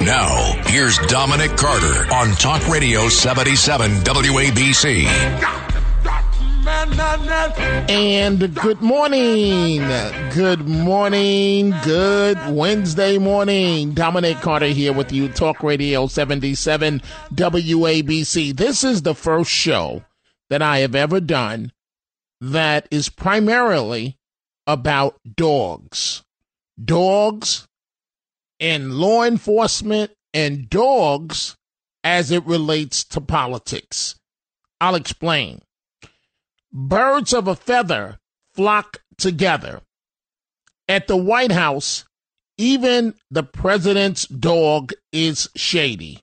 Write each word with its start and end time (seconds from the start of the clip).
Now, 0.00 0.60
here's 0.66 0.98
Dominic 1.06 1.56
Carter 1.56 2.12
on 2.12 2.32
Talk 2.36 2.66
Radio 2.68 3.08
77 3.08 3.90
WABC. 4.00 5.04
And 7.88 8.54
good 8.54 8.80
morning. 8.80 9.80
Good 10.34 10.66
morning. 10.66 11.74
Good 11.84 12.38
Wednesday 12.48 13.18
morning. 13.18 13.92
Dominic 13.92 14.38
Carter 14.38 14.66
here 14.66 14.92
with 14.92 15.12
you, 15.12 15.28
Talk 15.28 15.62
Radio 15.62 16.06
77 16.06 17.02
WABC. 17.34 18.56
This 18.56 18.82
is 18.82 19.02
the 19.02 19.14
first 19.14 19.50
show 19.50 20.04
that 20.48 20.62
I 20.62 20.78
have 20.78 20.94
ever 20.94 21.20
done 21.20 21.70
that 22.40 22.88
is 22.90 23.08
primarily 23.08 24.18
about 24.66 25.20
dogs. 25.36 26.24
Dogs 26.82 27.68
and 28.62 28.94
law 28.94 29.24
enforcement 29.24 30.12
and 30.32 30.70
dogs 30.70 31.56
as 32.04 32.30
it 32.30 32.46
relates 32.46 33.02
to 33.02 33.20
politics. 33.20 34.14
I'll 34.80 34.94
explain. 34.94 35.60
Birds 36.72 37.34
of 37.34 37.48
a 37.48 37.56
feather 37.56 38.18
flock 38.54 39.02
together. 39.18 39.82
At 40.88 41.08
the 41.08 41.16
White 41.16 41.52
House, 41.52 42.04
even 42.56 43.14
the 43.30 43.42
president's 43.42 44.26
dog 44.26 44.92
is 45.10 45.48
shady, 45.56 46.20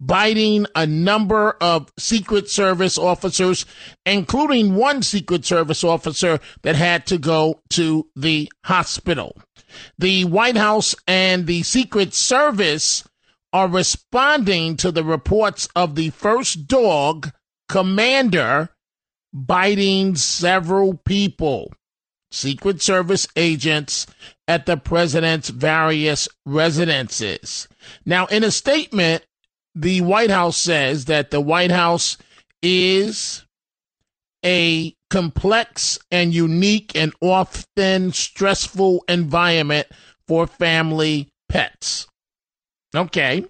biting 0.00 0.66
a 0.76 0.86
number 0.86 1.56
of 1.60 1.92
Secret 1.98 2.48
Service 2.48 2.96
officers, 2.96 3.66
including 4.06 4.76
one 4.76 5.02
Secret 5.02 5.44
Service 5.44 5.82
officer 5.82 6.38
that 6.62 6.76
had 6.76 7.06
to 7.06 7.18
go 7.18 7.60
to 7.70 8.08
the 8.14 8.50
hospital. 8.64 9.36
The 9.98 10.24
White 10.24 10.56
House 10.56 10.94
and 11.06 11.46
the 11.46 11.62
Secret 11.62 12.14
Service 12.14 13.04
are 13.52 13.68
responding 13.68 14.76
to 14.78 14.90
the 14.90 15.04
reports 15.04 15.68
of 15.76 15.94
the 15.94 16.10
first 16.10 16.66
dog 16.66 17.30
commander 17.68 18.70
biting 19.32 20.16
several 20.16 20.94
people, 20.94 21.72
Secret 22.30 22.82
Service 22.82 23.26
agents 23.36 24.06
at 24.46 24.66
the 24.66 24.76
president's 24.76 25.50
various 25.50 26.28
residences. 26.44 27.68
Now, 28.04 28.26
in 28.26 28.44
a 28.44 28.50
statement, 28.50 29.24
the 29.74 30.00
White 30.00 30.30
House 30.30 30.56
says 30.56 31.06
that 31.06 31.30
the 31.30 31.40
White 31.40 31.72
House 31.72 32.16
is 32.62 33.44
a 34.44 34.96
complex 35.14 35.96
and 36.10 36.34
unique 36.34 36.90
and 36.96 37.12
often 37.20 38.12
stressful 38.12 39.04
environment 39.08 39.86
for 40.26 40.44
family 40.44 41.28
pets. 41.48 42.08
Okay. 42.96 43.44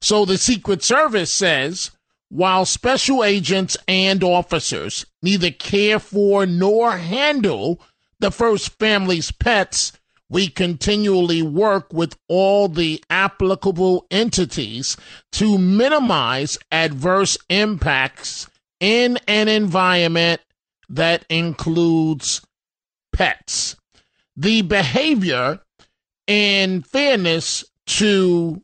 So 0.00 0.24
the 0.24 0.38
Secret 0.38 0.82
Service 0.82 1.30
says 1.30 1.90
while 2.30 2.64
special 2.64 3.22
agents 3.22 3.76
and 3.86 4.24
officers 4.24 5.04
neither 5.22 5.50
care 5.50 5.98
for 5.98 6.46
nor 6.46 6.96
handle 6.96 7.78
the 8.18 8.30
first 8.30 8.78
family's 8.78 9.30
pets, 9.32 9.92
we 10.30 10.48
continually 10.48 11.42
work 11.42 11.92
with 11.92 12.16
all 12.26 12.68
the 12.68 13.04
applicable 13.10 14.06
entities 14.10 14.96
to 15.32 15.58
minimize 15.58 16.56
adverse 16.70 17.36
impacts 17.50 18.48
in 18.80 19.18
an 19.28 19.48
environment 19.48 20.40
that 20.88 21.24
includes 21.28 22.42
pets. 23.12 23.76
The 24.36 24.62
behavior, 24.62 25.60
in 26.26 26.82
fairness 26.82 27.64
to 27.86 28.62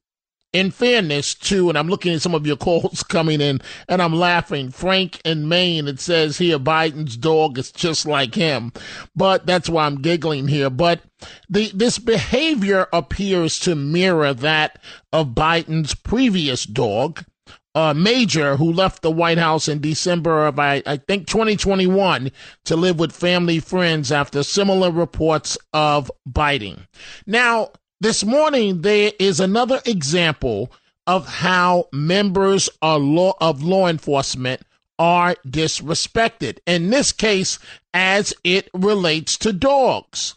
in 0.52 0.70
fairness 0.70 1.34
to, 1.34 1.68
and 1.68 1.76
I'm 1.76 1.88
looking 1.88 2.14
at 2.14 2.22
some 2.22 2.34
of 2.34 2.46
your 2.46 2.56
calls 2.56 3.02
coming 3.08 3.40
in, 3.40 3.60
and 3.88 4.00
I'm 4.00 4.14
laughing. 4.14 4.70
Frank 4.70 5.20
in 5.24 5.48
Maine, 5.48 5.86
it 5.86 6.00
says 6.00 6.38
here 6.38 6.58
Biden's 6.58 7.16
dog 7.16 7.58
is 7.58 7.70
just 7.70 8.06
like 8.06 8.34
him, 8.34 8.72
but 9.14 9.46
that's 9.46 9.68
why 9.68 9.84
I'm 9.86 10.00
giggling 10.00 10.48
here. 10.48 10.70
But 10.70 11.02
the 11.48 11.70
this 11.74 11.98
behavior 11.98 12.86
appears 12.92 13.58
to 13.60 13.74
mirror 13.74 14.32
that 14.34 14.80
of 15.12 15.28
Biden's 15.28 15.94
previous 15.94 16.64
dog, 16.64 17.24
uh, 17.78 17.94
Major, 17.94 18.56
who 18.56 18.72
left 18.72 19.02
the 19.02 19.10
White 19.10 19.38
House 19.38 19.68
in 19.68 19.80
December 19.80 20.48
of, 20.48 20.58
I, 20.58 20.82
I 20.84 20.96
think, 20.96 21.28
2021 21.28 22.32
to 22.64 22.74
live 22.76 22.98
with 22.98 23.14
family 23.14 23.60
friends 23.60 24.10
after 24.10 24.42
similar 24.42 24.90
reports 24.90 25.56
of 25.72 26.10
biting. 26.26 26.88
Now, 27.24 27.70
this 28.00 28.24
morning, 28.24 28.82
there 28.82 29.12
is 29.20 29.38
another 29.38 29.80
example 29.86 30.72
of 31.06 31.28
how 31.28 31.84
members 31.92 32.68
law, 32.82 33.34
of 33.40 33.62
law 33.62 33.86
enforcement 33.86 34.62
are 34.98 35.36
disrespected. 35.46 36.58
In 36.66 36.90
this 36.90 37.12
case, 37.12 37.60
as 37.94 38.34
it 38.42 38.68
relates 38.74 39.38
to 39.38 39.52
dogs. 39.52 40.34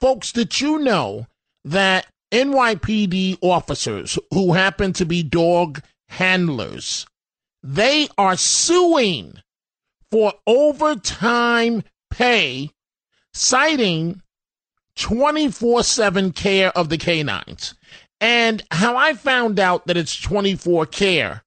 Folks, 0.00 0.32
did 0.32 0.60
you 0.60 0.80
know 0.80 1.28
that 1.64 2.08
NYPD 2.32 3.38
officers 3.42 4.18
who 4.32 4.54
happen 4.54 4.92
to 4.94 5.04
be 5.04 5.22
dog 5.22 5.82
handlers. 6.10 7.06
They 7.62 8.08
are 8.18 8.36
suing 8.36 9.34
for 10.10 10.32
overtime 10.46 11.82
pay, 12.10 12.70
citing 13.32 14.22
24 14.96 15.82
7 15.82 16.32
care 16.32 16.76
of 16.76 16.88
the 16.88 16.98
canines. 16.98 17.74
And 18.20 18.62
how 18.70 18.96
I 18.96 19.14
found 19.14 19.58
out 19.58 19.86
that 19.86 19.96
it's 19.96 20.20
24 20.20 20.86
care 20.86 21.42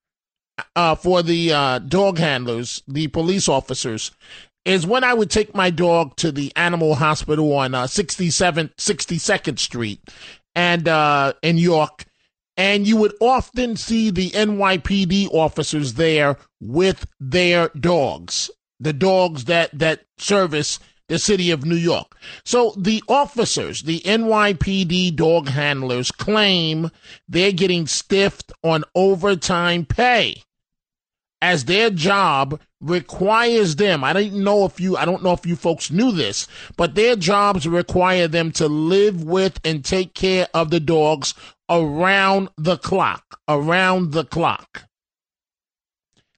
uh, 0.76 0.96
for 0.96 1.22
the 1.22 1.54
uh, 1.54 1.80
dog 1.80 2.18
handlers, 2.18 2.82
the 2.88 3.08
police 3.08 3.48
officers, 3.48 4.12
is 4.66 4.88
when 4.88 5.04
I 5.04 5.14
would 5.14 5.30
take 5.30 5.54
my 5.54 5.70
dog 5.70 6.16
to 6.18 6.32
the 6.32 6.52
animal 6.56 6.96
hospital 6.96 7.54
on 7.54 7.76
uh, 7.76 7.84
67th, 7.84 8.74
62nd 8.76 9.60
Street 9.60 10.00
and 10.56 10.88
uh, 10.88 11.34
in 11.42 11.58
York 11.58 12.06
and 12.58 12.88
you 12.88 12.98
would 12.98 13.14
often 13.20 13.76
see 13.76 14.10
the 14.10 14.30
NYPD 14.32 15.30
officers 15.32 15.96
there 15.96 16.38
with 16.60 17.06
their 17.20 17.70
dogs, 17.70 18.52
the 18.80 18.94
dogs 18.94 19.46
that 19.46 19.78
that 19.78 20.02
service 20.18 20.80
the 21.10 21.20
city 21.20 21.52
of 21.52 21.66
New 21.66 21.76
York. 21.76 22.16
So 22.46 22.74
the 22.78 23.04
officers, 23.08 23.84
the 23.84 24.00
NYPD 24.02 25.16
dog 25.16 25.50
handlers 25.50 26.12
claim 26.12 26.90
they're 27.28 27.52
getting 27.52 27.88
stiffed 27.88 28.52
on 28.64 28.84
overtime 28.96 29.86
pay 29.86 30.42
as 31.42 31.66
their 31.66 31.90
job 31.90 32.60
requires 32.80 33.76
them. 33.76 34.04
I 34.04 34.14
don't 34.14 34.36
know 34.36 34.64
if 34.66 34.80
you 34.80 34.96
I 34.96 35.06
don't 35.06 35.24
know 35.24 35.34
if 35.34 35.46
you 35.46 35.56
folks 35.56 35.92
knew 35.92 36.12
this, 36.12 36.48
but 36.78 36.96
their 36.96 37.16
jobs 37.16 37.68
require 37.68 38.28
them 38.28 38.52
to 38.54 38.68
live 38.68 39.24
with 39.24 39.60
and 39.66 39.84
take 39.84 40.14
care 40.14 40.48
of 40.54 40.70
the 40.70 40.80
dogs 40.80 41.34
around 41.74 42.50
the 42.58 42.78
clock, 42.78 43.40
around 43.48 44.12
the 44.12 44.24
clock. 44.24 44.84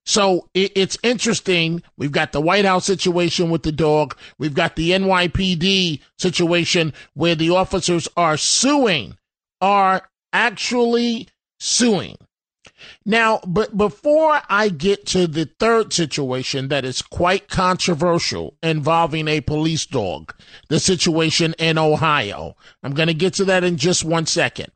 So 0.05 0.49
it, 0.53 0.71
it's 0.75 0.97
interesting. 1.03 1.81
We've 1.97 2.11
got 2.11 2.31
the 2.31 2.41
White 2.41 2.65
House 2.65 2.85
situation 2.85 3.49
with 3.49 3.63
the 3.63 3.71
dog. 3.71 4.15
We've 4.37 4.53
got 4.53 4.75
the 4.75 4.91
NYPD 4.91 5.99
situation 6.17 6.93
where 7.13 7.35
the 7.35 7.49
officers 7.49 8.07
are 8.15 8.37
suing, 8.37 9.17
are 9.61 10.07
actually 10.31 11.29
suing. 11.59 12.17
Now, 13.05 13.39
but 13.47 13.77
before 13.77 14.41
I 14.49 14.69
get 14.69 15.05
to 15.07 15.27
the 15.27 15.49
third 15.59 15.93
situation 15.93 16.67
that 16.67 16.85
is 16.85 17.01
quite 17.01 17.47
controversial 17.47 18.57
involving 18.61 19.27
a 19.27 19.41
police 19.41 19.85
dog, 19.85 20.33
the 20.69 20.79
situation 20.79 21.55
in 21.57 21.77
Ohio, 21.77 22.55
I'm 22.83 22.93
going 22.93 23.07
to 23.07 23.13
get 23.13 23.33
to 23.35 23.45
that 23.45 23.63
in 23.63 23.77
just 23.77 24.03
one 24.03 24.25
second. 24.25 24.71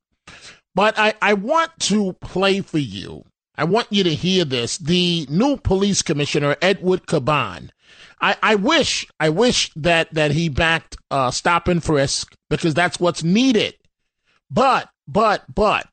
But 0.79 0.97
I, 0.97 1.13
I 1.21 1.33
want 1.33 1.71
to 1.81 2.13
play 2.21 2.61
for 2.61 2.77
you. 2.77 3.25
I 3.57 3.65
want 3.65 3.87
you 3.89 4.01
to 4.05 4.15
hear 4.15 4.45
this. 4.45 4.77
The 4.77 5.27
new 5.29 5.57
police 5.57 6.01
commissioner, 6.01 6.55
Edward 6.61 7.05
Caban. 7.05 7.71
I, 8.21 8.37
I 8.41 8.55
wish, 8.55 9.05
I 9.19 9.27
wish 9.27 9.73
that, 9.75 10.13
that 10.13 10.31
he 10.31 10.47
backed, 10.47 10.95
uh, 11.11 11.31
stop 11.31 11.67
and 11.67 11.83
frisk 11.83 12.33
because 12.49 12.73
that's 12.73 12.97
what's 12.97 13.25
needed. 13.25 13.73
But, 14.49 14.87
but, 15.05 15.53
but 15.53 15.85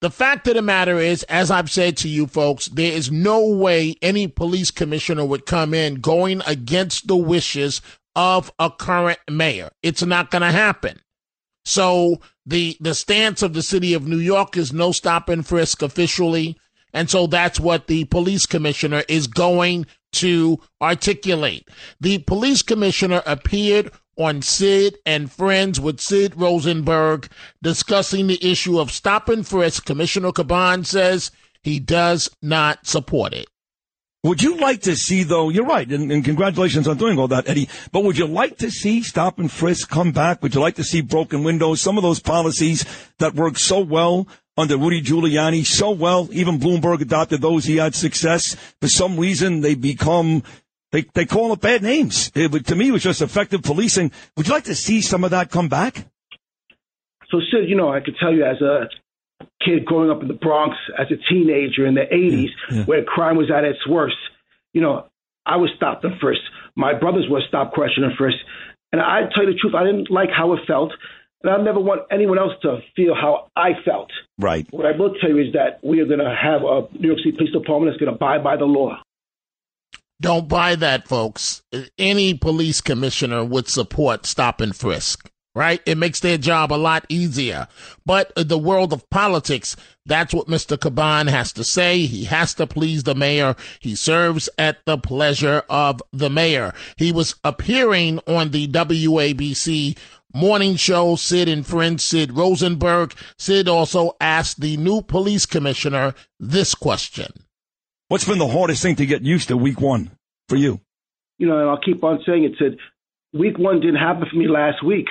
The 0.00 0.10
fact 0.10 0.48
of 0.48 0.54
the 0.54 0.62
matter 0.62 0.98
is, 0.98 1.24
as 1.24 1.50
I've 1.50 1.70
said 1.70 1.98
to 1.98 2.08
you 2.08 2.26
folks, 2.26 2.68
there 2.68 2.92
is 2.92 3.12
no 3.12 3.46
way 3.46 3.94
any 4.00 4.26
police 4.26 4.70
commissioner 4.70 5.26
would 5.26 5.44
come 5.44 5.74
in 5.74 5.96
going 5.96 6.40
against 6.46 7.06
the 7.06 7.16
wishes 7.16 7.82
of 8.16 8.50
a 8.58 8.70
current 8.70 9.18
mayor. 9.30 9.70
It's 9.82 10.02
not 10.02 10.30
going 10.30 10.42
to 10.42 10.50
happen. 10.50 11.00
So 11.64 12.20
the 12.46 12.76
the 12.80 12.94
stance 12.94 13.42
of 13.42 13.52
the 13.52 13.62
city 13.62 13.94
of 13.94 14.06
New 14.06 14.18
York 14.18 14.56
is 14.56 14.72
no 14.72 14.92
stop 14.92 15.28
and 15.28 15.46
frisk 15.46 15.82
officially. 15.82 16.56
And 16.92 17.08
so 17.08 17.26
that's 17.26 17.60
what 17.60 17.86
the 17.86 18.04
police 18.06 18.46
commissioner 18.46 19.04
is 19.08 19.28
going 19.28 19.86
to 20.12 20.58
articulate. 20.82 21.68
The 22.00 22.18
police 22.18 22.62
commissioner 22.62 23.22
appeared 23.26 23.92
on 24.18 24.42
Sid 24.42 24.98
and 25.06 25.30
Friends 25.30 25.80
with 25.80 26.00
Sid 26.00 26.34
Rosenberg 26.36 27.28
discussing 27.62 28.26
the 28.26 28.44
issue 28.44 28.78
of 28.78 28.90
stop 28.90 29.28
and 29.28 29.46
frisk. 29.46 29.84
Commissioner 29.84 30.32
Caban 30.32 30.84
says 30.84 31.30
he 31.62 31.78
does 31.78 32.28
not 32.42 32.86
support 32.86 33.32
it. 33.32 33.46
Would 34.22 34.42
you 34.42 34.58
like 34.58 34.82
to 34.82 34.96
see, 34.96 35.22
though, 35.22 35.48
you're 35.48 35.64
right, 35.64 35.90
and, 35.90 36.12
and, 36.12 36.22
congratulations 36.22 36.86
on 36.86 36.98
doing 36.98 37.18
all 37.18 37.28
that, 37.28 37.48
Eddie, 37.48 37.70
but 37.90 38.04
would 38.04 38.18
you 38.18 38.26
like 38.26 38.58
to 38.58 38.70
see 38.70 39.02
stop 39.02 39.38
and 39.38 39.50
frisk 39.50 39.88
come 39.88 40.12
back? 40.12 40.42
Would 40.42 40.54
you 40.54 40.60
like 40.60 40.74
to 40.74 40.84
see 40.84 41.00
broken 41.00 41.42
windows? 41.42 41.80
Some 41.80 41.96
of 41.96 42.02
those 42.02 42.20
policies 42.20 42.84
that 43.18 43.34
worked 43.34 43.58
so 43.58 43.80
well 43.80 44.28
under 44.58 44.76
Rudy 44.76 45.00
Giuliani, 45.00 45.64
so 45.64 45.90
well, 45.90 46.28
even 46.32 46.60
Bloomberg 46.60 47.00
adopted 47.00 47.40
those, 47.40 47.64
he 47.64 47.78
had 47.78 47.94
success. 47.94 48.56
For 48.82 48.88
some 48.88 49.18
reason, 49.18 49.62
they 49.62 49.74
become, 49.74 50.42
they, 50.92 51.06
they 51.14 51.24
call 51.24 51.54
it 51.54 51.62
bad 51.62 51.82
names. 51.82 52.30
It, 52.34 52.66
to 52.66 52.76
me, 52.76 52.88
it 52.88 52.92
was 52.92 53.02
just 53.02 53.22
effective 53.22 53.62
policing. 53.62 54.12
Would 54.36 54.48
you 54.48 54.52
like 54.52 54.64
to 54.64 54.74
see 54.74 55.00
some 55.00 55.24
of 55.24 55.30
that 55.30 55.50
come 55.50 55.70
back? 55.70 56.04
So, 57.30 57.40
Sid, 57.50 57.70
you 57.70 57.76
know, 57.76 57.90
I 57.90 58.00
could 58.00 58.16
tell 58.20 58.34
you 58.34 58.44
as 58.44 58.60
a 58.60 58.86
kid 59.64 59.84
growing 59.84 60.10
up 60.10 60.22
in 60.22 60.28
the 60.28 60.34
Bronx 60.34 60.76
as 60.98 61.06
a 61.10 61.16
teenager 61.32 61.86
in 61.86 61.94
the 61.94 62.06
80s 62.12 62.48
yeah, 62.70 62.76
yeah. 62.76 62.84
where 62.84 63.04
crime 63.04 63.36
was 63.36 63.50
at 63.50 63.64
its 63.64 63.86
worst, 63.86 64.16
you 64.72 64.80
know, 64.80 65.06
I 65.46 65.56
was 65.56 65.70
stopped 65.76 66.04
and 66.04 66.18
first. 66.20 66.40
My 66.76 66.94
brothers 66.98 67.26
were 67.30 67.42
stopped, 67.46 67.74
questioning 67.74 68.12
first. 68.18 68.36
And 68.92 69.00
I 69.00 69.22
tell 69.34 69.44
you 69.44 69.52
the 69.52 69.58
truth, 69.58 69.74
I 69.74 69.84
didn't 69.84 70.10
like 70.10 70.30
how 70.36 70.52
it 70.54 70.60
felt. 70.66 70.92
And 71.42 71.52
I 71.52 71.62
never 71.62 71.80
want 71.80 72.02
anyone 72.10 72.38
else 72.38 72.52
to 72.62 72.80
feel 72.94 73.14
how 73.14 73.48
I 73.56 73.70
felt. 73.84 74.10
Right. 74.38 74.66
What 74.70 74.86
I 74.86 74.96
will 74.96 75.14
tell 75.14 75.30
you 75.30 75.38
is 75.38 75.52
that 75.54 75.80
we 75.82 76.00
are 76.00 76.06
going 76.06 76.18
to 76.18 76.34
have 76.34 76.62
a 76.62 76.86
New 76.98 77.08
York 77.08 77.20
City 77.20 77.32
Police 77.32 77.52
Department 77.52 77.92
that's 77.92 78.00
going 78.00 78.10
to 78.10 78.16
abide 78.16 78.44
by 78.44 78.56
the 78.56 78.66
law. 78.66 78.98
Don't 80.20 80.48
buy 80.48 80.74
that, 80.74 81.08
folks. 81.08 81.62
Any 81.98 82.34
police 82.34 82.82
commissioner 82.82 83.42
would 83.42 83.68
support 83.68 84.26
stop 84.26 84.60
and 84.60 84.76
frisk 84.76 85.29
right? 85.54 85.80
It 85.84 85.98
makes 85.98 86.20
their 86.20 86.38
job 86.38 86.72
a 86.72 86.74
lot 86.74 87.04
easier. 87.08 87.66
But 88.06 88.32
the 88.36 88.58
world 88.58 88.92
of 88.92 89.08
politics, 89.10 89.76
that's 90.06 90.32
what 90.32 90.46
Mr. 90.46 90.76
Caban 90.76 91.28
has 91.28 91.52
to 91.54 91.64
say. 91.64 92.06
He 92.06 92.24
has 92.24 92.54
to 92.54 92.66
please 92.66 93.02
the 93.02 93.14
mayor. 93.14 93.56
He 93.80 93.94
serves 93.94 94.48
at 94.58 94.84
the 94.86 94.98
pleasure 94.98 95.62
of 95.68 96.02
the 96.12 96.30
mayor. 96.30 96.72
He 96.96 97.12
was 97.12 97.34
appearing 97.44 98.20
on 98.26 98.50
the 98.50 98.68
WABC 98.68 99.98
morning 100.32 100.76
show, 100.76 101.16
Sid 101.16 101.48
and 101.48 101.66
friend 101.66 102.00
Sid 102.00 102.32
Rosenberg. 102.32 103.14
Sid 103.38 103.68
also 103.68 104.16
asked 104.20 104.60
the 104.60 104.76
new 104.76 105.02
police 105.02 105.46
commissioner 105.46 106.14
this 106.38 106.74
question. 106.74 107.32
What's 108.08 108.24
been 108.24 108.38
the 108.38 108.48
hardest 108.48 108.82
thing 108.82 108.96
to 108.96 109.06
get 109.06 109.22
used 109.22 109.48
to 109.48 109.56
week 109.56 109.80
one 109.80 110.12
for 110.48 110.56
you? 110.56 110.80
You 111.38 111.48
know, 111.48 111.58
and 111.58 111.70
I'll 111.70 111.80
keep 111.80 112.02
on 112.04 112.22
saying 112.26 112.44
it, 112.44 112.52
Sid. 112.58 112.78
Week 113.32 113.58
one 113.58 113.80
didn't 113.80 113.96
happen 113.96 114.26
for 114.28 114.36
me 114.36 114.48
last 114.48 114.84
week 114.84 115.06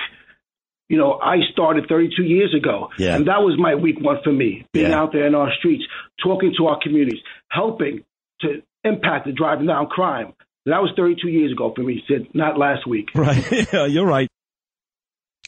you 0.90 0.98
know, 0.98 1.20
I 1.22 1.36
started 1.52 1.86
32 1.88 2.24
years 2.24 2.52
ago. 2.52 2.88
Yeah. 2.98 3.14
And 3.14 3.28
that 3.28 3.38
was 3.42 3.56
my 3.56 3.76
week 3.76 4.00
one 4.00 4.18
for 4.24 4.32
me, 4.32 4.66
being 4.72 4.90
yeah. 4.90 5.00
out 5.00 5.12
there 5.12 5.24
in 5.24 5.36
our 5.36 5.52
streets, 5.56 5.84
talking 6.20 6.52
to 6.58 6.66
our 6.66 6.80
communities, 6.82 7.20
helping 7.48 8.02
to 8.40 8.60
impact 8.82 9.26
the 9.26 9.32
driving 9.32 9.68
down 9.68 9.86
crime. 9.86 10.32
That 10.66 10.82
was 10.82 10.90
32 10.96 11.28
years 11.28 11.52
ago 11.52 11.72
for 11.74 11.82
me, 11.82 12.02
Sid, 12.08 12.34
not 12.34 12.58
last 12.58 12.88
week. 12.88 13.06
Right. 13.14 13.72
yeah, 13.72 13.86
you're 13.86 14.04
right. 14.04 14.28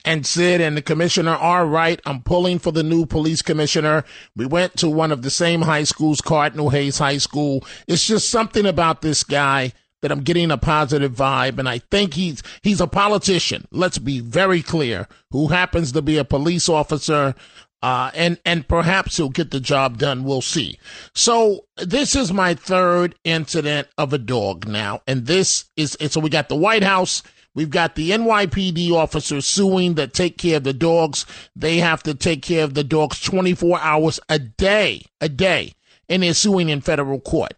And 0.04 0.24
Sid 0.24 0.60
and 0.60 0.76
the 0.76 0.82
commissioner 0.82 1.32
are 1.32 1.66
right. 1.66 2.00
I'm 2.06 2.22
pulling 2.22 2.60
for 2.60 2.70
the 2.70 2.84
new 2.84 3.04
police 3.04 3.42
commissioner. 3.42 4.04
We 4.36 4.46
went 4.46 4.76
to 4.76 4.88
one 4.88 5.10
of 5.10 5.22
the 5.22 5.30
same 5.30 5.62
high 5.62 5.84
schools, 5.84 6.20
Cardinal 6.20 6.70
Hayes 6.70 6.98
High 6.98 7.18
School. 7.18 7.64
It's 7.88 8.06
just 8.06 8.30
something 8.30 8.64
about 8.64 9.02
this 9.02 9.24
guy 9.24 9.72
that 10.02 10.12
I'm 10.12 10.22
getting 10.22 10.50
a 10.50 10.58
positive 10.58 11.12
vibe, 11.12 11.58
and 11.58 11.68
I 11.68 11.78
think 11.78 12.14
he's 12.14 12.42
he's 12.62 12.80
a 12.80 12.86
politician. 12.86 13.66
Let's 13.70 13.98
be 13.98 14.20
very 14.20 14.62
clear, 14.62 15.08
who 15.30 15.48
happens 15.48 15.92
to 15.92 16.02
be 16.02 16.18
a 16.18 16.24
police 16.24 16.68
officer, 16.68 17.34
uh, 17.82 18.10
and 18.14 18.38
and 18.44 18.68
perhaps 18.68 19.16
he'll 19.16 19.30
get 19.30 19.50
the 19.50 19.60
job 19.60 19.98
done. 19.98 20.24
We'll 20.24 20.42
see. 20.42 20.78
So 21.14 21.64
this 21.76 22.14
is 22.14 22.32
my 22.32 22.54
third 22.54 23.14
incident 23.24 23.88
of 23.96 24.12
a 24.12 24.18
dog 24.18 24.66
now, 24.66 25.00
and 25.06 25.26
this 25.26 25.66
is 25.76 25.96
so 26.08 26.20
we 26.20 26.30
got 26.30 26.48
the 26.48 26.56
White 26.56 26.84
House. 26.84 27.22
We've 27.54 27.70
got 27.70 27.96
the 27.96 28.12
NYPD 28.12 28.92
officers 28.92 29.46
suing 29.46 29.94
that 29.94 30.14
take 30.14 30.38
care 30.38 30.56
of 30.56 30.64
the 30.64 30.72
dogs. 30.72 31.26
They 31.54 31.78
have 31.78 32.02
to 32.04 32.14
take 32.14 32.40
care 32.40 32.64
of 32.64 32.72
the 32.72 32.82
dogs 32.82 33.20
24 33.20 33.78
hours 33.78 34.18
a 34.30 34.38
day, 34.38 35.04
a 35.20 35.28
day, 35.28 35.74
and 36.08 36.22
they're 36.22 36.32
suing 36.32 36.70
in 36.70 36.80
federal 36.80 37.20
court. 37.20 37.52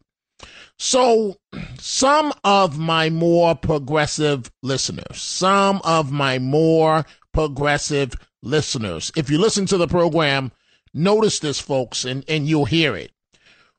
So, 0.79 1.37
some 1.79 2.33
of 2.43 2.79
my 2.79 3.09
more 3.11 3.55
progressive 3.55 4.51
listeners, 4.63 5.21
some 5.21 5.81
of 5.85 6.11
my 6.11 6.39
more 6.39 7.07
progressive 7.33 8.15
listeners, 8.43 9.13
if 9.17 9.31
you 9.31 9.39
listen 9.39 9.67
to 9.67 9.77
the 9.77 9.87
program, 9.87 10.53
notice 10.93 11.39
this, 11.39 11.61
folks, 11.61 12.05
and, 12.05 12.25
and 12.29 12.49
you'll 12.49 12.65
hear 12.65 12.97
it. 12.97 13.13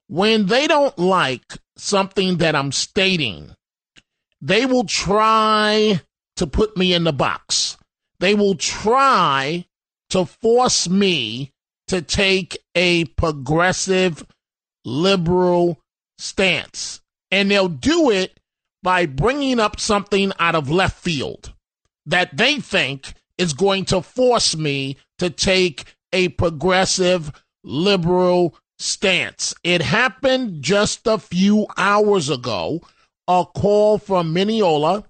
When 0.08 0.46
they 0.46 0.68
don't 0.68 0.98
like 0.98 1.58
something 1.78 2.38
that 2.38 2.56
I'm 2.56 2.72
stating, 2.72 3.56
they 4.42 4.66
will 4.66 4.86
try 4.86 6.02
to 6.38 6.48
put 6.48 6.78
me 6.78 6.94
in 6.94 7.04
the 7.04 7.14
box. 7.14 7.78
They 8.20 8.36
will 8.36 8.56
try 8.56 9.66
to 10.12 10.26
force 10.26 10.88
me 10.88 11.52
to 11.88 12.02
take 12.02 12.58
a 12.74 13.06
progressive, 13.06 14.26
liberal 14.84 15.80
stance. 16.18 17.02
And 17.32 17.50
they'll 17.50 17.68
do 17.68 18.10
it 18.10 18.40
by 18.84 19.06
bringing 19.06 19.60
up 19.60 19.80
something 19.80 20.32
out 20.40 20.56
of 20.56 20.70
left 20.70 20.98
field 20.98 21.54
that 22.06 22.38
they 22.38 22.60
think 22.60 23.14
is 23.38 23.54
going 23.54 23.86
to 23.86 24.02
force 24.02 24.56
me 24.56 24.98
to 25.18 25.30
take 25.30 25.96
a 26.14 26.30
progressive 26.30 27.32
liberal 27.64 28.56
stance. 28.78 29.54
It 29.64 29.82
happened 29.82 30.62
just 30.62 31.08
a 31.08 31.18
few 31.18 31.68
hours 31.78 32.30
ago. 32.30 32.82
A 33.28 33.44
call 33.44 33.98
from 33.98 34.34
Mineola 34.34 35.04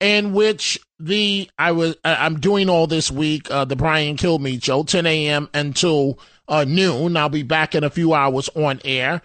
in 0.00 0.32
which 0.32 0.80
the 0.98 1.48
I 1.58 1.72
was 1.72 1.94
I'm 2.04 2.40
doing 2.40 2.68
all 2.68 2.86
this 2.86 3.10
week 3.10 3.50
uh, 3.50 3.64
the 3.64 3.76
Brian 3.76 4.16
Kilmeade 4.16 4.64
show 4.64 4.82
10 4.82 5.06
a.m. 5.06 5.48
until 5.54 6.18
uh, 6.48 6.64
noon. 6.64 7.16
I'll 7.16 7.28
be 7.28 7.42
back 7.42 7.74
in 7.74 7.84
a 7.84 7.90
few 7.90 8.12
hours 8.14 8.48
on 8.54 8.80
air, 8.84 9.22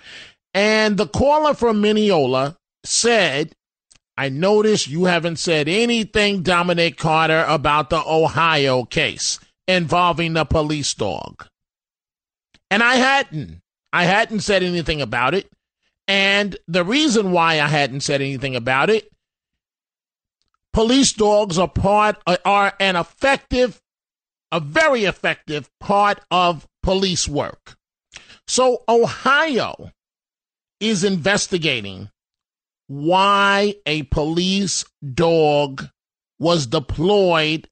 and 0.55 0.95
the 0.95 1.05
caller 1.05 1.53
from 1.53 1.81
Mineola 1.81 2.55
said, 2.85 3.53
I 4.17 4.29
notice 4.29 4.87
you 4.87 5.03
haven't 5.03 5.35
said 5.35 5.67
anything, 5.67 6.43
Dominic 6.43 6.97
Carter, 6.97 7.45
about 7.45 7.89
the 7.89 8.01
Ohio 8.01 8.85
case 8.85 9.37
involving 9.67 10.31
the 10.31 10.45
police 10.45 10.93
dog. 10.93 11.45
And 12.71 12.81
I 12.81 12.95
hadn't. 12.95 13.61
I 13.91 14.05
hadn't 14.05 14.39
said 14.39 14.63
anything 14.63 15.01
about 15.01 15.33
it. 15.33 15.51
And 16.07 16.55
the 16.69 16.85
reason 16.85 17.33
why 17.33 17.55
I 17.55 17.67
hadn't 17.67 18.01
said 18.01 18.21
anything 18.21 18.55
about 18.55 18.89
it, 18.89 19.09
police 20.71 21.11
dogs 21.11 21.59
are 21.59 21.67
part 21.67 22.15
are 22.45 22.73
an 22.79 22.95
effective, 22.95 23.81
a 24.53 24.61
very 24.61 25.03
effective 25.03 25.69
part 25.81 26.21
of 26.31 26.65
police 26.81 27.27
work. 27.27 27.75
So 28.47 28.83
Ohio 28.87 29.91
is 30.79 31.03
investigating 31.03 32.09
why 32.87 33.75
a 33.85 34.03
police 34.03 34.85
dog 35.13 35.89
was 36.39 36.67
deployed 36.67 37.67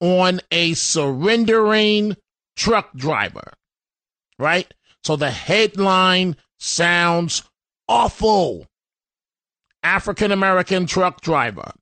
on 0.00 0.40
a 0.50 0.74
surrendering 0.74 2.16
truck 2.56 2.94
driver. 2.94 3.52
Right? 4.38 4.72
So 5.04 5.16
the 5.16 5.30
headline 5.30 6.36
sounds 6.58 7.42
awful. 7.88 8.66
African 9.82 10.30
American 10.30 10.86
truck 10.86 11.20
driver. 11.20 11.72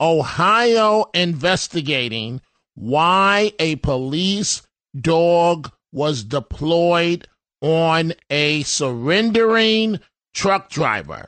Ohio 0.00 1.06
investigating 1.14 2.40
why 2.74 3.52
a 3.58 3.76
police 3.76 4.62
dog 4.98 5.70
was 5.92 6.24
deployed 6.24 7.28
on 7.64 8.12
a 8.28 8.62
surrendering 8.64 9.98
truck 10.34 10.68
driver. 10.68 11.26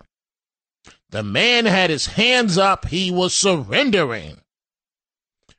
The 1.09 1.23
man 1.23 1.64
had 1.64 1.88
his 1.88 2.07
hands 2.07 2.59
up, 2.59 2.88
he 2.88 3.11
was 3.11 3.35
surrendering. 3.35 4.37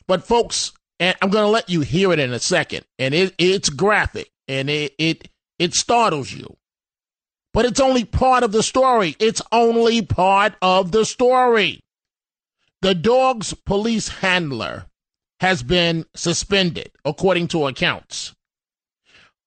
But, 0.07 0.24
folks, 0.24 0.74
and 1.00 1.15
I'm 1.19 1.31
going 1.31 1.46
to 1.46 1.50
let 1.50 1.69
you 1.69 1.81
hear 1.81 2.13
it 2.13 2.19
in 2.19 2.31
a 2.31 2.39
second, 2.39 2.86
and 3.00 3.15
it, 3.15 3.34
it's 3.39 3.69
graphic. 3.69 4.29
and 4.48 4.69
it 4.69 4.93
it 4.98 5.29
it 5.57 5.74
startles 5.74 6.31
you. 6.31 6.55
But 7.53 7.65
it's 7.65 7.79
only 7.79 8.05
part 8.05 8.43
of 8.43 8.51
the 8.51 8.62
story. 8.62 9.15
It's 9.19 9.41
only 9.51 10.03
part 10.03 10.53
of 10.62 10.91
the 10.91 11.05
story. 11.05 11.79
The 12.81 12.93
dog's 12.93 13.53
police 13.53 14.07
handler 14.07 14.86
has 15.39 15.63
been 15.63 16.05
suspended, 16.15 16.91
according 17.03 17.48
to 17.50 17.65
accounts. 17.65 18.36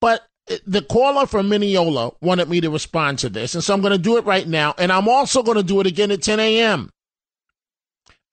But 0.01 0.21
the 0.65 0.81
caller 0.81 1.25
from 1.25 1.49
Mineola 1.49 2.11
wanted 2.21 2.49
me 2.49 2.61
to 2.61 2.69
respond 2.69 3.19
to 3.19 3.29
this, 3.29 3.55
and 3.55 3.63
so 3.63 3.73
I'm 3.73 3.81
going 3.81 3.91
to 3.91 3.97
do 3.97 4.17
it 4.17 4.25
right 4.25 4.47
now, 4.47 4.73
and 4.77 4.91
I'm 4.91 5.07
also 5.07 5.43
going 5.43 5.57
to 5.57 5.63
do 5.63 5.79
it 5.79 5.87
again 5.87 6.11
at 6.11 6.21
10 6.21 6.39
a.m. 6.39 6.91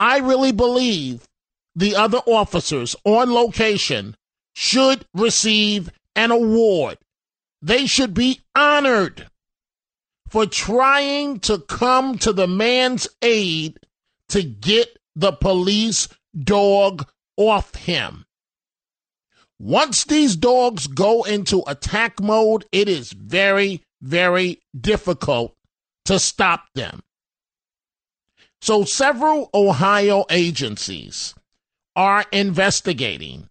I 0.00 0.18
really 0.18 0.52
believe 0.52 1.26
the 1.74 1.96
other 1.96 2.18
officers 2.18 2.96
on 3.04 3.32
location 3.32 4.16
should 4.54 5.04
receive 5.14 5.90
an 6.16 6.30
award. 6.30 6.98
They 7.62 7.86
should 7.86 8.14
be 8.14 8.40
honored 8.54 9.28
for 10.28 10.46
trying 10.46 11.40
to 11.40 11.58
come 11.58 12.18
to 12.18 12.32
the 12.32 12.46
man's 12.46 13.08
aid 13.22 13.78
to 14.28 14.42
get 14.42 14.98
the 15.16 15.32
police 15.32 16.08
dog 16.44 17.08
off 17.36 17.74
him. 17.74 18.24
Once 19.58 20.04
these 20.04 20.36
dogs 20.36 20.86
go 20.86 21.24
into 21.24 21.62
attack 21.66 22.20
mode, 22.20 22.64
it 22.70 22.88
is 22.88 23.12
very, 23.12 23.82
very 24.00 24.60
difficult 24.78 25.56
to 26.04 26.18
stop 26.18 26.64
them. 26.74 27.02
So, 28.60 28.84
several 28.84 29.50
Ohio 29.52 30.24
agencies 30.30 31.34
are 31.96 32.24
investigating 32.32 33.48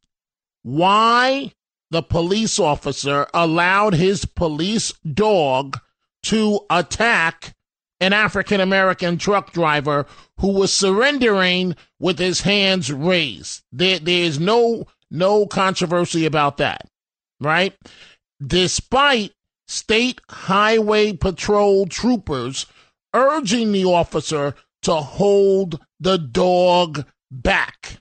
why 0.64 1.52
the 1.92 2.02
police 2.02 2.60
officer 2.60 3.28
allowed 3.34 3.94
his 3.94 4.26
police 4.26 4.94
dog 5.14 5.80
to 6.24 6.62
attack 6.70 7.56
an 8.00 8.14
African 8.14 8.62
American 8.62 9.18
truck 9.18 9.54
driver 9.54 10.06
who 10.40 10.52
was 10.52 10.74
surrendering 10.74 11.76
with 12.00 12.20
his 12.20 12.42
hands 12.42 12.92
raised. 12.92 13.64
There, 13.72 14.00
there 14.00 14.24
is 14.24 14.40
no 14.40 14.86
no 15.10 15.46
controversy 15.46 16.26
about 16.26 16.58
that, 16.58 16.88
right? 17.40 17.74
Despite 18.46 19.34
state 19.68 20.22
highway 20.30 21.14
patrol 21.14 21.86
troopers 21.86 22.66
urging 23.14 23.72
the 23.72 23.86
officer 23.86 24.54
to 24.84 24.96
hold 24.96 25.80
the 26.00 26.18
dog 26.18 27.06
back. 27.32 27.98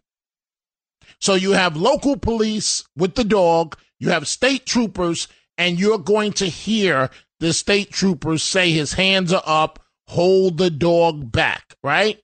So 1.20 1.34
you 1.34 1.52
have 1.52 1.76
local 1.76 2.16
police 2.16 2.84
with 2.96 3.14
the 3.14 3.24
dog, 3.24 3.76
you 3.98 4.10
have 4.10 4.28
state 4.28 4.66
troopers, 4.66 5.28
and 5.56 5.80
you're 5.80 5.98
going 5.98 6.32
to 6.34 6.46
hear 6.46 7.10
the 7.40 7.52
state 7.52 7.90
troopers 7.90 8.42
say 8.42 8.70
his 8.70 8.92
hands 8.92 9.32
are 9.32 9.42
up, 9.44 9.78
hold 10.08 10.58
the 10.58 10.70
dog 10.70 11.32
back, 11.32 11.74
right? 11.82 12.20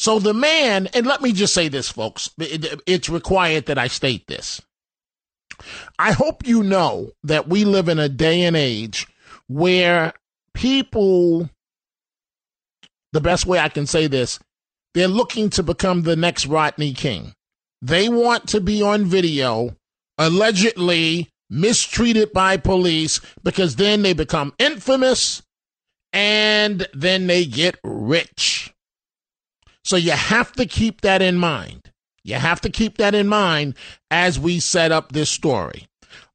So 0.00 0.18
the 0.18 0.32
man, 0.32 0.86
and 0.94 1.06
let 1.06 1.20
me 1.20 1.30
just 1.30 1.52
say 1.52 1.68
this, 1.68 1.90
folks, 1.90 2.30
it's 2.38 3.10
required 3.10 3.66
that 3.66 3.76
I 3.76 3.88
state 3.88 4.26
this. 4.28 4.62
I 5.98 6.12
hope 6.12 6.46
you 6.46 6.62
know 6.62 7.10
that 7.22 7.48
we 7.48 7.66
live 7.66 7.86
in 7.86 7.98
a 7.98 8.08
day 8.08 8.44
and 8.44 8.56
age 8.56 9.06
where 9.46 10.14
people, 10.54 11.50
the 13.12 13.20
best 13.20 13.44
way 13.44 13.58
I 13.58 13.68
can 13.68 13.86
say 13.86 14.06
this, 14.06 14.38
they're 14.94 15.06
looking 15.06 15.50
to 15.50 15.62
become 15.62 16.04
the 16.04 16.16
next 16.16 16.46
Rodney 16.46 16.94
King. 16.94 17.34
They 17.82 18.08
want 18.08 18.48
to 18.48 18.62
be 18.62 18.80
on 18.80 19.04
video, 19.04 19.76
allegedly 20.16 21.28
mistreated 21.50 22.32
by 22.32 22.56
police, 22.56 23.20
because 23.42 23.76
then 23.76 24.00
they 24.00 24.14
become 24.14 24.54
infamous 24.58 25.42
and 26.10 26.88
then 26.94 27.26
they 27.26 27.44
get 27.44 27.78
rich. 27.84 28.72
So 29.84 29.96
you 29.96 30.12
have 30.12 30.52
to 30.52 30.66
keep 30.66 31.00
that 31.02 31.22
in 31.22 31.36
mind. 31.36 31.90
You 32.22 32.34
have 32.34 32.60
to 32.62 32.70
keep 32.70 32.98
that 32.98 33.14
in 33.14 33.28
mind 33.28 33.74
as 34.10 34.38
we 34.38 34.60
set 34.60 34.92
up 34.92 35.12
this 35.12 35.30
story. 35.30 35.86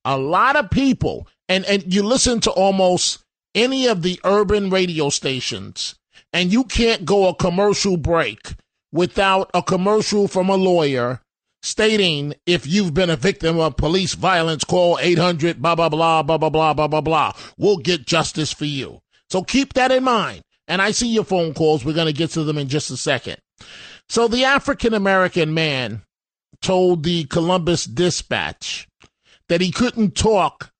A 0.03 0.17
lot 0.17 0.55
of 0.55 0.69
people, 0.69 1.27
and, 1.47 1.65
and 1.65 1.93
you 1.93 2.03
listen 2.03 2.39
to 2.41 2.51
almost 2.51 3.23
any 3.53 3.87
of 3.87 4.01
the 4.01 4.19
urban 4.23 4.69
radio 4.69 5.09
stations, 5.09 5.95
and 6.33 6.51
you 6.51 6.63
can't 6.63 7.05
go 7.05 7.27
a 7.27 7.35
commercial 7.35 7.97
break 7.97 8.55
without 8.91 9.49
a 9.53 9.61
commercial 9.61 10.27
from 10.27 10.49
a 10.49 10.55
lawyer 10.55 11.21
stating 11.61 12.33
if 12.45 12.67
you've 12.67 12.93
been 12.93 13.09
a 13.09 13.15
victim 13.15 13.59
of 13.59 13.75
police 13.75 14.13
violence, 14.13 14.63
call 14.63 14.99
800, 15.01 15.61
blah, 15.61 15.75
blah, 15.75 15.89
blah, 15.89 16.21
blah, 16.21 16.37
blah, 16.37 16.49
blah, 16.49 16.73
blah, 16.73 16.87
blah, 16.87 17.01
blah. 17.01 17.33
We'll 17.57 17.77
get 17.77 18.05
justice 18.05 18.53
for 18.53 18.65
you. 18.65 19.01
So 19.29 19.43
keep 19.43 19.73
that 19.73 19.91
in 19.91 20.03
mind. 20.03 20.43
And 20.67 20.81
I 20.81 20.91
see 20.91 21.07
your 21.07 21.23
phone 21.23 21.53
calls. 21.53 21.85
We're 21.85 21.93
going 21.93 22.07
to 22.07 22.13
get 22.13 22.31
to 22.31 22.43
them 22.43 22.57
in 22.57 22.67
just 22.67 22.91
a 22.91 22.97
second. 22.97 23.37
So 24.09 24.27
the 24.27 24.43
African 24.43 24.93
American 24.93 25.53
man 25.53 26.01
told 26.61 27.03
the 27.03 27.25
Columbus 27.25 27.85
Dispatch 27.85 28.87
that 29.49 29.61
he 29.61 29.71
couldn't 29.71 30.15
talk 30.15 30.71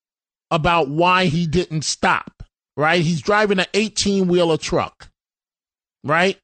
about 0.51 0.89
why 0.89 1.25
he 1.25 1.45
didn't 1.47 1.83
stop, 1.83 2.43
right? 2.77 3.01
He's 3.01 3.21
driving 3.21 3.59
an 3.59 3.65
18 3.73 4.27
wheeler 4.27 4.57
truck, 4.57 5.09
right? 6.03 6.39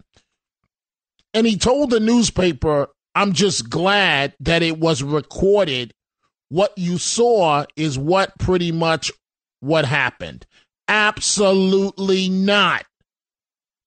And 1.34 1.48
he 1.48 1.58
told 1.58 1.90
the 1.90 2.00
newspaper, 2.00 2.90
I'm 3.16 3.34
just 3.34 3.70
glad 3.70 4.34
that 4.40 4.64
it 4.64 4.80
was 4.80 5.04
recorded. 5.04 5.94
What 6.50 6.78
you 6.78 6.98
saw 6.98 7.66
is 7.76 7.98
what 7.98 8.38
pretty 8.38 8.72
much 8.72 9.12
what 9.62 9.86
happened. 9.86 10.46
Absolutely 10.88 12.28
not. 12.28 12.86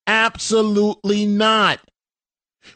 Absolutely 0.07 1.27
not. 1.27 1.81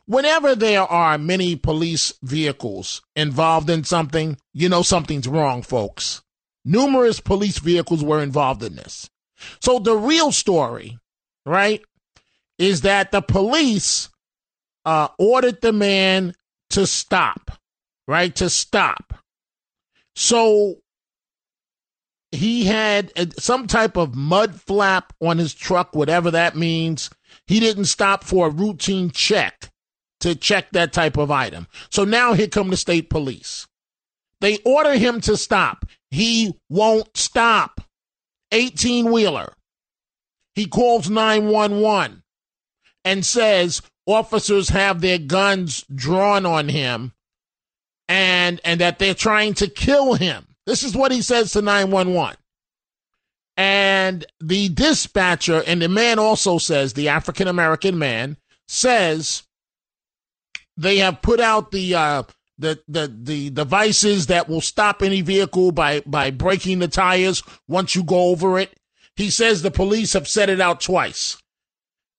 Whenever 0.07 0.55
there 0.55 0.83
are 0.83 1.17
many 1.19 1.57
police 1.57 2.13
vehicles 2.23 3.03
involved 3.17 3.71
in 3.71 3.85
something, 3.85 4.37
you 4.53 4.69
know 4.69 4.83
something's 4.83 5.29
wrong, 5.29 5.63
folks. 5.63 6.23
Numerous 6.65 7.21
police 7.21 7.59
vehicles 7.59 8.05
were 8.05 8.23
involved 8.23 8.63
in 8.63 8.77
this. 8.77 9.09
So 9.61 9.79
the 9.79 9.97
real 9.97 10.33
story, 10.33 10.99
right, 11.47 11.83
is 12.59 12.83
that 12.83 13.13
the 13.13 13.23
police 13.23 14.11
uh, 14.85 15.09
ordered 15.19 15.61
the 15.61 15.73
man 15.73 16.35
to 16.71 16.87
stop, 16.87 17.59
right, 18.07 18.35
to 18.37 18.51
stop. 18.51 19.15
So 20.15 20.79
he 22.33 22.65
had 22.65 23.13
some 23.41 23.67
type 23.67 23.97
of 23.97 24.15
mud 24.15 24.61
flap 24.61 25.15
on 25.23 25.39
his 25.39 25.55
truck, 25.55 25.95
whatever 25.95 26.31
that 26.33 26.57
means. 26.57 27.09
He 27.49 27.61
didn't 27.61 27.87
stop 27.87 28.23
for 28.23 28.47
a 28.47 28.51
routine 28.51 29.11
check 29.11 29.71
to 30.21 30.35
check 30.35 30.71
that 30.73 30.93
type 30.93 31.17
of 31.17 31.31
item. 31.31 31.67
So 31.91 32.05
now 32.05 32.35
here 32.35 32.49
come 32.49 32.71
the 32.71 32.77
state 32.77 33.09
police. 33.11 33.67
They 34.41 34.59
order 34.59 34.95
him 34.95 35.21
to 35.23 35.37
stop. 35.37 35.87
He 36.11 36.55
won't 36.69 37.17
stop. 37.17 37.81
18 38.53 39.11
wheeler. 39.11 39.55
He 40.55 40.67
calls 40.67 41.09
911 41.11 42.23
and 43.05 43.25
says 43.25 43.83
officers 44.07 44.71
have 44.71 45.01
their 45.01 45.19
guns 45.19 45.85
drawn 45.95 46.45
on 46.47 46.69
him 46.69 47.13
and 48.09 48.61
and 48.65 48.81
that 48.81 48.99
they're 48.99 49.15
trying 49.15 49.55
to 49.55 49.69
kill 49.69 50.15
him. 50.15 50.47
This 50.67 50.83
is 50.83 50.97
what 50.97 51.13
he 51.13 51.23
says 51.23 51.53
to 51.53 51.63
911. 51.63 52.38
And 53.59 54.25
the 54.39 54.69
dispatcher 54.69 55.65
and 55.67 55.83
the 55.83 55.89
man 55.89 56.21
also 56.21 56.59
says, 56.59 56.93
the 56.93 57.09
African 57.09 57.49
American 57.49 57.99
man 57.99 58.37
says 58.69 59.43
they 60.77 60.99
have 60.99 61.23
put 61.23 61.41
out 61.41 61.73
the 61.73 61.93
uh, 61.93 62.23
the 62.57 62.81
the 62.87 63.13
the 63.21 63.51
devices 63.51 64.29
that 64.29 64.49
will 64.49 64.61
stop 64.61 65.03
any 65.03 65.23
vehicle 65.23 65.73
by 65.73 66.01
by 66.07 66.31
breaking 66.31 66.79
the 66.79 66.87
tires 66.87 67.43
once 67.67 67.97
you 67.97 68.05
go 68.05 68.27
over 68.27 68.61
it. 68.61 68.79
He 69.17 69.29
says 69.29 69.63
the 69.63 69.73
police 69.73 70.13
have 70.13 70.29
set 70.29 70.49
it 70.49 70.61
out 70.61 70.81
twice. 70.81 71.37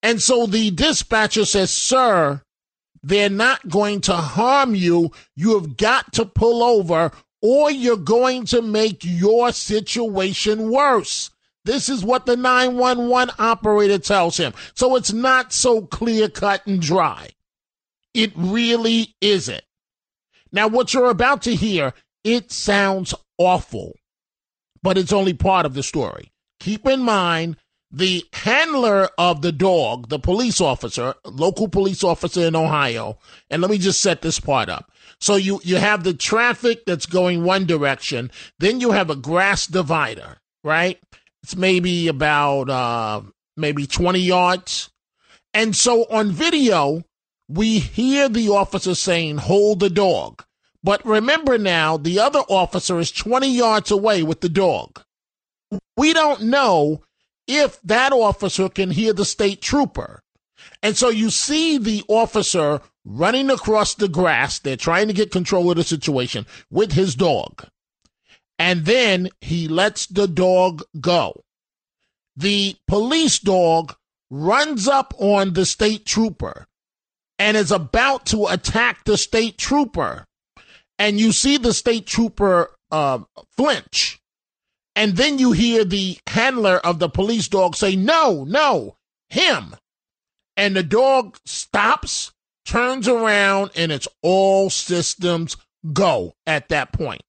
And 0.03 0.21
so 0.21 0.45
the 0.45 0.71
dispatcher 0.71 1.45
says, 1.45 1.71
"Sir, 1.71 2.41
they're 3.01 3.29
not 3.29 3.69
going 3.69 4.01
to 4.01 4.15
harm 4.15 4.75
you. 4.75 5.11
You 5.37 5.53
have 5.53 5.77
got 5.77 6.11
to 6.13 6.25
pull 6.25 6.63
over 6.63 7.13
or 7.41 7.71
you're 7.71 7.97
going 7.97 8.45
to 8.47 8.61
make 8.61 9.03
your 9.03 9.51
situation 9.51 10.69
worse." 10.69 11.29
This 11.65 11.89
is 11.89 12.03
what 12.03 12.25
the 12.25 12.37
911 12.37 13.35
operator 13.37 13.99
tells 13.99 14.37
him. 14.37 14.53
So 14.73 14.95
it's 14.95 15.13
not 15.13 15.53
so 15.53 15.81
clear 15.81 16.29
cut 16.29 16.65
and 16.65 16.81
dry. 16.81 17.29
It 18.13 18.31
really 18.35 19.15
isn't. 19.21 19.63
Now, 20.51 20.67
what 20.67 20.93
you're 20.93 21.09
about 21.09 21.43
to 21.43 21.55
hear, 21.55 21.93
it 22.23 22.51
sounds 22.51 23.13
awful, 23.37 23.93
but 24.81 24.97
it's 24.97 25.13
only 25.13 25.33
part 25.33 25.65
of 25.65 25.75
the 25.75 25.83
story. 25.83 26.31
Keep 26.59 26.87
in 26.87 27.01
mind 27.01 27.57
the 27.91 28.25
handler 28.33 29.09
of 29.17 29.41
the 29.41 29.51
dog, 29.51 30.09
the 30.09 30.19
police 30.19 30.59
officer, 30.61 31.13
local 31.23 31.67
police 31.67 32.03
officer 32.03 32.41
in 32.41 32.55
Ohio, 32.55 33.17
and 33.49 33.61
let 33.61 33.69
me 33.69 33.77
just 33.77 33.99
set 33.99 34.21
this 34.21 34.39
part 34.39 34.69
up. 34.69 34.91
So 35.21 35.35
you, 35.35 35.59
you 35.63 35.77
have 35.77 36.03
the 36.03 36.13
traffic 36.13 36.85
that's 36.85 37.05
going 37.05 37.43
one 37.43 37.65
direction, 37.65 38.31
then 38.59 38.79
you 38.79 38.91
have 38.91 39.09
a 39.09 39.15
grass 39.15 39.67
divider, 39.67 40.37
right? 40.63 40.99
It's 41.43 41.55
maybe 41.55 42.07
about 42.07 42.69
uh, 42.69 43.21
maybe 43.57 43.85
20 43.85 44.19
yards. 44.19 44.89
And 45.53 45.75
so 45.75 46.05
on 46.05 46.31
video, 46.31 47.03
we 47.47 47.79
hear 47.79 48.29
the 48.29 48.49
officer 48.49 48.95
saying, 48.95 49.37
hold 49.37 49.79
the 49.79 49.89
dog. 49.89 50.43
But 50.83 51.05
remember 51.05 51.57
now, 51.57 51.97
the 51.97 52.19
other 52.19 52.39
officer 52.47 52.99
is 52.99 53.11
20 53.11 53.49
yards 53.49 53.91
away 53.91 54.23
with 54.23 54.41
the 54.41 54.49
dog. 54.49 55.01
We 55.97 56.13
don't 56.13 56.43
know 56.43 57.03
if 57.47 57.81
that 57.81 58.13
officer 58.13 58.69
can 58.69 58.91
hear 58.91 59.11
the 59.11 59.25
state 59.25 59.61
trooper. 59.61 60.21
And 60.81 60.95
so 60.95 61.09
you 61.09 61.29
see 61.29 61.77
the 61.77 62.03
officer 62.07 62.81
running 63.09 63.49
across 63.49 63.95
the 63.95 64.07
grass. 64.07 64.59
They're 64.59 64.77
trying 64.77 65.07
to 65.07 65.13
get 65.13 65.31
control 65.31 65.69
of 65.69 65.77
the 65.77 65.83
situation 65.83 66.45
with 66.69 66.93
his 66.93 67.15
dog. 67.15 67.67
And 68.57 68.85
then 68.85 69.29
he 69.41 69.67
lets 69.67 70.05
the 70.05 70.27
dog 70.27 70.83
go. 70.99 71.43
The 72.37 72.75
police 72.87 73.39
dog 73.39 73.95
runs 74.29 74.87
up 74.87 75.13
on 75.17 75.53
the 75.53 75.65
state 75.65 76.05
trooper 76.05 76.67
and 77.39 77.57
is 77.57 77.71
about 77.71 78.25
to 78.27 78.47
attack 78.47 79.05
the 79.05 79.17
state 79.17 79.57
trooper. 79.57 80.25
And 80.99 81.19
you 81.19 81.31
see 81.31 81.57
the 81.57 81.73
state 81.73 82.05
trooper 82.05 82.75
uh, 82.91 83.19
flinch. 83.55 84.19
And 84.95 85.15
then 85.15 85.39
you 85.39 85.53
hear 85.53 85.85
the 85.85 86.17
handler 86.27 86.77
of 86.77 86.99
the 86.99 87.09
police 87.09 87.47
dog 87.47 87.75
say, 87.75 87.95
No, 87.95 88.43
no, 88.43 88.97
him. 89.29 89.75
And 90.57 90.75
the 90.75 90.83
dog 90.83 91.37
stops, 91.45 92.33
turns 92.69 93.07
around, 93.07 93.71
and 93.75 93.91
it's 93.91 94.07
all 94.21 94.69
systems 94.69 95.57
go 95.91 96.35
at 96.45 96.69
that 96.69 96.93
point. 96.93 97.21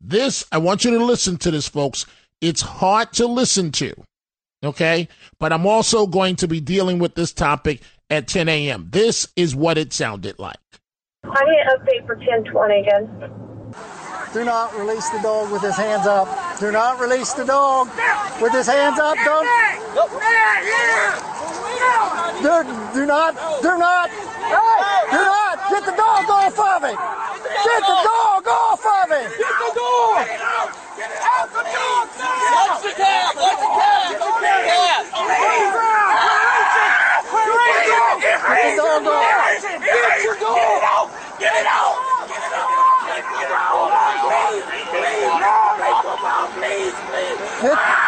This, 0.00 0.44
I 0.50 0.58
want 0.58 0.84
you 0.84 0.98
to 0.98 1.04
listen 1.04 1.36
to 1.38 1.50
this, 1.50 1.68
folks. 1.68 2.06
It's 2.40 2.62
hard 2.62 3.12
to 3.14 3.26
listen 3.26 3.72
to. 3.72 3.92
Okay. 4.64 5.08
But 5.38 5.52
I'm 5.52 5.66
also 5.66 6.06
going 6.06 6.36
to 6.36 6.48
be 6.48 6.60
dealing 6.60 6.98
with 6.98 7.14
this 7.14 7.32
topic 7.32 7.82
at 8.08 8.26
10 8.26 8.48
a.m. 8.48 8.88
This 8.90 9.28
is 9.36 9.54
what 9.54 9.76
it 9.76 9.92
sounded 9.92 10.38
like. 10.38 10.56
I 11.24 11.44
need 11.44 11.60
an 11.60 11.78
update 11.78 12.06
for 12.06 12.16
1020 12.16 12.80
again. 12.80 13.30
Do 14.32 14.44
not 14.44 14.74
release 14.76 15.08
the 15.10 15.20
dog 15.22 15.52
with 15.52 15.62
his 15.62 15.76
hands 15.76 16.06
up. 16.06 16.28
Do 16.58 16.72
not 16.72 17.00
release 17.00 17.32
the 17.34 17.44
dog 17.44 17.88
with 18.40 18.52
his 18.52 18.66
hands 18.66 18.98
up. 18.98 19.16
Don't. 19.24 19.46
Do, 21.76 22.62
do 22.94 23.06
not. 23.06 23.34
Do 23.62 23.76
not. 23.76 24.10
Do 24.10 25.20
not. 25.20 25.56
Get 25.70 25.84
the 25.84 25.92
dog 25.92 26.30
off 26.30 26.58
of 26.58 26.82
him. 26.82 26.96
Get 26.96 27.82
the 27.82 27.98
dog 28.06 28.46
off 28.46 28.80
of 28.80 29.10
him. 29.10 29.28
Get 29.36 29.54
the 29.60 29.70
dog. 29.76 30.26
Get 30.96 31.10
it 31.10 31.20
out 31.20 31.48
the 31.52 31.62
dog. 31.68 32.08
What's 32.16 32.82
the 32.82 32.92
cab? 32.96 33.36
What's 33.36 33.60
the 33.60 33.68
cab? 33.76 34.08
Get 34.08 34.20
the 34.20 34.30
dog. 37.86 38.20
Get 38.22 38.40
the 38.62 38.76
dog 38.76 39.06
off. 39.06 39.60
Get 39.60 40.24
your 40.24 40.36
dog. 40.40 40.56
Get 40.56 40.72
it 40.72 40.84
out. 40.86 41.10
Get 41.38 41.52
it 41.52 41.66
out. 41.76 42.72
Get 43.06 43.20
it 43.20 43.52
out. 43.52 43.90
Please, 44.26 44.64
please, 44.88 45.28
no, 45.40 45.76
please, 46.56 46.96
please. 47.60 48.05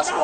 Put 0.00 0.16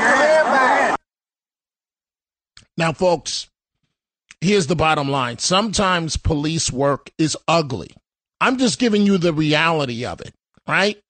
your 0.00 0.16
hand 0.16 0.48
back. 0.52 0.98
Now, 2.76 2.92
folks, 2.92 3.48
here's 4.40 4.66
the 4.66 4.74
bottom 4.74 5.08
line. 5.08 5.38
Sometimes 5.38 6.16
police 6.16 6.72
work 6.72 7.12
is 7.18 7.36
ugly. 7.46 7.94
I'm 8.40 8.58
just 8.58 8.80
giving 8.80 9.06
you 9.06 9.16
the 9.16 9.32
reality 9.32 10.04
of 10.04 10.20
it, 10.20 10.34
right? 10.66 11.00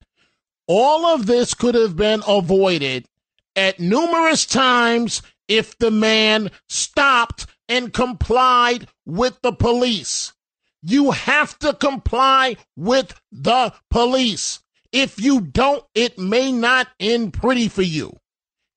All 0.67 1.07
of 1.07 1.25
this 1.25 1.55
could 1.55 1.73
have 1.73 1.95
been 1.95 2.21
avoided 2.27 3.07
at 3.55 3.79
numerous 3.79 4.45
times 4.45 5.21
if 5.47 5.77
the 5.77 5.91
man 5.91 6.51
stopped 6.69 7.45
and 7.67 7.93
complied 7.93 8.87
with 9.05 9.41
the 9.41 9.51
police. 9.51 10.33
You 10.81 11.11
have 11.11 11.57
to 11.59 11.73
comply 11.73 12.57
with 12.75 13.19
the 13.31 13.73
police. 13.89 14.59
If 14.91 15.19
you 15.19 15.41
don't, 15.41 15.83
it 15.95 16.19
may 16.19 16.51
not 16.51 16.87
end 16.99 17.33
pretty 17.33 17.67
for 17.67 17.81
you. 17.81 18.17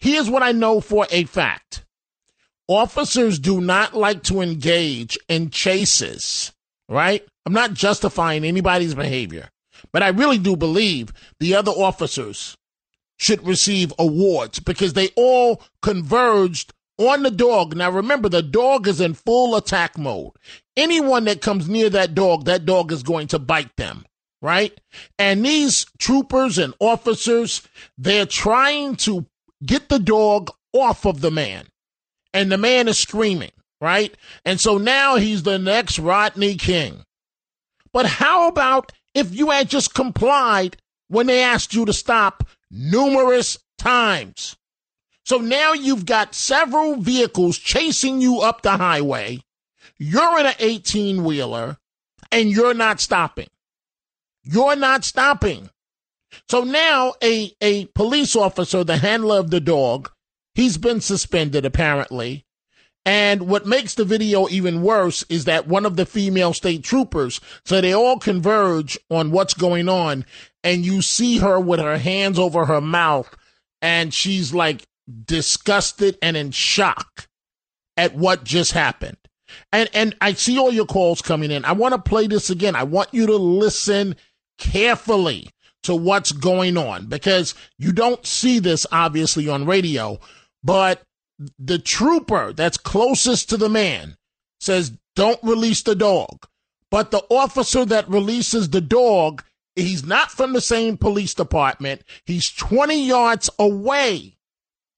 Here's 0.00 0.30
what 0.30 0.42
I 0.42 0.52
know 0.52 0.80
for 0.80 1.06
a 1.10 1.24
fact. 1.24 1.84
Officers 2.66 3.38
do 3.38 3.60
not 3.60 3.94
like 3.94 4.22
to 4.24 4.40
engage 4.40 5.18
in 5.28 5.50
chases, 5.50 6.52
right? 6.88 7.26
I'm 7.46 7.52
not 7.52 7.74
justifying 7.74 8.44
anybody's 8.44 8.94
behavior, 8.94 9.48
but 9.92 10.02
I 10.02 10.08
really 10.08 10.38
do 10.38 10.56
believe 10.56 11.12
the 11.40 11.54
other 11.54 11.72
officers 11.72 12.56
should 13.18 13.46
receive 13.46 13.92
awards 13.98 14.60
because 14.60 14.94
they 14.94 15.08
all 15.16 15.62
converged 15.82 16.72
on 16.98 17.22
the 17.22 17.30
dog. 17.30 17.76
Now 17.76 17.90
remember, 17.90 18.28
the 18.28 18.42
dog 18.42 18.88
is 18.88 19.00
in 19.00 19.14
full 19.14 19.56
attack 19.56 19.98
mode. 19.98 20.32
Anyone 20.76 21.24
that 21.24 21.40
comes 21.40 21.68
near 21.68 21.90
that 21.90 22.14
dog, 22.14 22.44
that 22.44 22.64
dog 22.64 22.92
is 22.92 23.02
going 23.02 23.28
to 23.28 23.38
bite 23.38 23.76
them, 23.76 24.04
right? 24.40 24.78
And 25.18 25.44
these 25.44 25.86
troopers 25.98 26.58
and 26.58 26.74
officers, 26.80 27.62
they're 27.96 28.26
trying 28.26 28.96
to 28.96 29.26
get 29.64 29.88
the 29.88 29.98
dog 29.98 30.50
off 30.72 31.04
of 31.04 31.20
the 31.20 31.30
man. 31.30 31.66
And 32.34 32.52
the 32.52 32.58
man 32.58 32.88
is 32.88 32.98
screaming, 32.98 33.52
right? 33.80 34.16
And 34.44 34.60
so 34.60 34.78
now 34.78 35.16
he's 35.16 35.42
the 35.42 35.58
next 35.58 35.98
Rodney 35.98 36.56
King. 36.56 37.02
But 37.92 38.06
how 38.06 38.48
about 38.48 38.92
if 39.14 39.34
you 39.34 39.50
had 39.50 39.68
just 39.68 39.94
complied 39.94 40.76
when 41.08 41.26
they 41.26 41.42
asked 41.42 41.74
you 41.74 41.84
to 41.86 41.92
stop 41.92 42.46
numerous 42.70 43.58
times? 43.78 44.56
So 45.24 45.38
now 45.38 45.74
you've 45.74 46.06
got 46.06 46.34
several 46.34 46.96
vehicles 46.96 47.58
chasing 47.58 48.20
you 48.20 48.40
up 48.40 48.62
the 48.62 48.78
highway. 48.78 49.40
You're 49.98 50.40
in 50.40 50.46
an 50.46 50.54
18 50.58 51.22
wheeler 51.22 51.76
and 52.32 52.48
you're 52.48 52.74
not 52.74 53.00
stopping. 53.00 53.48
You're 54.42 54.76
not 54.76 55.04
stopping. 55.04 55.68
So 56.48 56.64
now 56.64 57.14
a, 57.22 57.52
a 57.60 57.86
police 57.86 58.36
officer, 58.36 58.84
the 58.84 58.98
handler 58.98 59.38
of 59.38 59.50
the 59.50 59.60
dog, 59.60 60.10
he's 60.54 60.78
been 60.78 61.00
suspended 61.00 61.64
apparently. 61.64 62.46
And 63.04 63.48
what 63.48 63.66
makes 63.66 63.94
the 63.94 64.04
video 64.04 64.48
even 64.48 64.82
worse 64.82 65.24
is 65.30 65.46
that 65.46 65.66
one 65.66 65.86
of 65.86 65.96
the 65.96 66.04
female 66.04 66.52
state 66.52 66.84
troopers, 66.84 67.40
so 67.64 67.80
they 67.80 67.94
all 67.94 68.18
converge 68.18 68.98
on 69.10 69.30
what's 69.30 69.54
going 69.54 69.88
on, 69.88 70.26
and 70.64 70.84
you 70.84 71.02
see 71.02 71.38
her 71.38 71.58
with 71.60 71.80
her 71.80 71.98
hands 71.98 72.38
over 72.38 72.66
her 72.66 72.80
mouth, 72.80 73.34
and 73.80 74.12
she's 74.12 74.52
like 74.52 74.86
disgusted 75.24 76.18
and 76.20 76.36
in 76.36 76.50
shock 76.50 77.28
at 77.96 78.14
what 78.14 78.44
just 78.44 78.72
happened. 78.72 79.16
And 79.72 79.88
and 79.94 80.16
I 80.20 80.34
see 80.34 80.58
all 80.58 80.72
your 80.72 80.86
calls 80.86 81.22
coming 81.22 81.50
in. 81.50 81.64
I 81.64 81.72
want 81.72 81.94
to 81.94 82.10
play 82.10 82.26
this 82.26 82.50
again. 82.50 82.76
I 82.76 82.82
want 82.82 83.12
you 83.12 83.26
to 83.26 83.36
listen 83.36 84.16
carefully 84.58 85.50
to 85.84 85.94
what's 85.94 86.32
going 86.32 86.76
on 86.76 87.06
because 87.06 87.54
you 87.78 87.92
don't 87.92 88.26
see 88.26 88.58
this 88.58 88.86
obviously 88.92 89.48
on 89.48 89.64
radio, 89.64 90.18
but 90.62 91.02
the 91.58 91.78
trooper 91.78 92.52
that's 92.52 92.76
closest 92.76 93.48
to 93.50 93.56
the 93.56 93.68
man 93.68 94.16
says, 94.60 94.92
Don't 95.14 95.42
release 95.42 95.82
the 95.82 95.94
dog. 95.94 96.46
But 96.90 97.10
the 97.10 97.22
officer 97.28 97.84
that 97.84 98.08
releases 98.08 98.70
the 98.70 98.80
dog, 98.80 99.44
he's 99.78 100.04
not 100.04 100.30
from 100.30 100.52
the 100.52 100.60
same 100.60 100.96
police 100.96 101.34
department. 101.34 102.02
He's 102.24 102.50
20 102.50 103.06
yards 103.06 103.50
away. 103.58 104.36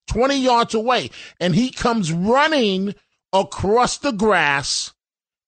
20 0.09 0.37
yards 0.37 0.75
away. 0.75 1.11
And 1.38 1.55
he 1.55 1.71
comes 1.71 2.12
running 2.12 2.95
across 3.33 3.99
the 3.99 4.12
grass 4.12 4.93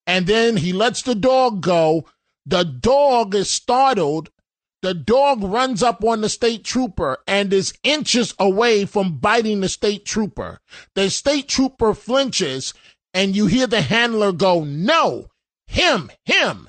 and 0.07 0.27
then 0.27 0.57
he 0.57 0.73
lets 0.73 1.03
the 1.03 1.14
dog 1.14 1.61
go. 1.61 2.07
The 2.47 2.64
dog 2.64 3.35
is 3.35 3.51
startled. 3.51 4.31
The 4.83 4.95
dog 4.95 5.45
runs 5.45 5.83
up 5.83 6.03
on 6.03 6.23
the 6.23 6.29
state 6.29 6.64
trooper 6.64 7.18
and 7.27 7.53
is 7.53 7.73
inches 7.85 8.35
away 8.38 8.85
from 8.85 9.18
biting 9.18 9.61
the 9.61 9.68
state 9.68 10.05
trooper. 10.05 10.59
The 10.95 11.09
state 11.09 11.49
trooper 11.49 11.95
flinches 11.95 12.75
and 13.14 13.37
you 13.37 13.47
hear 13.47 13.66
the 13.66 13.83
handler 13.83 14.33
go, 14.33 14.64
no, 14.64 15.29
him, 15.66 16.11
him. 16.25 16.68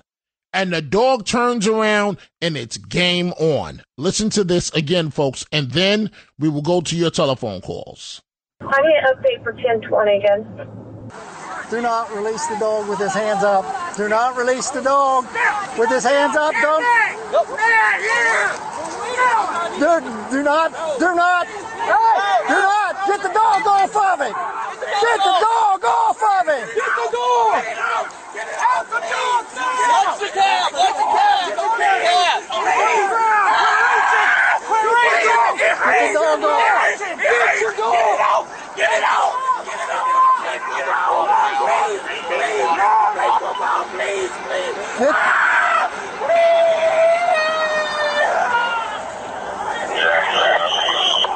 And 0.53 0.71
the 0.71 0.81
dog 0.81 1.25
turns 1.25 1.67
around 1.67 2.17
and 2.41 2.55
it's 2.55 2.77
game 2.77 3.33
on. 3.33 3.81
Listen 3.97 4.29
to 4.31 4.43
this 4.43 4.71
again, 4.71 5.09
folks, 5.09 5.45
and 5.51 5.71
then 5.71 6.11
we 6.39 6.47
will 6.49 6.61
go 6.61 6.81
to 6.81 6.95
your 6.95 7.09
telephone 7.09 7.61
calls. 7.61 8.21
I 8.61 8.81
need 8.81 8.95
an 8.95 9.15
update 9.15 9.43
for 9.43 9.53
1020 9.53 10.17
again. 10.17 10.83
Do 11.69 11.81
not 11.81 12.13
release 12.13 12.45
the 12.47 12.57
dog 12.59 12.87
with 12.87 12.99
his 12.99 13.13
hands 13.13 13.43
up. 13.43 13.65
Do 13.97 14.07
not 14.07 14.37
release 14.37 14.69
the 14.69 14.81
dog 14.81 15.25
with 15.77 15.89
his 15.89 16.03
hands 16.03 16.35
up. 16.35 16.53
Don't. 16.61 16.83
Do, 19.79 19.99
do 20.31 20.43
not. 20.43 20.71
Do 20.99 21.15
not. 21.15 21.47
Do 22.47 22.53
not. 22.53 23.07
Get 23.07 23.21
the 23.23 23.33
dog 23.33 23.67
off 23.67 23.95
of 23.95 24.19
him. 24.21 24.33
Get 25.01 25.17
the 25.17 25.37
dog 25.41 25.83
off 25.83 26.21
of 26.21 26.47
him. 26.47 26.67
Get 26.75 26.91
the 26.95 27.09
dog. 27.11 28.22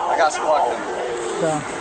I 0.10 0.16
got 0.18 0.34
SWAT. 0.34 0.68
Yeah. 1.42 1.77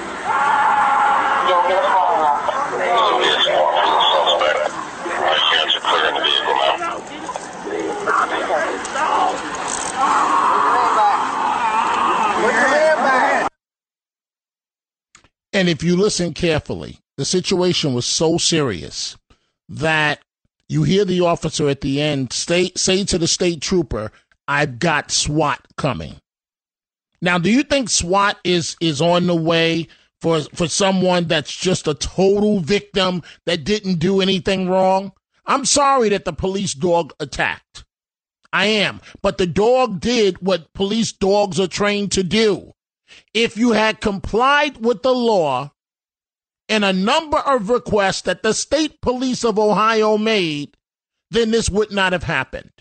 And 15.56 15.70
if 15.70 15.82
you 15.82 15.96
listen 15.96 16.34
carefully, 16.34 16.98
the 17.16 17.24
situation 17.24 17.94
was 17.94 18.04
so 18.04 18.36
serious 18.36 19.16
that 19.70 20.20
you 20.68 20.82
hear 20.82 21.06
the 21.06 21.22
officer 21.22 21.70
at 21.70 21.80
the 21.80 21.98
end 21.98 22.30
say, 22.30 22.72
say 22.76 23.04
to 23.06 23.16
the 23.16 23.26
state 23.26 23.62
trooper, 23.62 24.12
I've 24.46 24.78
got 24.78 25.10
SWAT 25.10 25.66
coming. 25.78 26.16
Now, 27.22 27.38
do 27.38 27.50
you 27.50 27.62
think 27.62 27.88
SWAT 27.88 28.38
is 28.44 28.76
is 28.82 29.00
on 29.00 29.28
the 29.28 29.34
way 29.34 29.88
for 30.20 30.42
for 30.54 30.68
someone 30.68 31.26
that's 31.26 31.56
just 31.56 31.88
a 31.88 31.94
total 31.94 32.60
victim 32.60 33.22
that 33.46 33.64
didn't 33.64 33.98
do 33.98 34.20
anything 34.20 34.68
wrong? 34.68 35.12
I'm 35.46 35.64
sorry 35.64 36.10
that 36.10 36.26
the 36.26 36.34
police 36.34 36.74
dog 36.74 37.14
attacked. 37.18 37.86
I 38.52 38.66
am, 38.66 39.00
but 39.22 39.38
the 39.38 39.46
dog 39.46 40.00
did 40.00 40.42
what 40.42 40.74
police 40.74 41.12
dogs 41.12 41.58
are 41.58 41.66
trained 41.66 42.12
to 42.12 42.22
do. 42.22 42.74
If 43.34 43.56
you 43.56 43.72
had 43.72 44.00
complied 44.00 44.78
with 44.78 45.02
the 45.02 45.14
law 45.14 45.72
and 46.68 46.84
a 46.84 46.92
number 46.92 47.38
of 47.38 47.70
requests 47.70 48.22
that 48.22 48.42
the 48.42 48.52
state 48.52 49.00
police 49.00 49.44
of 49.44 49.58
Ohio 49.58 50.18
made, 50.18 50.76
then 51.30 51.50
this 51.50 51.70
would 51.70 51.92
not 51.92 52.12
have 52.12 52.24
happened. 52.24 52.72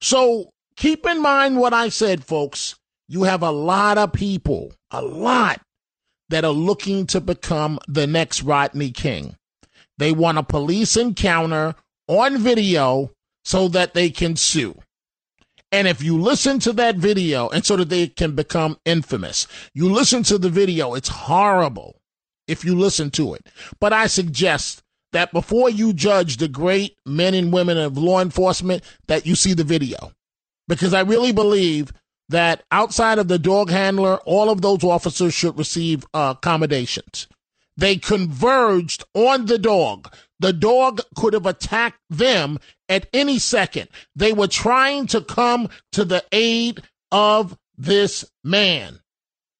So 0.00 0.50
keep 0.76 1.06
in 1.06 1.22
mind 1.22 1.58
what 1.58 1.72
I 1.72 1.88
said, 1.88 2.24
folks. 2.24 2.76
You 3.08 3.24
have 3.24 3.42
a 3.42 3.50
lot 3.50 3.98
of 3.98 4.12
people, 4.12 4.72
a 4.90 5.02
lot, 5.02 5.60
that 6.30 6.44
are 6.44 6.52
looking 6.52 7.06
to 7.08 7.20
become 7.20 7.78
the 7.86 8.06
next 8.06 8.42
Rodney 8.42 8.90
King. 8.90 9.36
They 9.98 10.12
want 10.12 10.38
a 10.38 10.42
police 10.42 10.96
encounter 10.96 11.74
on 12.08 12.38
video 12.38 13.12
so 13.44 13.68
that 13.68 13.94
they 13.94 14.10
can 14.10 14.36
sue. 14.36 14.80
And 15.72 15.88
if 15.88 16.02
you 16.02 16.20
listen 16.20 16.60
to 16.60 16.72
that 16.74 16.96
video 16.96 17.48
and 17.48 17.64
so 17.66 17.76
that 17.76 17.88
they 17.88 18.06
can 18.06 18.34
become 18.34 18.78
infamous, 18.84 19.46
you 19.74 19.92
listen 19.92 20.22
to 20.24 20.38
the 20.38 20.50
video, 20.50 20.94
it's 20.94 21.08
horrible 21.08 22.00
if 22.46 22.64
you 22.64 22.78
listen 22.78 23.10
to 23.12 23.34
it. 23.34 23.48
But 23.80 23.92
I 23.92 24.06
suggest 24.06 24.82
that 25.12 25.32
before 25.32 25.70
you 25.70 25.92
judge 25.92 26.36
the 26.36 26.48
great 26.48 26.96
men 27.06 27.34
and 27.34 27.52
women 27.52 27.78
of 27.78 27.96
law 27.96 28.20
enforcement, 28.20 28.82
that 29.06 29.26
you 29.26 29.34
see 29.34 29.54
the 29.54 29.64
video. 29.64 30.12
Because 30.68 30.94
I 30.94 31.00
really 31.00 31.32
believe 31.32 31.92
that 32.28 32.64
outside 32.70 33.18
of 33.18 33.28
the 33.28 33.38
dog 33.38 33.70
handler, 33.70 34.16
all 34.24 34.50
of 34.50 34.62
those 34.62 34.82
officers 34.82 35.34
should 35.34 35.58
receive 35.58 36.04
uh, 36.14 36.34
accommodations. 36.36 37.28
They 37.76 37.96
converged 37.96 39.04
on 39.14 39.46
the 39.46 39.58
dog. 39.58 40.12
The 40.44 40.52
dog 40.52 41.00
could 41.16 41.32
have 41.32 41.46
attacked 41.46 42.00
them 42.10 42.58
at 42.86 43.06
any 43.14 43.38
second. 43.38 43.88
They 44.14 44.34
were 44.34 44.46
trying 44.46 45.06
to 45.06 45.22
come 45.22 45.70
to 45.92 46.04
the 46.04 46.22
aid 46.32 46.82
of 47.10 47.56
this 47.78 48.26
man. 48.44 49.00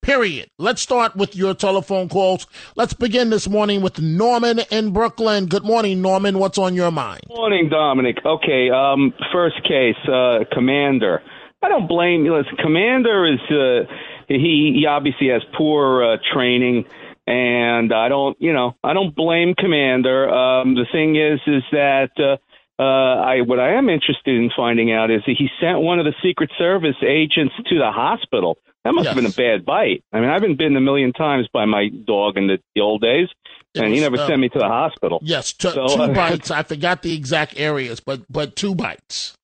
Period. 0.03 0.51
Let's 0.59 0.83
start 0.83 1.17
with 1.17 1.35
your 1.35 1.55
telephone 1.55 2.11
calls. 2.11 2.47
Let's 2.77 2.93
begin 2.93 3.31
this 3.31 3.49
morning 3.49 3.81
with 3.81 3.99
Norman 3.99 4.61
in 4.71 4.93
Brooklyn. 4.93 5.47
Good 5.47 5.65
morning, 5.65 6.03
Norman. 6.03 6.39
What's 6.39 6.59
on 6.59 6.75
your 6.75 6.91
mind? 6.91 7.23
Morning, 7.31 7.71
Dominic. 7.71 8.19
Okay, 8.23 8.69
um, 8.69 9.15
first 9.33 9.63
case, 9.63 9.97
uh, 10.07 10.41
Commander. 10.53 11.23
I 11.63 11.71
don't 11.71 11.89
blame 11.89 12.27
you. 12.27 12.37
Listen, 12.37 12.59
Commander 12.59 13.25
is 13.25 13.41
uh, 13.51 13.91
he, 14.29 14.77
he 14.79 14.87
obviously 14.87 15.29
has 15.29 15.41
poor 15.57 16.05
uh, 16.05 16.17
training, 16.35 16.85
and 17.27 17.93
I 17.93 18.09
don't, 18.09 18.37
you 18.41 18.53
know, 18.53 18.75
I 18.83 18.93
don't 18.93 19.15
blame 19.15 19.55
Commander. 19.55 20.29
Um, 20.29 20.75
the 20.75 20.87
thing 20.93 21.17
is, 21.17 21.41
is 21.47 21.63
that 21.73 22.11
uh, 22.19 22.37
uh, 22.81 22.83
I 22.83 23.41
what 23.43 23.61
I 23.61 23.75
am 23.75 23.89
interested 23.89 24.35
in 24.37 24.51
finding 24.57 24.93
out 24.93 25.11
is 25.11 25.23
that 25.27 25.37
he 25.39 25.49
sent 25.61 25.81
one 25.81 25.99
of 25.99 26.05
the 26.05 26.15
Secret 26.23 26.51
Service 26.59 26.97
agents 27.03 27.55
to 27.69 27.79
the 27.79 27.91
hospital. 27.91 28.59
That 28.85 28.93
must 28.93 29.07
have 29.09 29.17
been 29.17 29.25
a 29.25 29.31
bad 29.31 29.65
bite. 29.65 30.05
I 30.13 30.21
mean, 30.21 30.29
I've 30.29 30.43
been 30.43 30.57
bitten 30.57 30.77
a 30.77 30.81
million 30.81 31.15
times 31.15 31.49
by 31.51 31.65
my 31.65 31.89
dog 31.89 32.37
in 32.37 32.49
the, 32.49 32.59
the 32.75 32.83
old 32.83 33.01
days, 33.01 33.29
and 33.75 33.95
he 33.95 34.01
never 34.01 34.19
uh, 34.19 34.27
sent 34.27 34.41
me 34.41 34.51
to 34.51 34.59
the 34.59 34.69
hospital. 34.69 35.21
Yes, 35.23 35.55
t- 35.55 35.71
So, 35.71 35.89
two 35.89 36.03
uh, 36.03 36.09
bites. 36.15 36.51
I 36.51 36.63
forgot 36.65 37.01
the 37.01 37.15
exact 37.15 37.59
areas, 37.59 38.01
but 38.01 38.21
but 38.31 38.57
two 38.57 38.75
bites. 38.75 39.35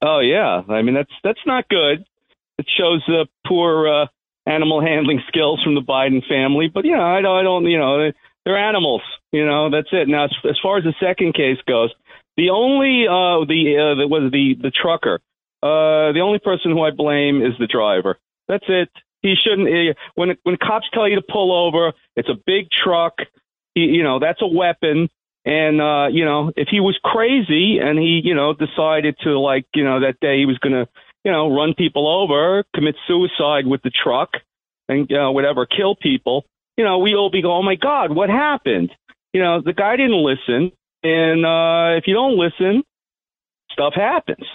Oh 0.00 0.20
yeah, 0.20 0.62
I 0.68 0.80
mean 0.82 0.94
that's 0.94 1.12
that's 1.22 1.44
not 1.44 1.68
good. 1.68 2.04
It 2.58 2.66
shows 2.78 3.02
uh, 3.08 3.24
poor 3.46 3.88
uh, 3.88 4.06
animal 4.46 4.80
handling 4.80 5.22
skills 5.28 5.62
from 5.62 5.74
the 5.74 5.80
Biden 5.82 6.26
family. 6.28 6.68
But 6.68 6.84
you 6.84 6.96
know, 6.96 7.02
I 7.04 7.20
don't, 7.20 7.38
I 7.38 7.42
don't, 7.42 7.66
you 7.66 7.78
know, 7.78 7.98
they- 8.04 8.14
they're 8.44 8.58
animals. 8.58 9.02
You 9.30 9.46
know, 9.46 9.70
that's 9.70 9.88
it. 9.92 10.08
Now, 10.08 10.24
as, 10.24 10.32
as 10.50 10.58
far 10.60 10.76
as 10.78 10.82
the 10.84 10.94
second 10.98 11.34
case 11.34 11.58
goes, 11.68 11.90
the 12.36 12.50
only 12.50 13.06
uh, 13.06 13.44
the 13.46 13.78
uh, 13.78 13.94
the 14.00 14.08
was 14.08 14.32
the 14.32 14.54
the 14.60 14.70
trucker. 14.72 15.20
Uh, 15.62 16.10
the 16.12 16.20
only 16.20 16.40
person 16.40 16.72
who 16.72 16.82
I 16.82 16.90
blame 16.90 17.40
is 17.40 17.52
the 17.60 17.68
driver. 17.68 18.18
That's 18.48 18.64
it. 18.68 18.88
He 19.22 19.36
shouldn't. 19.36 19.68
eh, 19.68 19.92
When 20.16 20.36
when 20.42 20.56
cops 20.56 20.86
tell 20.92 21.08
you 21.08 21.14
to 21.16 21.22
pull 21.22 21.52
over, 21.52 21.92
it's 22.16 22.28
a 22.28 22.34
big 22.44 22.66
truck. 22.72 23.18
He, 23.76 23.82
you 23.82 24.02
know, 24.02 24.18
that's 24.18 24.42
a 24.42 24.46
weapon. 24.48 25.08
And 25.44 25.80
uh, 25.80 26.08
you 26.10 26.24
know, 26.24 26.50
if 26.56 26.66
he 26.68 26.80
was 26.80 26.98
crazy 27.04 27.78
and 27.78 27.96
he, 27.98 28.20
you 28.24 28.34
know, 28.34 28.54
decided 28.54 29.16
to 29.22 29.38
like, 29.38 29.66
you 29.74 29.84
know, 29.84 30.00
that 30.00 30.18
day 30.20 30.38
he 30.38 30.46
was 30.46 30.58
to, 30.58 30.88
you 31.24 31.32
know, 31.32 31.54
run 31.54 31.74
people 31.74 32.08
over, 32.08 32.64
commit 32.74 32.96
suicide 33.06 33.66
with 33.66 33.82
the 33.82 33.90
truck, 33.90 34.30
and 34.88 35.10
uh, 35.12 35.30
whatever, 35.30 35.66
kill 35.66 35.94
people, 35.94 36.44
you 36.76 36.84
know, 36.84 36.98
we 36.98 37.14
all 37.14 37.30
be 37.30 37.42
go, 37.42 37.52
oh 37.52 37.62
my 37.62 37.76
God, 37.76 38.14
what 38.14 38.30
happened? 38.30 38.90
You 39.32 39.42
know, 39.42 39.60
the 39.62 39.72
guy 39.72 39.96
didn't 39.96 40.24
listen, 40.24 40.72
and 41.02 41.46
uh, 41.46 41.96
if 41.96 42.04
you 42.06 42.14
don't 42.14 42.36
listen, 42.36 42.82
stuff 43.70 43.94
happens. 43.94 44.46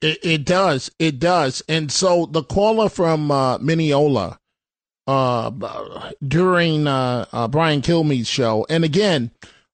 It, 0.00 0.18
it 0.22 0.44
does. 0.44 0.90
It 0.98 1.18
does. 1.18 1.62
And 1.68 1.90
so 1.90 2.26
the 2.26 2.42
caller 2.42 2.88
from 2.88 3.30
uh, 3.30 3.58
Mineola 3.58 4.38
uh, 5.06 6.12
during 6.26 6.86
uh, 6.86 7.26
uh, 7.32 7.48
Brian 7.48 7.80
Kilmeade's 7.80 8.28
show, 8.28 8.66
and 8.68 8.84
again, 8.84 9.30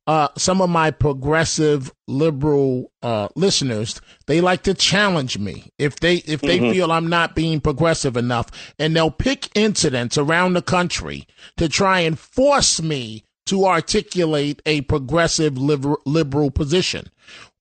uh, 0.06 0.28
some 0.36 0.60
of 0.60 0.68
my 0.68 0.90
progressive 0.90 1.92
liberal 2.08 2.90
uh, 3.02 3.28
listeners, 3.36 4.00
they 4.26 4.40
like 4.40 4.62
to 4.64 4.74
challenge 4.74 5.38
me 5.38 5.70
if 5.78 5.96
they 6.00 6.16
if 6.16 6.40
they 6.40 6.58
Mhm. 6.58 6.72
feel 6.72 6.90
I'm 6.92 7.08
not 7.08 7.34
being 7.36 7.60
progressive 7.60 8.16
enough, 8.16 8.48
and 8.78 8.96
they'll 8.96 9.10
pick 9.12 9.48
incidents 9.54 10.18
around 10.18 10.54
the 10.54 10.62
country 10.62 11.26
to 11.56 11.68
try 11.68 12.00
and 12.00 12.18
force 12.18 12.82
me 12.82 13.24
to 13.46 13.66
articulate 13.66 14.60
a 14.66 14.80
progressive 14.82 15.56
liber- 15.58 15.98
liberal 16.04 16.50
position. 16.50 17.10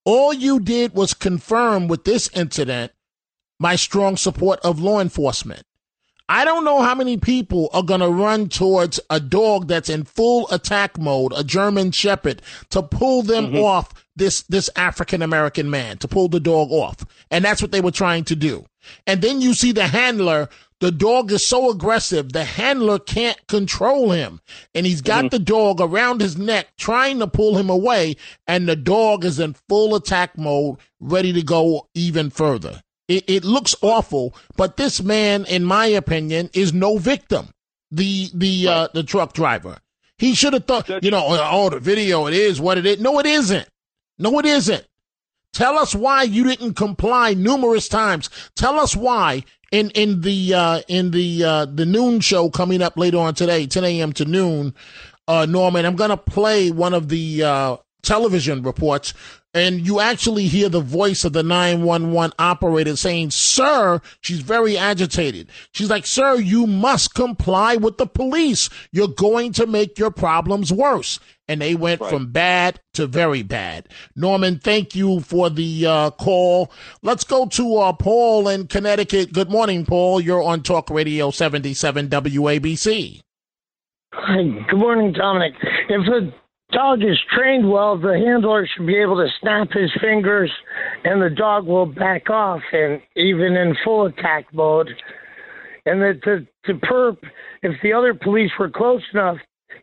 All 0.03 0.33
you 0.33 0.59
did 0.59 0.93
was 0.95 1.13
confirm 1.13 1.87
with 1.87 2.05
this 2.05 2.27
incident 2.33 2.91
my 3.59 3.75
strong 3.75 4.17
support 4.17 4.59
of 4.61 4.79
law 4.81 4.99
enforcement. 4.99 5.61
I 6.29 6.45
don't 6.45 6.63
know 6.63 6.81
how 6.81 6.95
many 6.95 7.17
people 7.17 7.69
are 7.73 7.83
going 7.83 7.99
to 7.99 8.09
run 8.09 8.47
towards 8.47 8.99
a 9.09 9.19
dog 9.19 9.67
that's 9.67 9.89
in 9.89 10.03
full 10.05 10.49
attack 10.51 10.97
mode, 10.97 11.33
a 11.35 11.43
German 11.43 11.91
shepherd, 11.91 12.41
to 12.69 12.81
pull 12.81 13.21
them 13.21 13.55
off 13.55 13.93
this, 14.15 14.43
this 14.43 14.69
African 14.75 15.21
American 15.21 15.69
man, 15.69 15.97
to 15.97 16.07
pull 16.07 16.29
the 16.29 16.39
dog 16.39 16.71
off. 16.71 17.05
And 17.29 17.43
that's 17.43 17.61
what 17.61 17.71
they 17.71 17.81
were 17.81 17.91
trying 17.91 18.23
to 18.25 18.35
do. 18.35 18.65
And 19.05 19.21
then 19.21 19.41
you 19.41 19.53
see 19.53 19.71
the 19.71 19.87
handler 19.87 20.49
The 20.81 20.91
dog 20.91 21.31
is 21.31 21.45
so 21.45 21.69
aggressive, 21.69 22.33
the 22.33 22.43
handler 22.43 22.97
can't 22.97 23.37
control 23.47 24.09
him. 24.11 24.41
And 24.73 24.83
he's 24.85 25.01
got 25.01 25.25
mm-hmm. 25.25 25.29
the 25.29 25.39
dog 25.39 25.79
around 25.79 26.21
his 26.21 26.37
neck, 26.37 26.69
trying 26.75 27.19
to 27.19 27.27
pull 27.27 27.55
him 27.55 27.69
away. 27.69 28.15
And 28.47 28.67
the 28.67 28.75
dog 28.75 29.23
is 29.23 29.39
in 29.39 29.53
full 29.69 29.93
attack 29.95 30.39
mode, 30.39 30.77
ready 30.99 31.33
to 31.33 31.43
go 31.43 31.87
even 31.93 32.31
further. 32.31 32.81
It, 33.11 33.25
it 33.27 33.43
looks 33.43 33.75
awful, 33.81 34.33
but 34.55 34.77
this 34.77 35.03
man, 35.03 35.43
in 35.45 35.65
my 35.65 35.87
opinion, 35.87 36.49
is 36.53 36.73
no 36.73 36.97
victim. 36.97 37.49
The 37.91 38.29
the 38.33 38.67
uh, 38.67 38.71
right. 38.71 38.83
uh, 38.83 38.87
the 38.93 39.03
truck 39.03 39.33
driver. 39.33 39.79
He 40.17 40.33
should 40.33 40.53
have 40.53 40.65
thought, 40.65 41.03
you 41.03 41.11
know, 41.11 41.25
oh, 41.27 41.69
the 41.69 41.79
video, 41.79 42.27
it 42.27 42.33
is 42.35 42.61
what 42.61 42.77
it 42.77 42.85
is. 42.85 42.99
No, 42.99 43.19
it 43.19 43.25
isn't. 43.25 43.67
No, 44.19 44.37
it 44.39 44.45
isn't. 44.45 44.85
Tell 45.51 45.77
us 45.77 45.93
why 45.93 46.23
you 46.23 46.43
didn't 46.45 46.75
comply 46.75 47.33
numerous 47.33 47.89
times. 47.89 48.29
Tell 48.55 48.79
us 48.79 48.95
why 48.95 49.43
in 49.71 49.89
in 49.89 50.21
the 50.21 50.53
uh, 50.53 50.81
in 50.87 51.11
the 51.11 51.43
uh, 51.43 51.65
the 51.65 51.85
noon 51.85 52.21
show 52.21 52.49
coming 52.49 52.81
up 52.81 52.95
later 52.97 53.17
on 53.17 53.33
today, 53.33 53.67
10 53.67 53.83
a.m. 53.83 54.13
to 54.13 54.25
noon. 54.25 54.73
Uh, 55.27 55.45
Norman, 55.45 55.85
I'm 55.85 55.97
gonna 55.97 56.15
play 56.15 56.71
one 56.71 56.93
of 56.93 57.09
the 57.09 57.43
uh, 57.43 57.77
television 58.03 58.63
reports 58.63 59.13
and 59.53 59.85
you 59.85 59.99
actually 59.99 60.47
hear 60.47 60.69
the 60.69 60.79
voice 60.79 61.25
of 61.25 61.33
the 61.33 61.43
911 61.43 62.33
operator 62.39 62.95
saying, 62.95 63.31
Sir, 63.31 63.99
she's 64.21 64.39
very 64.39 64.77
agitated. 64.77 65.49
She's 65.73 65.89
like, 65.89 66.05
Sir, 66.05 66.35
you 66.35 66.65
must 66.65 67.13
comply 67.13 67.75
with 67.75 67.97
the 67.97 68.05
police. 68.05 68.69
You're 68.91 69.09
going 69.09 69.51
to 69.53 69.65
make 69.65 69.99
your 69.99 70.11
problems 70.11 70.71
worse. 70.71 71.19
And 71.47 71.61
they 71.61 71.75
went 71.75 71.99
right. 71.99 72.09
from 72.09 72.31
bad 72.31 72.79
to 72.93 73.07
very 73.07 73.43
bad. 73.43 73.89
Norman, 74.15 74.59
thank 74.59 74.95
you 74.95 75.19
for 75.19 75.49
the 75.49 75.85
uh, 75.85 76.11
call. 76.11 76.71
Let's 77.01 77.25
go 77.25 77.45
to 77.47 77.77
uh, 77.77 77.93
Paul 77.93 78.47
in 78.47 78.67
Connecticut. 78.67 79.33
Good 79.33 79.49
morning, 79.49 79.85
Paul. 79.85 80.21
You're 80.21 80.43
on 80.43 80.63
Talk 80.63 80.89
Radio 80.89 81.29
77 81.29 82.07
WABC. 82.07 83.21
Hi, 84.13 84.43
good 84.69 84.79
morning, 84.79 85.11
Dominic. 85.13 85.53
If 85.89 86.07
a 86.07 86.33
dog 86.71 87.03
is 87.03 87.19
trained 87.33 87.69
well, 87.69 87.97
the 87.97 88.17
handler 88.17 88.67
should 88.67 88.87
be 88.87 88.97
able 88.97 89.17
to 89.17 89.27
snap 89.39 89.69
his 89.71 89.91
fingers 90.01 90.51
and 91.03 91.21
the 91.21 91.29
dog 91.29 91.65
will 91.65 91.85
back 91.85 92.29
off 92.29 92.61
and 92.71 93.01
even 93.15 93.55
in 93.55 93.75
full 93.83 94.05
attack 94.05 94.45
mode. 94.53 94.89
And 95.85 96.01
that 96.01 96.21
to, 96.23 96.47
to 96.65 96.79
perp, 96.79 97.17
if 97.63 97.81
the 97.81 97.93
other 97.93 98.13
police 98.13 98.51
were 98.59 98.69
close 98.69 99.01
enough, 99.13 99.37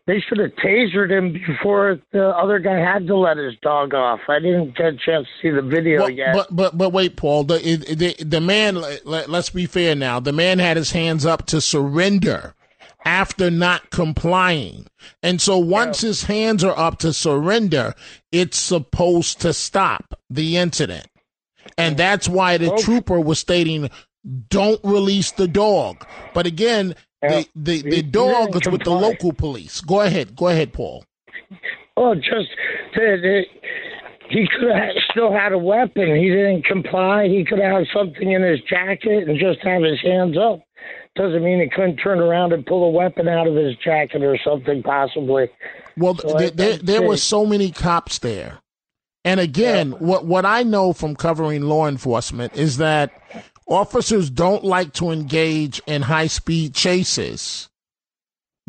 they 0.06 0.20
should 0.26 0.38
have 0.38 0.52
tasered 0.64 1.10
him 1.10 1.32
before 1.32 1.98
the 2.12 2.28
other 2.28 2.58
guy 2.58 2.78
had 2.78 3.06
to 3.08 3.16
let 3.16 3.36
his 3.36 3.54
dog 3.62 3.94
off. 3.94 4.20
I 4.28 4.38
didn't 4.38 4.76
get 4.76 4.86
a 4.86 4.92
chance 4.92 5.26
to 5.26 5.42
see 5.42 5.50
the 5.50 5.60
video 5.60 6.00
well, 6.00 6.10
yet. 6.10 6.34
But 6.34 6.54
but 6.54 6.78
but 6.78 6.90
wait, 6.90 7.16
Paul. 7.16 7.44
The 7.44 7.58
the, 7.58 8.24
the 8.24 8.40
man. 8.40 8.76
Let, 9.04 9.28
let's 9.28 9.50
be 9.50 9.66
fair 9.66 9.94
now. 9.94 10.18
The 10.18 10.32
man 10.32 10.60
had 10.60 10.78
his 10.78 10.92
hands 10.92 11.26
up 11.26 11.44
to 11.46 11.60
surrender 11.60 12.54
after 13.04 13.50
not 13.50 13.90
complying. 13.90 14.86
And 15.22 15.40
so 15.40 15.58
once 15.58 16.02
yeah. 16.02 16.08
his 16.08 16.24
hands 16.24 16.64
are 16.64 16.78
up 16.78 16.98
to 16.98 17.12
surrender, 17.12 17.94
it's 18.32 18.58
supposed 18.58 19.40
to 19.40 19.52
stop 19.52 20.18
the 20.28 20.56
incident. 20.56 21.06
And 21.76 21.96
that's 21.96 22.28
why 22.28 22.58
the 22.58 22.72
okay. 22.72 22.82
trooper 22.82 23.20
was 23.20 23.38
stating, 23.38 23.90
don't 24.48 24.80
release 24.82 25.30
the 25.32 25.48
dog. 25.48 26.04
But 26.34 26.46
again, 26.46 26.94
yeah. 27.22 27.44
the, 27.54 27.82
the, 27.82 27.90
the 27.90 28.02
dog 28.02 28.56
is 28.56 28.68
with 28.70 28.84
the 28.84 28.90
local 28.90 29.32
police. 29.32 29.80
Go 29.80 30.00
ahead. 30.00 30.34
Go 30.34 30.48
ahead, 30.48 30.72
Paul. 30.72 31.04
Oh, 31.96 32.14
just 32.14 32.48
that 32.94 33.44
he 34.30 34.46
could 34.48 34.70
have 34.70 34.90
still 35.10 35.32
had 35.32 35.52
a 35.52 35.58
weapon. 35.58 36.14
He 36.16 36.28
didn't 36.28 36.64
comply. 36.64 37.28
He 37.28 37.44
could 37.44 37.58
have 37.58 37.84
something 37.94 38.30
in 38.30 38.42
his 38.42 38.60
jacket 38.68 39.28
and 39.28 39.38
just 39.38 39.60
have 39.62 39.82
his 39.82 40.00
hands 40.02 40.36
up 40.36 40.60
doesn't 41.14 41.42
mean 41.42 41.60
he 41.60 41.68
couldn't 41.68 41.96
turn 41.96 42.20
around 42.20 42.52
and 42.52 42.64
pull 42.64 42.84
a 42.84 42.90
weapon 42.90 43.28
out 43.28 43.46
of 43.46 43.54
his 43.54 43.76
jacket 43.76 44.22
or 44.22 44.38
something, 44.38 44.82
possibly. 44.82 45.48
Well, 45.96 46.16
so 46.16 46.38
th- 46.38 46.54
there, 46.54 46.76
there 46.76 47.02
were 47.02 47.16
so 47.16 47.44
many 47.44 47.72
cops 47.72 48.18
there. 48.20 48.58
And 49.24 49.40
again, 49.40 49.90
yeah. 49.90 49.98
what, 49.98 50.24
what 50.24 50.46
I 50.46 50.62
know 50.62 50.92
from 50.92 51.16
covering 51.16 51.62
law 51.62 51.86
enforcement 51.88 52.56
is 52.56 52.76
that 52.78 53.10
officers 53.66 54.30
don't 54.30 54.64
like 54.64 54.92
to 54.94 55.10
engage 55.10 55.82
in 55.86 56.02
high 56.02 56.28
speed 56.28 56.74
chases 56.74 57.68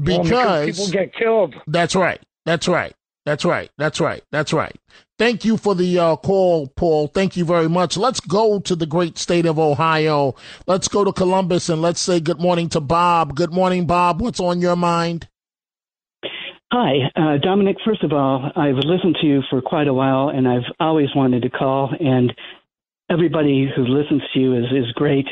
because, 0.01 0.31
well, 0.31 0.65
because 0.65 0.79
people 0.79 0.91
get 0.91 1.13
killed. 1.13 1.55
That's 1.67 1.95
right. 1.95 2.21
That's 2.45 2.67
right. 2.67 2.93
That's 3.25 3.45
right. 3.45 3.69
That's 3.77 4.01
right. 4.01 4.23
That's 4.31 4.53
right. 4.53 4.75
Thank 5.19 5.43
you 5.43 5.57
for 5.57 5.75
the 5.75 5.99
uh, 5.99 6.15
call, 6.15 6.67
Paul. 6.67 7.07
Thank 7.07 7.35
you 7.35 7.43
very 7.43 7.67
much. 7.67 7.97
Let's 7.97 8.21
go 8.21 8.59
to 8.61 8.73
the 8.73 8.85
great 8.85 9.17
state 9.17 9.45
of 9.45 9.59
Ohio. 9.59 10.33
Let's 10.65 10.87
go 10.87 11.03
to 11.03 11.11
Columbus 11.11 11.67
and 11.67 11.81
let's 11.81 11.99
say 11.99 12.21
good 12.21 12.39
morning 12.39 12.69
to 12.69 12.79
Bob. 12.79 13.35
Good 13.35 13.51
morning, 13.51 13.85
Bob. 13.85 14.21
What's 14.21 14.39
on 14.39 14.61
your 14.61 14.77
mind? 14.77 15.27
Hi, 16.71 17.11
uh, 17.17 17.37
Dominic. 17.37 17.75
First 17.83 18.01
of 18.03 18.13
all, 18.13 18.49
I've 18.55 18.75
listened 18.75 19.17
to 19.19 19.27
you 19.27 19.41
for 19.49 19.61
quite 19.61 19.89
a 19.89 19.93
while, 19.93 20.29
and 20.29 20.47
I've 20.47 20.71
always 20.79 21.09
wanted 21.13 21.41
to 21.41 21.49
call. 21.49 21.93
And 21.99 22.33
everybody 23.09 23.69
who 23.75 23.83
listens 23.87 24.21
to 24.33 24.39
you 24.39 24.55
is 24.55 24.71
is 24.71 24.89
great, 24.93 25.27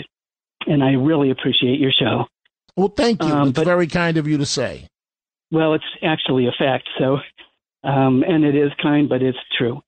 and 0.65 0.84
I 0.84 0.93
really 0.93 1.30
appreciate 1.30 1.80
your 1.80 1.93
show. 1.93 2.26
Well, 2.76 2.89
thank 2.89 3.23
you. 3.23 3.30
Um, 3.30 3.50
it's 3.50 3.56
but, 3.56 3.65
very 3.65 3.88
kind 3.88 4.17
of 4.17 4.28
you 4.28 4.38
to 4.38 4.45
say. 4.45 4.89
Well, 5.50 5.76
it's 5.76 5.86
actually 6.04 6.47
a 6.47 6.52
fact. 6.52 6.89
So 7.00 7.19
um, 7.88 8.23
and 8.28 8.43
it 8.43 8.56
is 8.56 8.71
kind, 8.82 9.08
but 9.08 9.21
it's 9.21 9.38
true. 9.58 9.82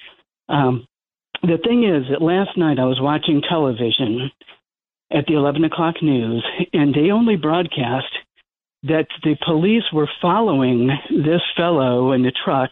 Um, 0.48 0.88
the 1.42 1.60
thing 1.64 1.84
is 1.84 2.10
that 2.10 2.22
last 2.22 2.58
night 2.58 2.80
I 2.80 2.86
was 2.86 3.00
watching 3.02 3.42
television 3.48 4.32
at 5.12 5.26
the 5.28 5.34
11 5.34 5.66
o'clock 5.66 5.96
news, 6.02 6.46
and 6.72 6.94
they 6.94 7.12
only 7.12 7.36
broadcast 7.36 8.08
that 8.84 9.08
the 9.24 9.36
police 9.46 9.84
were 9.92 10.10
following 10.22 10.90
this 11.10 11.42
fellow 11.58 12.14
in 12.14 12.24
the 12.24 12.32
truck 12.46 12.70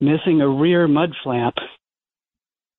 missing 0.00 0.40
a 0.40 0.48
rear 0.48 0.88
mud 0.88 1.14
flap, 1.22 1.54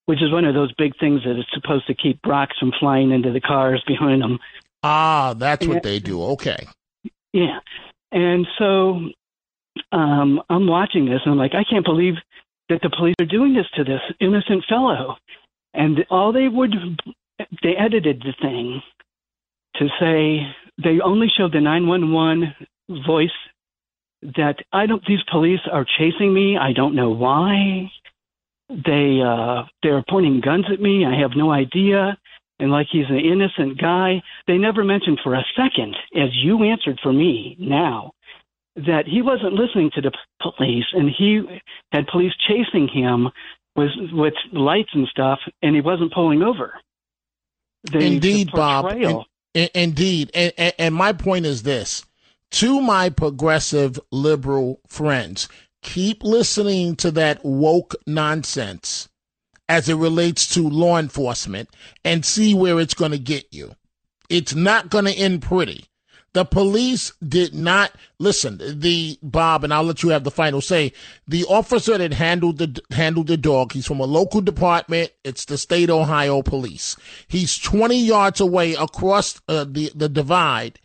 which 0.04 0.22
is 0.22 0.30
one 0.30 0.44
of 0.44 0.54
those 0.54 0.72
big 0.74 0.92
things 1.00 1.22
that 1.24 1.38
is 1.38 1.46
supposed 1.54 1.86
to 1.86 1.94
keep 1.94 2.20
rocks 2.26 2.58
from 2.58 2.72
flying 2.78 3.10
into 3.10 3.32
the 3.32 3.40
cars 3.40 3.82
behind 3.88 4.20
them. 4.20 4.38
Ah, 4.82 5.34
that's 5.34 5.64
and, 5.64 5.72
what 5.72 5.82
they 5.82 5.98
do. 5.98 6.22
Okay. 6.22 6.66
Yeah. 7.32 7.60
And 8.12 8.46
so 8.58 9.00
um, 9.92 10.40
I'm 10.48 10.66
watching 10.66 11.06
this 11.06 11.20
and 11.24 11.32
I'm 11.32 11.38
like, 11.38 11.54
I 11.54 11.64
can't 11.68 11.84
believe 11.84 12.14
that 12.68 12.80
the 12.82 12.90
police 12.90 13.14
are 13.20 13.26
doing 13.26 13.54
this 13.54 13.66
to 13.76 13.84
this 13.84 14.00
innocent 14.20 14.64
fellow. 14.68 15.16
And 15.72 16.04
all 16.10 16.32
they 16.32 16.48
would, 16.48 16.74
they 17.62 17.74
edited 17.78 18.20
the 18.20 18.34
thing 18.40 18.80
to 19.76 19.88
say 20.00 20.46
they 20.82 21.00
only 21.04 21.28
showed 21.36 21.52
the 21.52 21.60
911 21.60 22.54
voice 23.06 23.28
that 24.36 24.56
I 24.72 24.86
don't, 24.86 25.02
these 25.06 25.22
police 25.30 25.60
are 25.70 25.84
chasing 25.98 26.32
me. 26.32 26.56
I 26.56 26.72
don't 26.72 26.94
know 26.94 27.10
why. 27.10 27.90
They, 28.68 29.20
uh, 29.24 29.64
they're 29.82 30.04
pointing 30.08 30.40
guns 30.40 30.66
at 30.72 30.80
me. 30.80 31.04
I 31.04 31.20
have 31.20 31.32
no 31.36 31.50
idea. 31.50 32.16
And 32.60 32.70
like 32.70 32.86
he's 32.90 33.08
an 33.10 33.18
innocent 33.18 33.80
guy. 33.80 34.22
They 34.46 34.56
never 34.56 34.84
mentioned 34.84 35.20
for 35.22 35.34
a 35.34 35.44
second, 35.56 35.96
as 36.16 36.30
you 36.32 36.62
answered 36.62 36.98
for 37.02 37.12
me 37.12 37.56
now, 37.58 38.12
that 38.76 39.06
he 39.06 39.22
wasn't 39.22 39.54
listening 39.54 39.90
to 39.94 40.00
the 40.00 40.12
police 40.40 40.86
and 40.92 41.08
he 41.08 41.42
had 41.92 42.06
police 42.08 42.32
chasing 42.48 42.88
him 42.88 43.28
with 43.76 43.90
with 44.12 44.34
lights 44.52 44.90
and 44.94 45.06
stuff 45.08 45.38
and 45.62 45.74
he 45.74 45.80
wasn't 45.80 46.12
pulling 46.12 46.42
over. 46.42 46.74
The, 47.84 47.98
indeed, 47.98 48.50
Bob. 48.52 48.92
In, 48.92 49.68
indeed. 49.74 50.30
And, 50.34 50.52
and, 50.58 50.74
and 50.78 50.94
my 50.94 51.12
point 51.12 51.46
is 51.46 51.62
this 51.62 52.04
to 52.52 52.80
my 52.80 53.10
progressive 53.10 53.98
liberal 54.10 54.80
friends, 54.88 55.48
keep 55.82 56.22
listening 56.22 56.96
to 56.96 57.10
that 57.12 57.44
woke 57.44 57.94
nonsense 58.06 59.08
as 59.68 59.88
it 59.88 59.94
relates 59.94 60.52
to 60.54 60.68
law 60.68 60.98
enforcement 60.98 61.68
and 62.04 62.24
see 62.24 62.54
where 62.54 62.80
it's 62.80 62.94
going 62.94 63.12
to 63.12 63.18
get 63.18 63.46
you. 63.52 63.74
It's 64.28 64.54
not 64.54 64.90
going 64.90 65.04
to 65.04 65.12
end 65.12 65.42
pretty. 65.42 65.86
The 66.34 66.44
police 66.44 67.12
did 67.26 67.54
not 67.54 67.92
listen. 68.18 68.60
The 68.60 69.18
Bob, 69.22 69.62
and 69.62 69.72
I'll 69.72 69.84
let 69.84 70.02
you 70.02 70.08
have 70.08 70.24
the 70.24 70.32
final 70.32 70.60
say. 70.60 70.92
The 71.28 71.44
officer 71.44 71.96
that 71.96 72.12
handled 72.12 72.58
the 72.58 72.82
handled 72.90 73.28
the 73.28 73.36
dog, 73.36 73.72
he's 73.72 73.86
from 73.86 74.00
a 74.00 74.04
local 74.04 74.40
department. 74.40 75.12
It's 75.22 75.44
the 75.44 75.56
state 75.56 75.90
Ohio 75.90 76.42
police. 76.42 76.96
He's 77.28 77.56
20 77.56 77.96
yards 77.96 78.40
away 78.40 78.74
across 78.74 79.40
uh, 79.48 79.64
the 79.64 79.92
the 79.94 80.08
divide, 80.08 80.80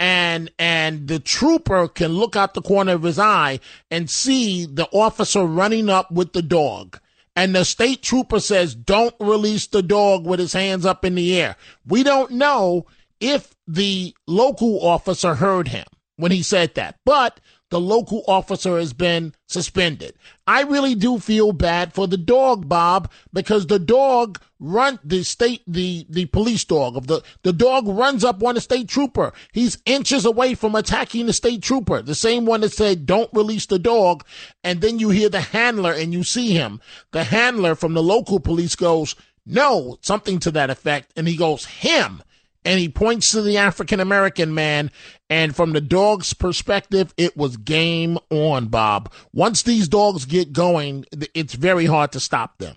and 0.00 0.50
and 0.58 1.06
the 1.06 1.20
trooper 1.20 1.86
can 1.86 2.14
look 2.14 2.34
out 2.34 2.54
the 2.54 2.60
corner 2.60 2.94
of 2.94 3.04
his 3.04 3.20
eye 3.20 3.60
and 3.92 4.10
see 4.10 4.66
the 4.66 4.88
officer 4.90 5.44
running 5.44 5.88
up 5.88 6.10
with 6.10 6.32
the 6.32 6.42
dog. 6.42 6.98
And 7.36 7.54
the 7.54 7.64
state 7.64 8.02
trooper 8.02 8.40
says, 8.40 8.74
"Don't 8.74 9.14
release 9.20 9.68
the 9.68 9.82
dog 9.82 10.26
with 10.26 10.40
his 10.40 10.54
hands 10.54 10.84
up 10.84 11.04
in 11.04 11.14
the 11.14 11.40
air." 11.40 11.54
We 11.86 12.02
don't 12.02 12.32
know 12.32 12.86
if 13.20 13.54
the 13.66 14.14
local 14.26 14.86
officer 14.86 15.34
heard 15.34 15.68
him 15.68 15.86
when 16.16 16.32
he 16.32 16.42
said 16.42 16.74
that. 16.74 16.96
But 17.04 17.40
the 17.70 17.80
local 17.80 18.24
officer 18.26 18.78
has 18.78 18.92
been 18.94 19.34
suspended. 19.46 20.14
I 20.46 20.62
really 20.62 20.94
do 20.94 21.18
feel 21.18 21.52
bad 21.52 21.92
for 21.92 22.06
the 22.06 22.16
dog, 22.16 22.68
Bob, 22.68 23.10
because 23.32 23.66
the 23.66 23.78
dog 23.78 24.40
run 24.58 24.98
the 25.04 25.22
state 25.22 25.62
the 25.66 26.06
the 26.08 26.24
police 26.26 26.64
dog 26.64 26.96
of 26.96 27.06
the 27.06 27.22
the 27.42 27.52
dog 27.52 27.86
runs 27.86 28.24
up 28.24 28.42
on 28.42 28.56
a 28.56 28.60
state 28.60 28.88
trooper. 28.88 29.32
He's 29.52 29.78
inches 29.84 30.24
away 30.24 30.54
from 30.54 30.74
attacking 30.74 31.26
the 31.26 31.32
state 31.32 31.62
trooper, 31.62 32.00
the 32.00 32.14
same 32.14 32.46
one 32.46 32.62
that 32.62 32.72
said 32.72 33.04
don't 33.04 33.30
release 33.34 33.66
the 33.66 33.78
dog, 33.78 34.24
and 34.64 34.80
then 34.80 34.98
you 34.98 35.10
hear 35.10 35.28
the 35.28 35.40
handler 35.40 35.92
and 35.92 36.12
you 36.12 36.24
see 36.24 36.52
him. 36.54 36.80
The 37.12 37.24
handler 37.24 37.74
from 37.74 37.92
the 37.92 38.02
local 38.02 38.40
police 38.40 38.76
goes, 38.76 39.14
"No," 39.44 39.98
something 40.00 40.38
to 40.40 40.50
that 40.52 40.70
effect, 40.70 41.12
and 41.16 41.28
he 41.28 41.36
goes, 41.36 41.66
"Him." 41.66 42.22
And 42.68 42.78
he 42.78 42.90
points 42.90 43.32
to 43.32 43.40
the 43.40 43.56
African 43.56 43.98
American 43.98 44.52
man. 44.52 44.90
And 45.30 45.56
from 45.56 45.72
the 45.72 45.80
dog's 45.80 46.34
perspective, 46.34 47.14
it 47.16 47.34
was 47.34 47.56
game 47.56 48.18
on, 48.30 48.66
Bob. 48.66 49.10
Once 49.32 49.62
these 49.62 49.88
dogs 49.88 50.26
get 50.26 50.52
going, 50.52 51.06
it's 51.34 51.54
very 51.54 51.86
hard 51.86 52.12
to 52.12 52.20
stop 52.20 52.58
them. 52.58 52.76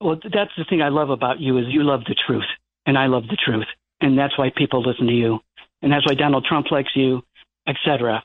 Well, 0.00 0.16
that's 0.16 0.50
the 0.56 0.64
thing 0.64 0.80
I 0.80 0.88
love 0.88 1.10
about 1.10 1.40
you 1.40 1.58
is 1.58 1.66
you 1.68 1.82
love 1.82 2.04
the 2.08 2.16
truth, 2.26 2.46
and 2.86 2.96
I 2.96 3.06
love 3.06 3.24
the 3.28 3.36
truth, 3.36 3.66
and 4.00 4.18
that's 4.18 4.36
why 4.38 4.50
people 4.54 4.82
listen 4.82 5.06
to 5.06 5.12
you, 5.12 5.40
and 5.82 5.92
that's 5.92 6.06
why 6.06 6.14
Donald 6.14 6.46
Trump 6.46 6.70
likes 6.70 6.90
you, 6.94 7.22
etc. 7.68 8.24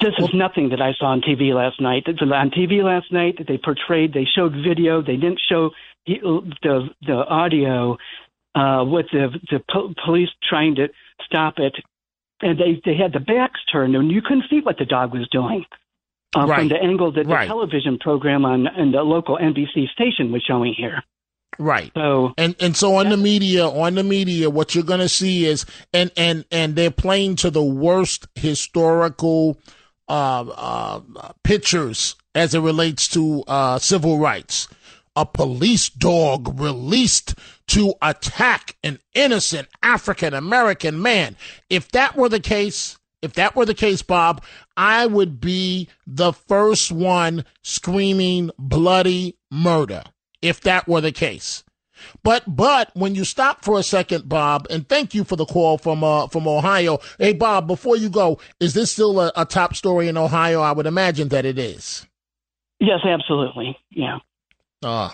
This 0.00 0.14
is 0.18 0.28
nothing 0.34 0.70
that 0.70 0.82
I 0.82 0.94
saw 0.98 1.06
on 1.06 1.20
TV 1.20 1.54
last 1.54 1.80
night. 1.80 2.04
On 2.08 2.50
TV 2.50 2.82
last 2.82 3.12
night, 3.12 3.38
they 3.46 3.58
portrayed, 3.58 4.12
they 4.12 4.26
showed 4.36 4.52
video, 4.52 5.00
they 5.00 5.16
didn't 5.16 5.40
show 5.48 5.70
the 6.06 6.18
the, 6.62 6.88
the 7.06 7.14
audio 7.14 7.96
uh, 8.54 8.84
with 8.86 9.06
the 9.12 9.28
the 9.50 9.60
po- 9.70 9.92
police 10.04 10.28
trying 10.48 10.74
to 10.76 10.88
stop 11.24 11.54
it, 11.58 11.74
and 12.42 12.58
they 12.58 12.80
they 12.84 12.96
had 12.96 13.12
the 13.12 13.20
backs 13.20 13.60
turned, 13.70 13.94
and 13.96 14.10
you 14.10 14.22
couldn't 14.22 14.44
see 14.50 14.60
what 14.60 14.78
the 14.78 14.84
dog 14.84 15.12
was 15.12 15.28
doing. 15.30 15.64
Uh, 16.36 16.46
Right. 16.46 16.58
From 16.58 16.68
the 16.68 16.76
angle 16.76 17.10
that 17.12 17.24
the 17.26 17.32
Right. 17.32 17.46
television 17.48 17.98
program 17.98 18.44
on 18.44 18.66
and 18.66 18.92
the 18.92 19.02
local 19.02 19.38
NBC 19.38 19.88
station 19.92 20.30
was 20.30 20.42
showing 20.42 20.74
here. 20.74 21.02
Right. 21.58 21.90
So 21.96 22.34
and 22.36 22.54
and 22.60 22.76
so 22.76 22.96
on 22.96 23.08
the 23.08 23.16
media, 23.16 23.66
on 23.66 23.94
the 23.94 24.04
media, 24.04 24.50
what 24.50 24.74
you're 24.74 24.84
going 24.84 25.00
to 25.00 25.08
see 25.08 25.46
is 25.46 25.64
and 25.92 26.10
and 26.16 26.44
and 26.52 26.76
they're 26.76 26.90
playing 26.90 27.36
to 27.36 27.50
the 27.50 27.62
worst 27.64 28.28
historical 28.34 29.58
uh, 30.08 30.44
uh, 30.56 31.00
pictures 31.44 32.14
as 32.34 32.54
it 32.54 32.60
relates 32.60 33.08
to 33.08 33.42
uh, 33.48 33.78
civil 33.78 34.18
rights. 34.18 34.68
A 35.16 35.24
police 35.26 35.88
dog 35.88 36.60
released 36.60 37.34
to 37.68 37.94
attack 38.02 38.76
an 38.82 38.98
innocent 39.14 39.68
African 39.82 40.34
American 40.34 41.00
man. 41.00 41.36
If 41.70 41.90
that 41.92 42.16
were 42.16 42.28
the 42.28 42.40
case, 42.40 42.98
if 43.22 43.34
that 43.34 43.56
were 43.56 43.66
the 43.66 43.74
case, 43.74 44.02
Bob, 44.02 44.42
I 44.76 45.06
would 45.06 45.40
be 45.40 45.88
the 46.06 46.32
first 46.32 46.92
one 46.92 47.44
screaming 47.62 48.50
bloody 48.58 49.36
murder 49.50 50.04
if 50.42 50.60
that 50.62 50.86
were 50.88 51.00
the 51.00 51.12
case. 51.12 51.64
But 52.22 52.44
but 52.46 52.90
when 52.94 53.14
you 53.14 53.24
stop 53.24 53.64
for 53.64 53.78
a 53.78 53.82
second, 53.82 54.28
Bob, 54.28 54.66
and 54.70 54.88
thank 54.88 55.14
you 55.14 55.24
for 55.24 55.36
the 55.36 55.44
call 55.44 55.78
from 55.78 56.04
uh 56.04 56.28
from 56.28 56.46
Ohio. 56.46 57.00
Hey 57.18 57.32
Bob, 57.32 57.66
before 57.66 57.96
you 57.96 58.08
go, 58.08 58.38
is 58.60 58.74
this 58.74 58.92
still 58.92 59.20
a, 59.20 59.32
a 59.34 59.44
top 59.44 59.74
story 59.74 60.08
in 60.08 60.16
Ohio? 60.16 60.60
I 60.60 60.72
would 60.72 60.86
imagine 60.86 61.28
that 61.28 61.44
it 61.44 61.58
is. 61.58 62.06
yes, 62.78 63.00
absolutely, 63.04 63.76
yeah. 63.90 64.18
Uh, 64.82 65.10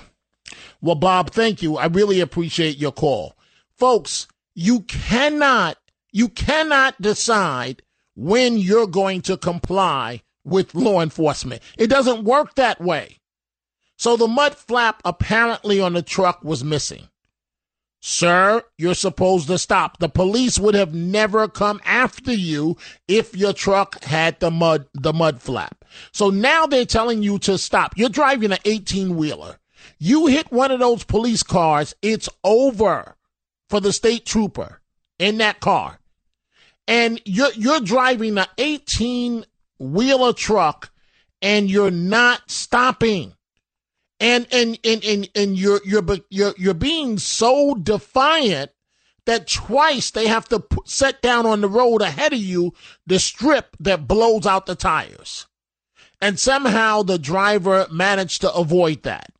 well, 0.80 0.94
Bob, 0.94 1.30
thank 1.30 1.62
you. 1.62 1.76
I 1.76 1.86
really 1.86 2.20
appreciate 2.20 2.78
your 2.78 2.92
call. 2.92 3.36
Folks, 3.76 4.26
you 4.54 4.80
cannot, 4.82 5.78
you 6.12 6.28
cannot 6.28 7.00
decide 7.00 7.82
when 8.14 8.56
you're 8.56 8.86
going 8.86 9.20
to 9.22 9.36
comply 9.36 10.22
with 10.44 10.74
law 10.74 11.00
enforcement. 11.00 11.62
It 11.78 11.88
doesn't 11.88 12.24
work 12.24 12.54
that 12.54 12.80
way. 12.80 13.18
So 13.96 14.16
the 14.16 14.28
mud 14.28 14.54
flap 14.54 15.00
apparently 15.04 15.80
on 15.80 15.94
the 15.94 16.02
truck 16.02 16.44
was 16.44 16.64
missing. 16.64 17.08
Sir, 18.06 18.62
you're 18.76 18.94
supposed 18.94 19.46
to 19.46 19.56
stop. 19.56 19.98
The 19.98 20.10
police 20.10 20.58
would 20.58 20.74
have 20.74 20.92
never 20.92 21.48
come 21.48 21.80
after 21.86 22.34
you 22.34 22.76
if 23.08 23.34
your 23.34 23.54
truck 23.54 24.04
had 24.04 24.38
the 24.40 24.50
mud 24.50 24.86
the 24.92 25.14
mud 25.14 25.40
flap. 25.40 25.86
So 26.12 26.28
now 26.28 26.66
they're 26.66 26.84
telling 26.84 27.22
you 27.22 27.38
to 27.38 27.56
stop. 27.56 27.96
You're 27.96 28.10
driving 28.10 28.52
an 28.52 28.58
18 28.66 29.16
wheeler. 29.16 29.56
You 29.98 30.26
hit 30.26 30.52
one 30.52 30.70
of 30.70 30.80
those 30.80 31.04
police 31.04 31.42
cars, 31.42 31.94
it's 32.02 32.28
over 32.42 33.16
for 33.68 33.80
the 33.80 33.92
state 33.92 34.26
trooper 34.26 34.80
in 35.18 35.38
that 35.38 35.60
car. 35.60 35.98
And 36.86 37.20
you're 37.24 37.52
you're 37.54 37.80
driving 37.80 38.36
an 38.38 38.46
18 38.58 39.44
wheeler 39.78 40.32
truck 40.32 40.90
and 41.40 41.70
you're 41.70 41.90
not 41.90 42.50
stopping 42.50 43.34
and 44.20 44.46
and 44.52 44.78
and 44.84 45.04
and, 45.04 45.28
and 45.34 45.58
you're 45.58 45.80
you're 45.84 46.04
you're 46.30 46.54
you're 46.56 46.74
being 46.74 47.18
so 47.18 47.74
defiant 47.74 48.70
that 49.26 49.48
twice 49.48 50.10
they 50.10 50.26
have 50.26 50.48
to 50.48 50.60
put, 50.60 50.88
set 50.88 51.22
down 51.22 51.46
on 51.46 51.60
the 51.60 51.68
road 51.68 52.02
ahead 52.02 52.32
of 52.32 52.38
you 52.38 52.72
the 53.06 53.18
strip 53.18 53.76
that 53.80 54.06
blows 54.06 54.46
out 54.46 54.66
the 54.66 54.74
tires, 54.74 55.46
and 56.20 56.38
somehow 56.38 57.02
the 57.02 57.18
driver 57.18 57.86
managed 57.90 58.40
to 58.42 58.52
avoid 58.52 59.02
that. 59.02 59.30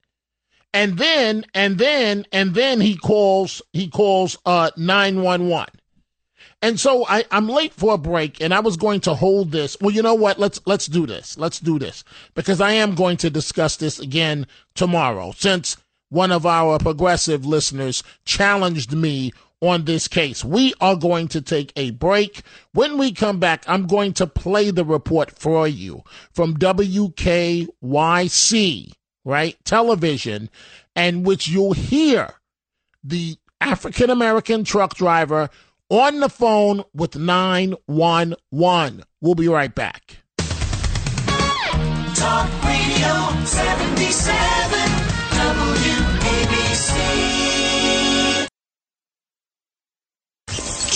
And 0.74 0.98
then 0.98 1.46
and 1.54 1.78
then 1.78 2.26
and 2.32 2.54
then 2.54 2.80
he 2.80 2.96
calls 2.96 3.62
he 3.72 3.88
calls 3.88 4.37
uh 4.44 4.72
nine 4.76 5.22
one 5.22 5.48
one. 5.48 5.68
And 6.60 6.80
so 6.80 7.06
I, 7.06 7.24
I'm 7.30 7.48
late 7.48 7.74
for 7.74 7.94
a 7.94 7.98
break, 7.98 8.40
and 8.40 8.54
I 8.54 8.60
was 8.60 8.76
going 8.76 9.00
to 9.02 9.14
hold 9.14 9.52
this. 9.52 9.76
Well, 9.80 9.90
you 9.90 10.02
know 10.02 10.14
what? 10.14 10.38
Let's 10.38 10.60
let's 10.66 10.87
do 10.87 11.06
this. 11.06 11.38
Let's 11.38 11.60
do 11.60 11.78
this 11.78 12.02
because 12.34 12.60
I 12.60 12.72
am 12.72 12.94
going 12.94 13.18
to 13.18 13.30
discuss 13.30 13.76
this 13.76 14.00
again 14.00 14.46
tomorrow. 14.74 15.32
Since 15.37 15.76
one 16.08 16.32
of 16.32 16.46
our 16.46 16.78
progressive 16.78 17.44
listeners 17.46 18.02
challenged 18.24 18.92
me 18.92 19.32
on 19.60 19.84
this 19.84 20.08
case, 20.08 20.44
we 20.44 20.74
are 20.80 20.96
going 20.96 21.28
to 21.28 21.40
take 21.40 21.72
a 21.76 21.90
break. 21.92 22.42
When 22.72 22.98
we 22.98 23.12
come 23.12 23.38
back, 23.38 23.62
I'm 23.68 23.87
going 23.87 24.12
to 24.14 24.26
play 24.26 24.70
the 24.70 24.84
report 24.84 25.38
for 25.38 25.68
you 25.68 26.02
from 26.32 26.56
WKYC, 26.56 27.68
right? 29.24 29.56
Television, 29.64 30.50
and 30.94 31.24
which 31.26 31.48
you'll 31.48 31.72
hear 31.72 32.34
the 33.02 33.37
African 33.60 34.10
American 34.10 34.64
truck 34.64 34.94
driver 34.94 35.50
on 35.88 36.20
the 36.20 36.28
phone 36.28 36.84
with 36.94 37.16
911. 37.16 39.04
We'll 39.20 39.34
be 39.34 39.48
right 39.48 39.74
back. 39.74 40.18
Talk 42.14 42.48
Radio 42.64 43.44
77 43.44 44.78
WABC. 46.54 46.88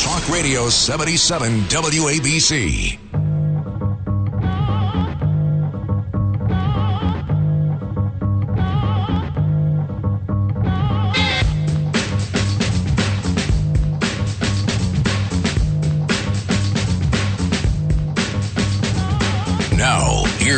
Talk 0.03 0.29
Radio 0.31 0.69
77 0.69 1.61
WABC. 1.63 2.99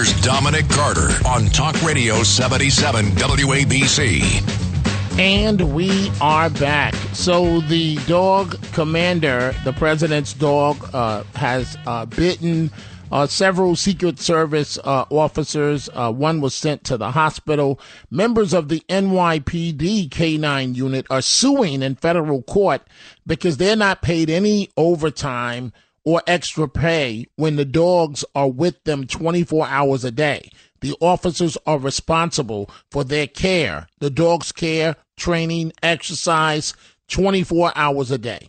Here's 0.01 0.19
Dominic 0.23 0.67
Carter 0.71 1.11
on 1.29 1.45
Talk 1.49 1.83
Radio 1.83 2.23
77 2.23 3.05
WABC. 3.17 5.19
And 5.19 5.75
we 5.75 6.11
are 6.23 6.49
back. 6.49 6.95
So 7.13 7.61
the 7.61 7.97
dog 8.07 8.59
commander, 8.73 9.55
the 9.65 9.75
president's 9.75 10.33
dog, 10.33 10.89
uh, 10.95 11.25
has 11.35 11.77
uh, 11.87 12.07
bitten 12.07 12.71
uh, 13.13 13.27
several 13.27 13.77
Secret 13.77 14.19
Service 14.19 14.79
uh, 14.79 15.05
officers. 15.11 15.91
Uh, 15.93 16.11
one 16.11 16.41
was 16.41 16.55
sent 16.55 16.83
to 16.85 16.97
the 16.97 17.11
hospital. 17.11 17.79
Members 18.11 18.55
of 18.55 18.71
the 18.71 18.81
NYPD 18.89 20.09
K9 20.09 20.77
unit 20.77 21.07
are 21.11 21.21
suing 21.21 21.83
in 21.83 21.95
federal 21.95 22.43
court 22.45 22.81
because 23.27 23.59
they're 23.59 23.77
not 23.77 24.01
paid 24.01 24.31
any 24.31 24.71
overtime 24.79 25.75
or 26.05 26.23
extra 26.27 26.69
pay 26.69 27.27
when 27.37 27.57
the 27.57 27.65
dogs 27.65 28.25
are 28.35 28.51
with 28.51 28.83
them 28.85 29.07
24 29.07 29.67
hours 29.67 30.05
a 30.05 30.11
day. 30.11 30.51
The 30.81 30.95
officers 31.01 31.59
are 31.67 31.79
responsible 31.79 32.71
for 32.91 33.05
their 33.05 33.27
care, 33.27 33.87
the 33.99 34.11
dog's 34.11 34.51
care, 34.51 34.97
training, 35.17 35.73
exercise, 35.83 36.73
24 37.09 37.73
hours 37.77 38.11
a 38.11 38.19
day. 38.19 38.49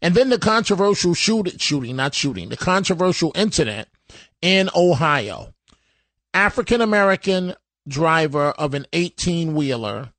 And 0.00 0.14
then 0.14 0.30
the 0.30 0.38
controversial 0.38 1.14
shoot, 1.14 1.60
shooting, 1.60 1.96
not 1.96 2.14
shooting, 2.14 2.48
the 2.48 2.56
controversial 2.56 3.32
incident 3.34 3.88
in 4.40 4.70
Ohio. 4.74 5.54
African 6.32 6.80
American 6.80 7.54
driver 7.88 8.50
of 8.52 8.74
an 8.74 8.86
18 8.92 9.54
wheeler 9.54 10.10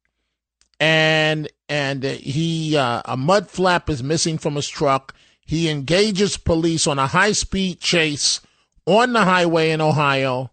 and 0.79 1.47
and 1.69 2.03
he 2.03 2.77
uh, 2.77 3.01
a 3.05 3.17
mud 3.17 3.49
flap 3.49 3.89
is 3.89 4.03
missing 4.03 4.37
from 4.37 4.55
his 4.55 4.67
truck. 4.67 5.13
He 5.47 5.69
engages 5.69 6.35
police 6.35 6.87
on 6.87 6.99
a 6.99 7.07
high 7.07 7.31
speed 7.31 7.79
chase 7.79 8.41
on 8.85 9.13
the 9.13 9.23
highway 9.23 9.71
in 9.71 9.79
Ohio. 9.79 10.51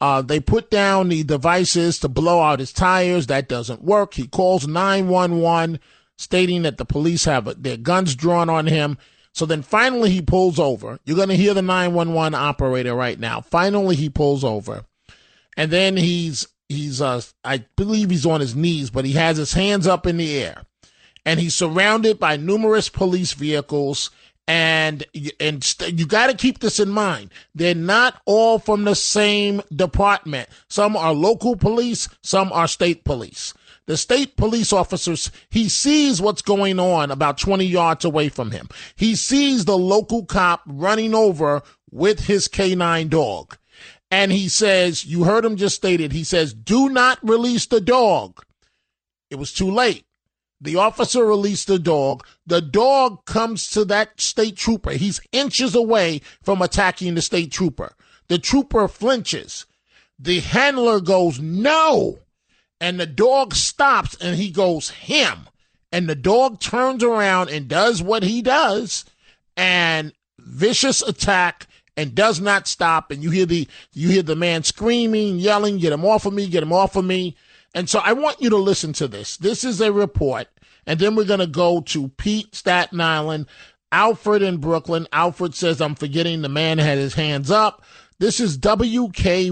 Uh, 0.00 0.22
they 0.22 0.40
put 0.40 0.72
down 0.72 1.08
the 1.08 1.22
devices 1.22 2.00
to 2.00 2.08
blow 2.08 2.42
out 2.42 2.58
his 2.58 2.72
tires. 2.72 3.28
That 3.28 3.48
doesn't 3.48 3.84
work. 3.84 4.14
He 4.14 4.26
calls 4.26 4.66
911 4.66 5.78
stating 6.18 6.62
that 6.62 6.78
the 6.78 6.84
police 6.84 7.24
have 7.26 7.62
their 7.62 7.76
guns 7.76 8.16
drawn 8.16 8.50
on 8.50 8.66
him. 8.66 8.98
So 9.32 9.46
then 9.46 9.62
finally 9.62 10.10
he 10.10 10.20
pulls 10.20 10.58
over. 10.58 10.98
You're 11.04 11.16
going 11.16 11.28
to 11.28 11.36
hear 11.36 11.54
the 11.54 11.62
911 11.62 12.34
operator 12.34 12.94
right 12.94 13.18
now. 13.18 13.40
Finally 13.40 13.94
he 13.94 14.08
pulls 14.10 14.42
over. 14.42 14.84
And 15.56 15.70
then 15.70 15.96
he's 15.96 16.48
he's 16.68 17.00
uh 17.00 17.20
I 17.44 17.66
believe 17.76 18.10
he's 18.10 18.26
on 18.26 18.40
his 18.40 18.56
knees, 18.56 18.90
but 18.90 19.04
he 19.04 19.12
has 19.12 19.36
his 19.36 19.52
hands 19.52 19.86
up 19.86 20.08
in 20.08 20.16
the 20.16 20.42
air. 20.42 20.64
And 21.24 21.38
he's 21.38 21.54
surrounded 21.54 22.18
by 22.18 22.36
numerous 22.36 22.88
police 22.88 23.32
vehicles 23.32 24.10
and 24.46 25.04
and 25.40 25.64
st- 25.64 25.98
you 25.98 26.06
got 26.06 26.26
to 26.28 26.36
keep 26.36 26.58
this 26.58 26.78
in 26.78 26.90
mind. 26.90 27.30
They're 27.54 27.74
not 27.74 28.20
all 28.26 28.58
from 28.58 28.84
the 28.84 28.94
same 28.94 29.62
department. 29.74 30.48
Some 30.68 30.96
are 30.96 31.14
local 31.14 31.56
police, 31.56 32.08
some 32.22 32.52
are 32.52 32.68
state 32.68 33.04
police. 33.04 33.54
The 33.86 33.96
state 33.98 34.36
police 34.36 34.72
officers, 34.72 35.30
he 35.50 35.68
sees 35.68 36.20
what's 36.20 36.40
going 36.40 36.78
on 36.78 37.10
about 37.10 37.36
20 37.36 37.66
yards 37.66 38.04
away 38.04 38.30
from 38.30 38.50
him. 38.50 38.68
He 38.96 39.14
sees 39.14 39.66
the 39.66 39.76
local 39.76 40.24
cop 40.24 40.62
running 40.66 41.14
over 41.14 41.62
with 41.90 42.20
his 42.20 42.48
canine 42.48 43.08
dog. 43.08 43.58
And 44.10 44.32
he 44.32 44.48
says, 44.48 45.04
you 45.04 45.24
heard 45.24 45.44
him 45.44 45.56
just 45.56 45.76
stated, 45.76 46.12
he 46.12 46.24
says, 46.24 46.54
do 46.54 46.88
not 46.88 47.18
release 47.22 47.66
the 47.66 47.80
dog. 47.80 48.42
It 49.28 49.36
was 49.36 49.52
too 49.52 49.70
late. 49.70 50.06
The 50.64 50.76
officer 50.76 51.26
released 51.26 51.66
the 51.66 51.78
dog. 51.78 52.26
The 52.46 52.62
dog 52.62 53.26
comes 53.26 53.68
to 53.70 53.84
that 53.84 54.18
state 54.18 54.56
trooper. 54.56 54.92
He's 54.92 55.20
inches 55.30 55.74
away 55.74 56.22
from 56.42 56.62
attacking 56.62 57.14
the 57.14 57.20
state 57.20 57.52
trooper. 57.52 57.94
The 58.28 58.38
trooper 58.38 58.88
flinches. 58.88 59.66
The 60.18 60.40
handler 60.40 61.00
goes, 61.00 61.38
no. 61.38 62.20
And 62.80 62.98
the 62.98 63.06
dog 63.06 63.54
stops 63.54 64.16
and 64.22 64.36
he 64.36 64.50
goes, 64.50 64.88
him. 64.88 65.48
And 65.92 66.08
the 66.08 66.14
dog 66.14 66.60
turns 66.60 67.04
around 67.04 67.50
and 67.50 67.68
does 67.68 68.02
what 68.02 68.22
he 68.22 68.40
does 68.40 69.04
and 69.58 70.14
vicious 70.38 71.02
attack 71.02 71.66
and 71.94 72.14
does 72.14 72.40
not 72.40 72.66
stop. 72.66 73.10
And 73.10 73.22
you 73.22 73.28
hear 73.28 73.46
the, 73.46 73.68
you 73.92 74.08
hear 74.08 74.22
the 74.22 74.34
man 74.34 74.62
screaming, 74.62 75.38
yelling, 75.38 75.76
get 75.76 75.92
him 75.92 76.06
off 76.06 76.24
of 76.24 76.32
me, 76.32 76.48
get 76.48 76.62
him 76.62 76.72
off 76.72 76.96
of 76.96 77.04
me. 77.04 77.36
And 77.74 77.90
so 77.90 78.00
I 78.02 78.12
want 78.12 78.40
you 78.40 78.50
to 78.50 78.56
listen 78.56 78.92
to 78.94 79.08
this. 79.08 79.36
This 79.36 79.64
is 79.64 79.80
a 79.80 79.92
report. 79.92 80.48
And 80.86 81.00
then 81.00 81.16
we're 81.16 81.24
going 81.24 81.40
to 81.40 81.46
go 81.46 81.80
to 81.80 82.08
Pete, 82.08 82.54
Staten 82.54 83.00
Island, 83.00 83.46
Alfred 83.90 84.42
in 84.42 84.58
Brooklyn. 84.58 85.08
Alfred 85.12 85.54
says, 85.54 85.80
I'm 85.80 85.94
forgetting 85.94 86.42
the 86.42 86.48
man 86.48 86.78
had 86.78 86.98
his 86.98 87.14
hands 87.14 87.50
up. 87.50 87.82
This 88.18 88.38
is 88.38 88.58
WKYC 88.58 89.50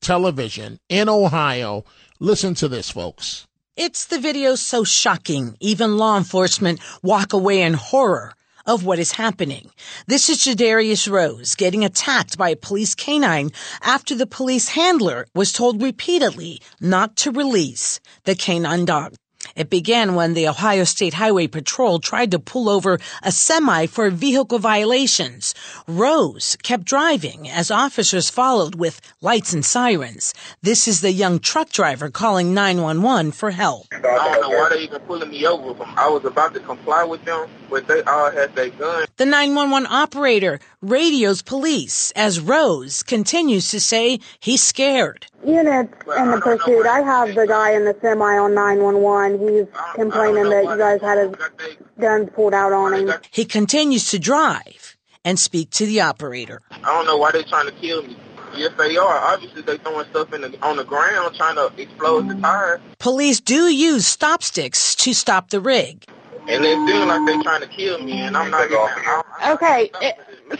television 0.00 0.80
in 0.88 1.08
Ohio. 1.08 1.84
Listen 2.18 2.54
to 2.54 2.68
this, 2.68 2.90
folks. 2.90 3.46
It's 3.76 4.06
the 4.06 4.18
video 4.18 4.56
so 4.56 4.82
shocking, 4.82 5.56
even 5.60 5.98
law 5.98 6.16
enforcement 6.16 6.80
walk 7.02 7.32
away 7.32 7.62
in 7.62 7.74
horror 7.74 8.34
of 8.68 8.84
what 8.84 9.00
is 9.00 9.12
happening. 9.12 9.70
This 10.06 10.28
is 10.28 10.44
Jadarius 10.44 11.10
Rose 11.10 11.56
getting 11.56 11.84
attacked 11.84 12.38
by 12.38 12.50
a 12.50 12.56
police 12.56 12.94
canine 12.94 13.50
after 13.82 14.14
the 14.14 14.26
police 14.26 14.68
handler 14.68 15.26
was 15.34 15.52
told 15.52 15.82
repeatedly 15.82 16.60
not 16.80 17.16
to 17.16 17.32
release 17.32 17.98
the 18.24 18.36
canine 18.36 18.84
dog. 18.84 19.14
It 19.56 19.70
began 19.70 20.14
when 20.14 20.34
the 20.34 20.48
Ohio 20.48 20.84
State 20.84 21.14
Highway 21.14 21.46
Patrol 21.46 21.98
tried 21.98 22.30
to 22.30 22.38
pull 22.38 22.68
over 22.68 22.98
a 23.22 23.32
semi 23.32 23.86
for 23.86 24.10
vehicle 24.10 24.58
violations. 24.58 25.54
Rose 25.86 26.56
kept 26.62 26.84
driving 26.84 27.48
as 27.48 27.70
officers 27.70 28.30
followed 28.30 28.74
with 28.74 29.00
lights 29.20 29.52
and 29.52 29.64
sirens. 29.64 30.34
This 30.62 30.88
is 30.88 31.00
the 31.00 31.12
young 31.12 31.38
truck 31.38 31.70
driver 31.70 32.10
calling 32.10 32.54
911 32.54 33.32
for 33.32 33.50
help. 33.50 33.86
I 33.92 34.00
don't 34.00 34.40
know 34.40 34.48
why 34.48 34.68
they 34.70 34.82
even 34.82 35.00
pulling 35.02 35.30
me 35.30 35.46
over. 35.46 35.84
I 35.96 36.08
was 36.08 36.24
about 36.24 36.54
to 36.54 36.60
comply 36.60 37.04
with 37.04 37.24
them, 37.24 37.48
but 37.70 37.86
they 37.86 38.02
all 38.02 38.30
had 38.30 38.54
their 38.54 38.70
guns. 38.70 39.08
The 39.16 39.26
911 39.26 39.86
operator 39.90 40.60
radios 40.80 41.42
police 41.42 42.12
as 42.12 42.40
Rose 42.40 43.02
continues 43.02 43.70
to 43.70 43.80
say 43.80 44.20
he's 44.40 44.62
scared. 44.62 45.26
Units 45.46 45.92
in 46.18 46.30
the 46.30 46.40
pursuit. 46.42 46.86
I 46.86 47.00
have 47.00 47.34
the 47.34 47.46
guy 47.46 47.72
in 47.72 47.84
the 47.84 47.96
semi 48.00 48.38
on 48.38 48.54
911. 48.54 49.40
He's 49.40 49.66
complaining 49.94 50.50
that 50.50 50.64
you 50.64 50.76
guys 50.76 51.00
had 51.00 51.18
his 51.18 51.76
guns 52.00 52.28
pulled 52.34 52.54
out 52.54 52.72
on 52.72 52.94
him. 52.94 53.14
He 53.30 53.44
continues 53.44 54.10
to 54.10 54.18
drive 54.18 54.96
and 55.24 55.38
speak 55.38 55.70
to 55.70 55.86
the 55.86 56.00
operator. 56.00 56.60
I 56.70 56.80
don't 56.80 57.06
know 57.06 57.16
why 57.16 57.30
they're 57.32 57.44
trying 57.44 57.66
to 57.66 57.72
kill 57.72 58.02
me. 58.02 58.16
Yes, 58.56 58.72
they 58.78 58.96
are. 58.96 59.18
Obviously, 59.32 59.62
they're 59.62 59.78
throwing 59.78 60.08
stuff 60.10 60.32
in 60.32 60.40
the, 60.40 60.58
on 60.62 60.76
the 60.76 60.84
ground 60.84 61.36
trying 61.36 61.54
to 61.56 61.70
explode 61.80 62.28
the 62.28 62.34
tire. 62.34 62.80
Police 62.98 63.40
do 63.40 63.66
use 63.72 64.06
stop 64.06 64.42
sticks 64.42 64.94
to 64.96 65.14
stop 65.14 65.50
the 65.50 65.60
rig. 65.60 66.04
And 66.48 66.64
they 66.64 66.74
feel 66.74 67.06
like 67.06 67.26
they're 67.26 67.42
trying 67.42 67.60
to 67.60 67.68
kill 67.68 68.02
me, 68.02 68.12
and 68.20 68.36
I'm 68.36 68.50
not 68.50 68.64
even. 68.64 68.78
I'm, 69.06 69.54
Okay, 69.54 69.90
eh, 70.00 70.12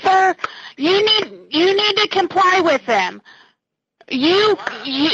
sir, 0.02 0.36
you 0.76 1.04
need 1.04 1.46
you 1.50 1.74
need 1.74 1.96
to 1.96 2.08
comply 2.08 2.60
with 2.62 2.84
them. 2.86 3.22
You 4.10 4.56
you. 4.84 5.10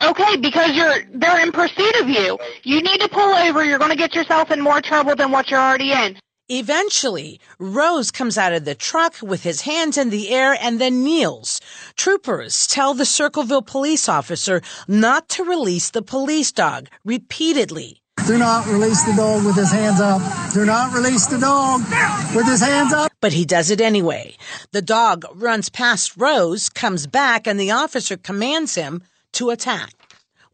Okay, 0.00 0.36
because 0.36 0.70
you're 0.74 1.02
they're 1.14 1.40
in 1.40 1.52
pursuit 1.52 2.00
of 2.00 2.08
you. 2.08 2.38
You 2.62 2.82
need 2.82 3.00
to 3.00 3.08
pull 3.08 3.34
over. 3.34 3.64
You're 3.64 3.78
going 3.78 3.90
to 3.90 3.96
get 3.96 4.14
yourself 4.14 4.50
in 4.50 4.60
more 4.60 4.80
trouble 4.80 5.16
than 5.16 5.32
what 5.32 5.50
you're 5.50 5.60
already 5.60 5.92
in. 5.92 6.18
Eventually, 6.50 7.40
Rose 7.58 8.10
comes 8.10 8.38
out 8.38 8.54
of 8.54 8.64
the 8.64 8.74
truck 8.74 9.16
with 9.20 9.42
his 9.42 9.62
hands 9.62 9.98
in 9.98 10.08
the 10.08 10.30
air 10.30 10.56
and 10.58 10.80
then 10.80 11.04
kneels. 11.04 11.60
Troopers 11.94 12.66
tell 12.66 12.94
the 12.94 13.04
Circleville 13.04 13.60
police 13.60 14.08
officer 14.08 14.62
not 14.86 15.28
to 15.30 15.44
release 15.44 15.90
the 15.90 16.00
police 16.00 16.50
dog 16.50 16.88
repeatedly. 17.04 18.00
Do 18.26 18.36
not 18.38 18.66
release 18.66 19.02
the 19.04 19.14
dog 19.14 19.44
with 19.46 19.56
his 19.56 19.70
hands 19.70 20.00
up. 20.00 20.20
Do 20.52 20.64
not 20.64 20.92
release 20.92 21.26
the 21.26 21.38
dog 21.38 21.80
with 22.34 22.46
his 22.46 22.60
hands 22.60 22.92
up. 22.92 23.12
But 23.20 23.32
he 23.32 23.44
does 23.44 23.70
it 23.70 23.80
anyway. 23.80 24.36
The 24.72 24.82
dog 24.82 25.24
runs 25.34 25.68
past 25.68 26.16
Rose, 26.16 26.68
comes 26.68 27.06
back, 27.06 27.46
and 27.46 27.58
the 27.58 27.70
officer 27.70 28.16
commands 28.16 28.74
him 28.74 29.02
to 29.32 29.50
attack. 29.50 29.92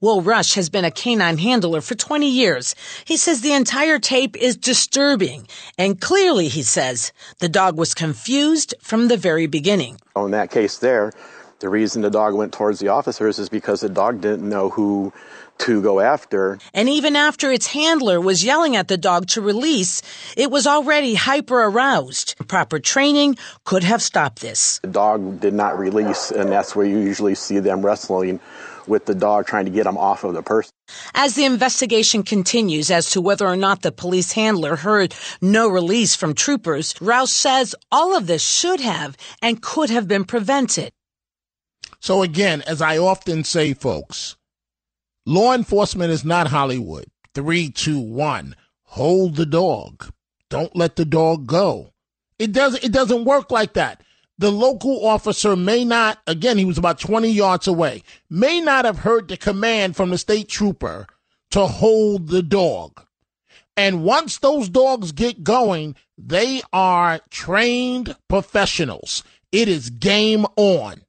Will 0.01 0.21
Rush 0.21 0.55
has 0.55 0.69
been 0.69 0.85
a 0.85 0.91
canine 0.91 1.39
handler 1.39 1.81
for 1.81 1.95
20 1.95 2.29
years. 2.29 2.75
He 3.07 3.17
says 3.17 3.41
the 3.41 3.55
entire 3.55 3.99
tape 3.99 4.37
is 4.37 4.57
disturbing. 4.57 5.49
And 5.79 6.01
clearly, 6.01 6.49
he 6.49 6.63
says, 6.63 7.13
the 7.39 7.49
dog 7.49 7.79
was 7.79 7.95
confused 7.95 8.75
from 8.81 9.09
the 9.09 9.17
very 9.17 9.47
beginning. 9.47 9.99
On 10.15 10.31
that 10.33 10.51
case 10.51 10.79
there, 10.79 11.13
the 11.61 11.71
reason 11.71 12.03
the 12.03 12.11
dog 12.11 12.35
went 12.35 12.53
towards 12.53 12.81
the 12.81 12.89
officers 12.89 13.39
is 13.39 13.49
because 13.49 13.81
the 13.81 13.89
dog 13.89 14.21
didn't 14.21 14.47
know 14.47 14.69
who 14.69 15.13
to 15.59 15.81
go 15.83 16.01
after. 16.01 16.59
And 16.73 16.89
even 16.89 17.17
after 17.17 17.51
its 17.51 17.69
handler 17.69 18.21
was 18.21 18.45
yelling 18.45 18.77
at 18.77 18.89
the 18.89 18.97
dog 18.97 19.29
to 19.29 19.41
release, 19.41 20.03
it 20.37 20.51
was 20.51 20.67
already 20.67 21.15
hyper 21.15 21.63
aroused. 21.63 22.37
Proper 22.49 22.79
training 22.79 23.37
could 23.65 23.85
have 23.85 24.03
stopped 24.03 24.41
this. 24.41 24.79
The 24.81 24.89
dog 24.89 25.41
did 25.41 25.55
not 25.55 25.79
release, 25.79 26.31
and 26.31 26.51
that's 26.51 26.75
where 26.75 26.87
you 26.87 26.99
usually 26.99 27.35
see 27.35 27.61
them 27.61 27.85
wrestling 27.85 28.41
with 28.87 29.07
the 29.07 29.15
dog 29.15 29.47
trying 29.47 29.65
to 29.65 29.71
get 29.71 29.87
him 29.87 29.97
off 29.97 30.25
of 30.25 30.35
the 30.35 30.43
person. 30.43 30.73
As 31.15 31.35
the 31.35 31.45
investigation 31.45 32.23
continues 32.23 32.91
as 32.91 33.11
to 33.11 33.21
whether 33.21 33.47
or 33.47 33.57
not 33.57 33.83
the 33.83 33.93
police 33.93 34.33
handler 34.33 34.77
heard 34.77 35.15
no 35.41 35.69
release 35.69 36.15
from 36.15 36.35
troopers, 36.35 36.95
Rouse 37.01 37.33
says 37.33 37.75
all 37.91 38.17
of 38.17 38.27
this 38.27 38.43
should 38.47 38.81
have 38.81 39.17
and 39.41 39.63
could 39.63 39.91
have 39.91 40.07
been 40.07 40.25
prevented. 40.25 40.93
So 42.01 42.23
again, 42.23 42.63
as 42.67 42.83
I 42.83 42.99
often 42.99 43.45
say, 43.45 43.73
folks, 43.73 44.37
law 45.27 45.55
enforcement 45.55 46.11
is 46.11 46.25
not 46.25 46.49
Hollywood. 46.49 47.07
Three, 47.35 47.71
two, 47.71 47.99
one. 47.99 48.55
Hold 48.85 49.37
the 49.37 49.47
dog. 49.47 50.13
Don't 50.51 50.77
let 50.77 50.97
the 50.97 51.05
dog 51.05 51.47
go. 51.47 51.93
It 52.39 52.53
doesn't. 52.53 52.85
It 52.85 52.93
doesn't 52.93 53.25
work 53.25 53.51
like 53.51 53.75
that. 53.75 54.03
The 54.39 54.53
local 54.53 55.07
officer 55.07 55.57
may 55.57 55.85
not. 55.85 56.19
Again, 56.27 56.59
he 56.59 56.65
was 56.65 56.79
about 56.79 56.99
twenty 56.99 57.31
yards 57.31 57.67
away. 57.67 58.03
May 58.29 58.61
not 58.61 58.85
have 58.85 58.99
heard 58.99 59.29
the 59.29 59.37
command 59.37 59.97
from 59.97 60.11
the 60.11 60.19
state 60.19 60.49
trooper 60.49 61.07
to 61.51 61.67
hold 61.67 62.29
the 62.29 62.43
dog. 62.43 63.01
And 63.77 64.05
once 64.05 64.39
those 64.39 64.69
dogs 64.69 65.13
get 65.13 65.43
going, 65.43 65.97
they 66.17 66.63
are 66.73 67.21
trained 67.31 68.17
professionals. 68.29 69.25
It 69.51 69.69
is 69.69 69.91
game 69.91 70.47
on. 70.57 71.03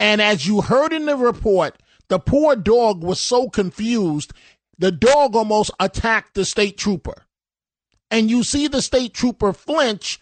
And 0.00 0.20
as 0.20 0.46
you 0.46 0.62
heard 0.62 0.92
in 0.92 1.06
the 1.06 1.16
report, 1.16 1.80
the 2.08 2.18
poor 2.18 2.56
dog 2.56 3.02
was 3.02 3.20
so 3.20 3.48
confused, 3.48 4.32
the 4.78 4.92
dog 4.92 5.34
almost 5.34 5.70
attacked 5.80 6.34
the 6.34 6.44
state 6.44 6.76
trooper. 6.76 7.26
And 8.10 8.30
you 8.30 8.42
see 8.42 8.68
the 8.68 8.82
state 8.82 9.14
trooper 9.14 9.52
flinch 9.52 10.20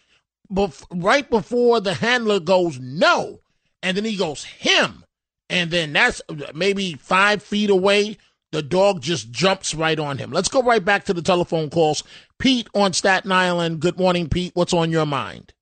bef- 0.53 0.85
right 0.93 1.29
before 1.29 1.81
the 1.81 1.95
handler 1.95 2.41
goes, 2.41 2.79
no. 2.79 3.41
And 3.83 3.97
then 3.97 4.05
he 4.05 4.17
goes, 4.17 4.45
him. 4.45 5.05
And 5.49 5.71
then 5.71 5.93
that's 5.93 6.23
maybe 6.55 6.95
five 6.95 7.43
feet 7.43 7.71
away. 7.71 8.17
The 8.53 8.63
dog 8.63 9.01
just 9.01 9.31
jumps 9.31 9.75
right 9.75 9.99
on 9.99 10.19
him. 10.19 10.31
Let's 10.31 10.49
go 10.49 10.63
right 10.63 10.85
back 10.85 11.05
to 11.05 11.15
the 11.15 11.23
telephone 11.23 11.71
calls. 11.71 12.03
Pete 12.39 12.69
on 12.75 12.93
Staten 12.93 13.33
Island. 13.33 13.81
Good 13.81 13.99
morning, 13.99 14.29
Pete. 14.29 14.53
What's 14.55 14.73
on 14.73 14.91
your 14.91 15.07
mind? 15.07 15.53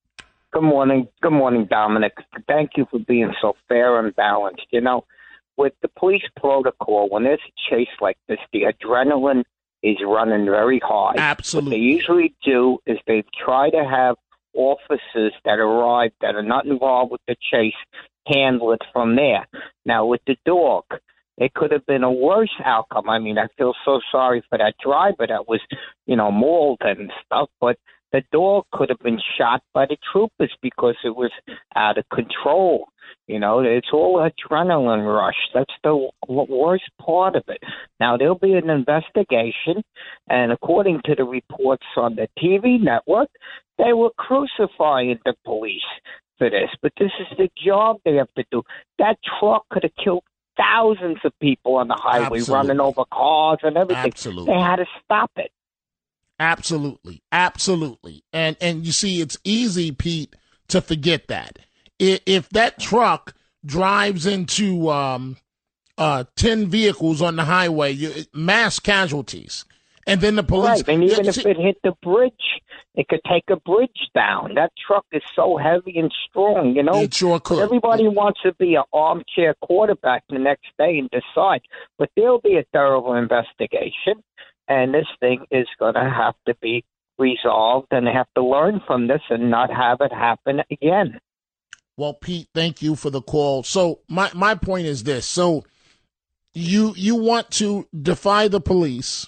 Good 0.53 0.63
morning. 0.63 1.09
Good 1.21 1.33
morning, 1.33 1.67
Dominic. 1.71 2.15
Thank 2.47 2.73
you 2.77 2.87
for 2.91 2.99
being 3.01 3.33
so 3.41 3.55
fair 3.69 3.99
and 3.99 4.15
balanced. 4.17 4.67
You 4.71 4.81
know, 4.81 5.05
with 5.59 5.75
the 5.83 5.89
police 5.99 6.23
protocol, 6.37 7.09
when 7.11 7.25
there's 7.25 7.41
a 7.47 7.71
chase 7.75 7.89
like 8.01 8.17
this, 8.29 8.39
the 8.53 8.63
adrenaline 8.63 9.43
is 9.83 9.97
running 10.07 10.47
very 10.47 10.81
high. 10.83 11.15
Absolutely. 11.17 11.71
What 11.71 11.77
they 11.77 11.83
usually 11.83 12.35
do 12.45 12.79
is 12.87 12.99
they 13.07 13.25
try 13.45 13.69
to 13.71 13.85
have 13.85 14.17
officers 14.55 15.35
that 15.45 15.59
arrive 15.59 16.13
that 16.21 16.35
are 16.35 16.43
not 16.43 16.67
involved 16.67 17.13
with 17.13 17.21
the 17.29 17.37
chase 17.53 17.75
handle 18.27 18.73
it 18.73 18.83
from 18.93 19.17
there. 19.17 19.47
Now, 19.85 20.07
with 20.07 20.21
the 20.27 20.37
dog, 20.45 20.85
it 21.37 21.55
could 21.55 21.73
have 21.73 21.87
been 21.87 22.03
a 22.03 22.13
worse 22.13 22.55
outcome. 22.65 23.09
I 23.09 23.19
mean, 23.19 23.39
I 23.39 23.47
feel 23.57 23.73
so 23.85 24.01
sorry 24.11 24.43
for 24.49 24.59
that 24.59 24.75
driver 24.83 25.27
that 25.27 25.49
was, 25.49 25.61
you 26.07 26.17
know, 26.17 26.31
mauled 26.31 26.81
and 26.81 27.13
stuff, 27.25 27.49
but 27.61 27.79
the 28.13 28.23
dog 28.33 28.65
could 28.73 28.89
have 28.89 28.99
been 29.01 29.21
shot 29.37 29.63
by 29.75 29.87
the 29.87 29.97
troopers 30.13 30.55
because 30.63 30.97
it 31.05 31.15
was 31.15 31.31
out 31.77 31.99
of 31.99 32.05
control. 32.09 32.89
You 33.27 33.39
know, 33.39 33.61
it's 33.61 33.89
all 33.93 34.17
adrenaline 34.19 35.05
rush. 35.07 35.37
That's 35.55 35.73
the 35.85 36.09
worst 36.29 36.91
part 37.01 37.37
of 37.37 37.45
it. 37.49 37.63
Now, 38.01 38.17
there'll 38.17 38.39
be 38.39 38.55
an 38.55 38.71
investigation, 38.71 39.83
and 40.29 40.53
according 40.53 41.01
to 41.05 41.15
the 41.15 41.25
reports 41.25 41.87
on 41.97 42.17
the 42.17 42.29
TV 42.39 42.81
network, 42.81 43.29
they 43.77 43.93
were 43.93 44.11
crucifying 44.17 45.19
the 45.25 45.35
police 45.45 45.83
for 46.39 46.49
this. 46.51 46.71
But 46.81 46.93
this 46.99 47.13
is 47.21 47.37
the 47.37 47.49
job 47.63 47.99
they 48.05 48.15
have 48.15 48.33
to 48.37 48.45
do. 48.51 48.63
That 48.99 49.19
truck 49.39 49.65
could 49.71 49.83
have 49.83 49.97
killed 50.03 50.25
thousands 50.57 51.19
of 51.25 51.33
people 51.41 51.77
on 51.77 51.89
the 51.89 51.99
highway, 51.99 52.39
Absolutely. 52.39 52.55
running 52.55 52.81
over 52.81 53.05
cars 53.13 53.59
and 53.63 53.77
everything. 53.77 54.07
Absolutely. 54.07 54.55
They 54.55 54.61
had 54.61 54.77
to 54.77 54.87
stop 55.05 55.31
it. 55.37 55.51
Absolutely, 56.41 57.23
absolutely, 57.33 58.23
and 58.33 58.57
and 58.61 58.87
you 58.87 58.93
see, 58.93 59.21
it's 59.21 59.37
easy, 59.45 59.91
Pete, 59.93 60.37
to 60.69 60.81
forget 60.81 61.29
that 61.29 61.59
if, 61.99 62.49
that 62.51 62.79
truck 62.79 63.35
drives 63.65 64.27
into 64.27 64.91
um, 64.91 65.37
uh, 65.97 66.25
ten 66.37 66.69
vehicles 66.69 67.21
on 67.21 67.37
the 67.37 67.45
highway, 67.45 67.93
you, 67.93 68.13
mass 68.33 68.79
casualties, 68.79 69.65
and 70.07 70.21
then 70.21 70.37
the 70.37 70.43
police. 70.43 70.83
Right, 70.83 70.89
and 70.89 71.05
even 71.05 71.25
Yeah, 71.25 71.29
if 71.31 71.35
see- 71.37 71.49
it 71.49 71.57
hit 71.57 71.79
the 71.83 71.93
bridge, 72.03 72.33
it 72.95 73.09
could 73.09 73.21
take 73.29 73.45
a 73.51 73.57
bridge 73.57 74.11
down. 74.15 74.55
That 74.55 74.73
truck 74.87 75.07
is 75.13 75.23
so 75.35 75.57
heavy 75.57 75.99
and 75.99 76.13
strong, 76.29 76.75
you 76.75 76.83
know. 76.83 77.03
It 77.03 77.15
sure 77.15 77.41
could. 77.41 77.63
Everybody 77.63 78.09
wants 78.09 78.41
to 78.43 78.55
be 78.55 78.75
an 78.77 78.85
armchair 78.93 79.55
quarterback 79.63 80.25
the 80.29 80.39
next 80.39 80.69
day 80.79 80.99
and 80.99 81.11
decide, 81.11 81.63
but 81.99 82.11
there'll 82.17 82.41
be 82.41 82.57
a 82.57 82.65
thorough 82.73 83.15
investigation, 83.15 84.23
and 84.69 84.95
this 84.95 85.07
thing 85.21 85.45
is 85.51 85.67
going 85.79 85.95
to 85.95 86.01
have 86.01 86.35
to 86.47 86.55
be 86.61 86.85
resolved, 87.19 87.89
and 87.91 88.07
they 88.07 88.13
have 88.13 88.29
to 88.37 88.45
learn 88.45 88.81
from 88.87 89.09
this 89.09 89.23
and 89.31 89.51
not 89.51 89.73
have 89.73 90.01
it 90.01 90.13
happen 90.13 90.63
again. 90.71 91.19
Well, 91.97 92.15
Pete, 92.15 92.49
thank 92.55 92.81
you 92.81 92.95
for 92.95 93.11
the 93.11 93.23
call. 93.23 93.65
So 93.65 94.01
my 94.09 94.31
my 94.35 94.55
point 94.55 94.87
is 94.87 95.03
this: 95.03 95.27
so 95.27 95.65
you 96.55 96.95
you 96.97 97.17
want 97.17 97.51
to 97.53 97.89
defy 98.01 98.49
the 98.49 98.61
police, 98.61 99.27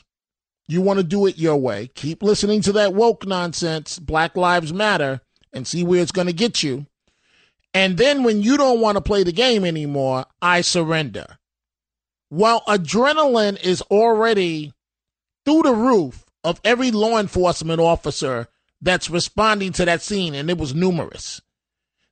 you 0.68 0.80
want 0.80 0.98
to 0.98 1.04
do 1.04 1.26
it 1.26 1.38
your 1.38 1.56
way. 1.56 1.90
Keep 1.94 2.22
listening 2.22 2.60
to 2.62 2.72
that 2.72 2.94
woke 2.94 3.26
nonsense, 3.26 3.98
Black 3.98 4.36
Lives 4.36 4.72
Matter, 4.72 5.20
and 5.52 5.66
see 5.66 5.82
where 5.82 6.00
it's 6.00 6.12
going 6.12 6.28
to 6.28 6.32
get 6.32 6.62
you. 6.62 6.86
And 7.74 7.96
then 7.98 8.24
when 8.24 8.42
you 8.42 8.56
don't 8.56 8.80
want 8.80 8.96
to 8.96 9.00
play 9.00 9.22
the 9.22 9.32
game 9.32 9.64
anymore, 9.64 10.26
I 10.42 10.60
surrender. 10.60 11.38
Well, 12.30 12.62
adrenaline 12.68 13.60
is 13.62 13.82
already 13.82 14.72
through 15.44 15.62
the 15.62 15.74
roof 15.74 16.24
of 16.44 16.60
every 16.64 16.90
law 16.90 17.18
enforcement 17.18 17.80
officer 17.80 18.48
that's 18.80 19.10
responding 19.10 19.72
to 19.72 19.84
that 19.84 20.02
scene, 20.02 20.34
and 20.34 20.48
it 20.48 20.58
was 20.58 20.74
numerous. 20.74 21.40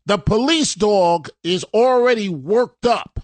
The 0.06 0.18
police 0.18 0.74
dog 0.74 1.28
is 1.42 1.64
already 1.74 2.28
worked 2.28 2.86
up. 2.86 3.20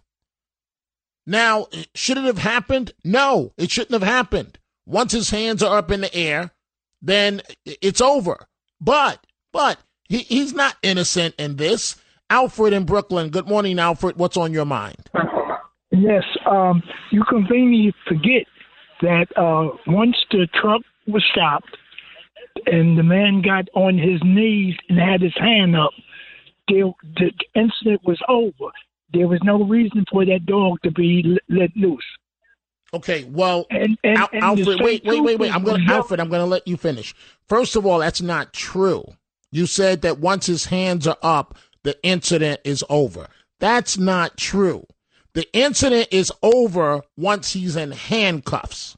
Now, 1.27 1.67
should 1.95 2.19
it 2.19 2.25
have 2.25 2.39
happened? 2.39 2.93
No, 3.05 3.53
it 3.57 3.71
shouldn't 3.71 3.93
have 3.93 4.03
happened. 4.03 4.59
Once 4.87 5.13
his 5.13 5.31
hands 5.31 5.63
are 5.63 5.79
up 5.79 5.91
in 5.91 6.03
the 6.03 6.15
air, 6.15 6.51
then 7.01 7.41
it's 7.65 8.01
over. 8.01 8.47
But, 8.81 9.27
but 9.53 9.79
he, 10.09 10.19
he's 10.19 10.53
not 10.53 10.77
innocent 10.83 11.35
in 11.39 11.57
this. 11.57 11.97
Alfred 12.29 12.73
in 12.73 12.85
Brooklyn. 12.85 13.31
Good 13.31 13.49
morning, 13.49 13.79
Alfred. 13.79 14.17
What's 14.17 14.37
on 14.37 14.53
your 14.53 14.65
mind? 14.65 15.09
Yes, 15.91 16.25
um, 16.51 16.83
you 17.11 17.23
conveniently 17.29 17.95
forget 18.09 18.47
that 19.03 19.27
uh, 19.37 19.77
once 19.87 20.17
the 20.31 20.47
truck 20.61 20.83
was 21.07 21.25
stopped 21.33 21.77
and 22.67 22.97
the 22.99 23.03
man 23.03 23.43
got 23.43 23.69
on 23.75 23.99
his 23.99 24.21
knees 24.25 24.77
and 24.89 24.99
had 24.99 25.21
his 25.21 25.35
hand 25.37 25.77
up, 25.77 25.91
there, 26.69 26.85
the 27.17 27.31
incident 27.55 28.01
was 28.05 28.19
over. 28.29 28.71
There 29.13 29.29
was 29.29 29.41
no 29.45 29.63
reason 29.65 30.05
for 30.11 30.25
that 30.25 30.47
dog 30.47 30.79
to 30.83 30.91
be 30.91 31.39
let 31.49 31.71
loose. 31.77 32.05
Okay, 32.93 33.25
well, 33.25 33.67
And- 33.71 33.99
and- 34.05 34.19
Al- 34.19 34.29
and 34.33 34.43
Alfred, 34.45 34.81
wait, 34.81 35.05
wait, 35.05 35.21
wait, 35.21 35.39
wait. 35.39 35.55
I'm 35.55 35.65
going 35.65 35.85
to 35.85 35.93
Alfred. 35.93 36.21
I'm 36.21 36.29
going 36.29 36.41
to 36.41 36.47
let 36.47 36.67
you 36.67 36.77
finish. 36.77 37.13
First 37.49 37.75
of 37.77 37.85
all, 37.85 37.99
that's 37.99 38.23
not 38.23 38.53
true. 38.53 39.05
You 39.51 39.67
said 39.67 40.03
that 40.03 40.19
once 40.19 40.47
his 40.47 40.67
hands 40.67 41.07
are 41.07 41.19
up, 41.23 41.57
the 41.83 41.97
incident 42.05 42.61
is 42.65 42.85
over. 42.89 43.29
That's 43.61 43.99
not 43.99 44.37
true. 44.37 44.87
The 45.35 45.49
incident 45.53 46.09
is 46.11 46.33
over 46.43 47.03
once 47.17 47.53
he's 47.53 47.77
in 47.77 47.91
handcuffs. 47.91 48.97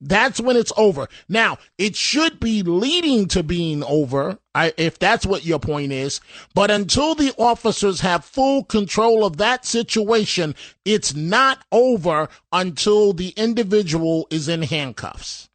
That's 0.00 0.40
when 0.40 0.56
it's 0.56 0.72
over. 0.76 1.08
Now, 1.28 1.58
it 1.78 1.96
should 1.96 2.38
be 2.38 2.62
leading 2.62 3.28
to 3.28 3.42
being 3.42 3.82
over, 3.82 4.38
if 4.54 4.98
that's 4.98 5.24
what 5.24 5.44
your 5.44 5.58
point 5.58 5.90
is. 5.90 6.20
But 6.54 6.70
until 6.70 7.14
the 7.14 7.32
officers 7.38 8.00
have 8.00 8.24
full 8.24 8.64
control 8.64 9.24
of 9.24 9.38
that 9.38 9.64
situation, 9.64 10.54
it's 10.84 11.14
not 11.14 11.64
over 11.72 12.28
until 12.52 13.14
the 13.14 13.30
individual 13.30 14.26
is 14.30 14.48
in 14.48 14.62
handcuffs. 14.62 15.48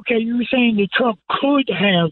Okay, 0.00 0.18
you 0.18 0.38
were 0.38 0.46
saying 0.50 0.76
the 0.76 0.88
truck 0.96 1.18
could 1.28 1.68
have 1.68 2.10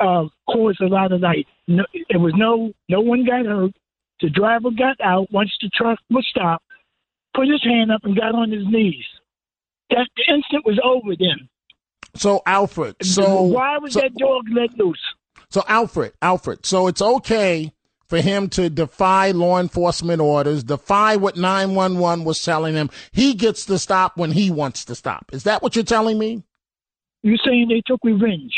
uh, 0.00 0.28
caused 0.50 0.80
a 0.80 0.86
lot 0.86 1.12
of 1.12 1.20
like 1.20 1.46
no, 1.66 1.84
there 2.08 2.20
was 2.20 2.32
no 2.36 2.72
no 2.88 3.00
one 3.00 3.24
got 3.24 3.44
hurt. 3.44 3.72
The 4.20 4.30
driver 4.30 4.70
got 4.70 4.98
out 5.00 5.30
once 5.30 5.50
the 5.60 5.70
truck 5.74 5.98
was 6.10 6.26
stopped, 6.28 6.64
put 7.34 7.48
his 7.48 7.62
hand 7.62 7.90
up 7.92 8.04
and 8.04 8.16
got 8.16 8.34
on 8.34 8.50
his 8.50 8.64
knees. 8.66 9.04
That 9.90 10.08
the 10.16 10.34
instant 10.34 10.64
was 10.66 10.78
over 10.84 11.16
then. 11.18 11.48
So, 12.14 12.42
Alfred, 12.46 12.96
so 13.02 13.42
why 13.42 13.78
was 13.78 13.92
so- 13.92 14.00
that 14.00 14.14
dog 14.14 14.44
let 14.52 14.76
loose? 14.78 14.98
So 15.50 15.62
Alfred, 15.66 16.12
Alfred, 16.20 16.66
so 16.66 16.88
it's 16.88 17.00
okay 17.00 17.72
for 18.06 18.20
him 18.20 18.48
to 18.50 18.68
defy 18.68 19.30
law 19.30 19.58
enforcement 19.58 20.20
orders, 20.20 20.64
defy 20.64 21.16
what 21.16 21.36
911 21.36 22.24
was 22.24 22.42
telling 22.42 22.74
him. 22.74 22.90
He 23.12 23.34
gets 23.34 23.64
to 23.66 23.78
stop 23.78 24.16
when 24.16 24.32
he 24.32 24.50
wants 24.50 24.84
to 24.86 24.94
stop. 24.94 25.30
Is 25.32 25.44
that 25.44 25.62
what 25.62 25.74
you're 25.76 25.84
telling 25.84 26.18
me? 26.18 26.42
You're 27.22 27.38
saying 27.44 27.68
they 27.68 27.82
took 27.86 28.00
revenge? 28.02 28.52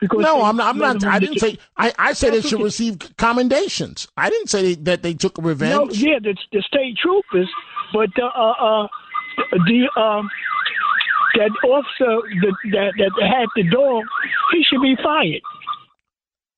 Because 0.00 0.20
no, 0.20 0.42
I'm 0.42 0.56
not. 0.56 0.68
I'm 0.68 0.78
not. 0.78 1.04
I 1.04 1.18
didn't 1.18 1.40
say. 1.40 1.58
I, 1.76 1.92
I 1.98 2.12
said 2.12 2.32
they 2.32 2.40
should 2.40 2.62
receive 2.62 2.98
commendations. 3.16 4.06
I 4.16 4.30
didn't 4.30 4.48
say 4.48 4.74
that 4.76 5.02
they 5.02 5.14
took 5.14 5.36
revenge. 5.38 5.74
No, 5.74 5.90
yeah, 5.90 6.20
the, 6.22 6.36
the 6.52 6.62
state 6.62 6.96
troopers, 7.02 7.50
but 7.92 8.10
uh, 8.20 8.26
uh, 8.26 8.84
uh, 8.84 8.88
the 9.66 9.88
um, 10.00 10.28
that 11.34 11.50
officer 11.64 12.20
that, 12.42 12.54
that 12.72 12.92
that 12.98 13.26
had 13.26 13.46
the 13.56 13.68
dog, 13.70 14.04
he 14.52 14.64
should 14.64 14.82
be 14.82 14.96
fired. 15.02 15.42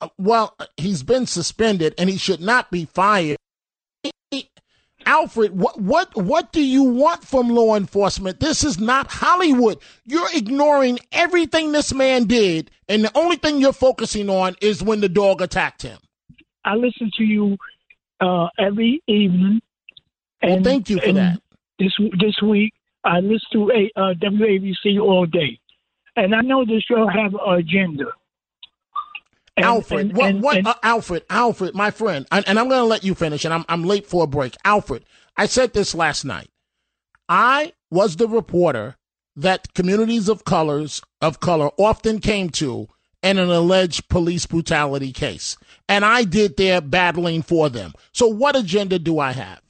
Uh, 0.00 0.08
Well, 0.18 0.56
he's 0.76 1.02
been 1.02 1.26
suspended 1.26 1.94
and 1.98 2.08
he 2.08 2.16
should 2.16 2.40
not 2.40 2.70
be 2.70 2.86
fired. 2.86 3.36
Alfred, 5.06 5.58
what 5.58 5.80
what 5.80 6.14
what 6.14 6.52
do 6.52 6.62
you 6.62 6.82
want 6.84 7.24
from 7.24 7.48
law 7.48 7.74
enforcement? 7.74 8.38
This 8.38 8.62
is 8.62 8.78
not 8.78 9.10
Hollywood. 9.10 9.78
You're 10.04 10.28
ignoring 10.34 10.98
everything 11.10 11.72
this 11.72 11.94
man 11.94 12.24
did, 12.24 12.70
and 12.88 13.04
the 13.04 13.18
only 13.18 13.36
thing 13.36 13.60
you're 13.60 13.72
focusing 13.72 14.28
on 14.28 14.56
is 14.60 14.82
when 14.82 15.00
the 15.00 15.08
dog 15.08 15.40
attacked 15.40 15.82
him. 15.82 15.98
I 16.64 16.74
listen 16.74 17.10
to 17.16 17.24
you 17.24 17.56
uh, 18.20 18.48
every 18.58 19.02
evening. 19.06 19.60
Well, 20.42 20.62
thank 20.62 20.88
you 20.90 21.00
for 21.00 21.12
that. 21.12 21.40
This 21.78 21.92
this 22.18 22.40
week, 22.42 22.72
I 23.04 23.20
listen 23.20 23.40
to 23.52 23.70
a, 23.70 23.90
uh, 24.00 24.14
WABC 24.14 25.00
all 25.00 25.26
day, 25.26 25.58
and 26.16 26.34
I 26.34 26.40
know 26.42 26.64
this 26.64 26.82
show 26.82 27.06
have 27.06 27.34
an 27.34 27.54
agenda. 27.58 28.06
And- 29.56 29.66
Alfred, 29.66 30.00
and- 30.08 30.16
what, 30.16 30.30
and- 30.30 30.42
what, 30.42 30.56
and- 30.58 30.66
uh, 30.66 30.74
Alfred, 30.82 31.24
Alfred, 31.30 31.74
my 31.74 31.90
friend, 31.90 32.26
and, 32.30 32.46
and 32.48 32.58
I'm 32.58 32.68
going 32.68 32.80
to 32.80 32.86
let 32.86 33.04
you 33.04 33.14
finish, 33.14 33.44
and 33.44 33.52
I'm, 33.52 33.64
I'm 33.68 33.84
late 33.84 34.06
for 34.06 34.24
a 34.24 34.26
break. 34.26 34.56
Alfred, 34.64 35.04
I 35.36 35.46
said 35.46 35.72
this 35.72 35.94
last 35.94 36.24
night. 36.24 36.48
I 37.28 37.72
was 37.90 38.16
the 38.16 38.28
reporter 38.28 38.96
that 39.36 39.72
communities 39.74 40.28
of 40.28 40.44
colors 40.44 41.00
of 41.20 41.40
color 41.40 41.70
often 41.78 42.18
came 42.20 42.50
to 42.50 42.88
in 43.22 43.38
an 43.38 43.50
alleged 43.50 44.08
police 44.08 44.46
brutality 44.46 45.12
case, 45.12 45.56
and 45.88 46.04
I 46.04 46.24
did 46.24 46.56
their 46.56 46.80
battling 46.80 47.42
for 47.42 47.68
them. 47.68 47.92
So, 48.12 48.26
what 48.26 48.56
agenda 48.56 48.98
do 48.98 49.18
I 49.18 49.32
have? 49.32 49.60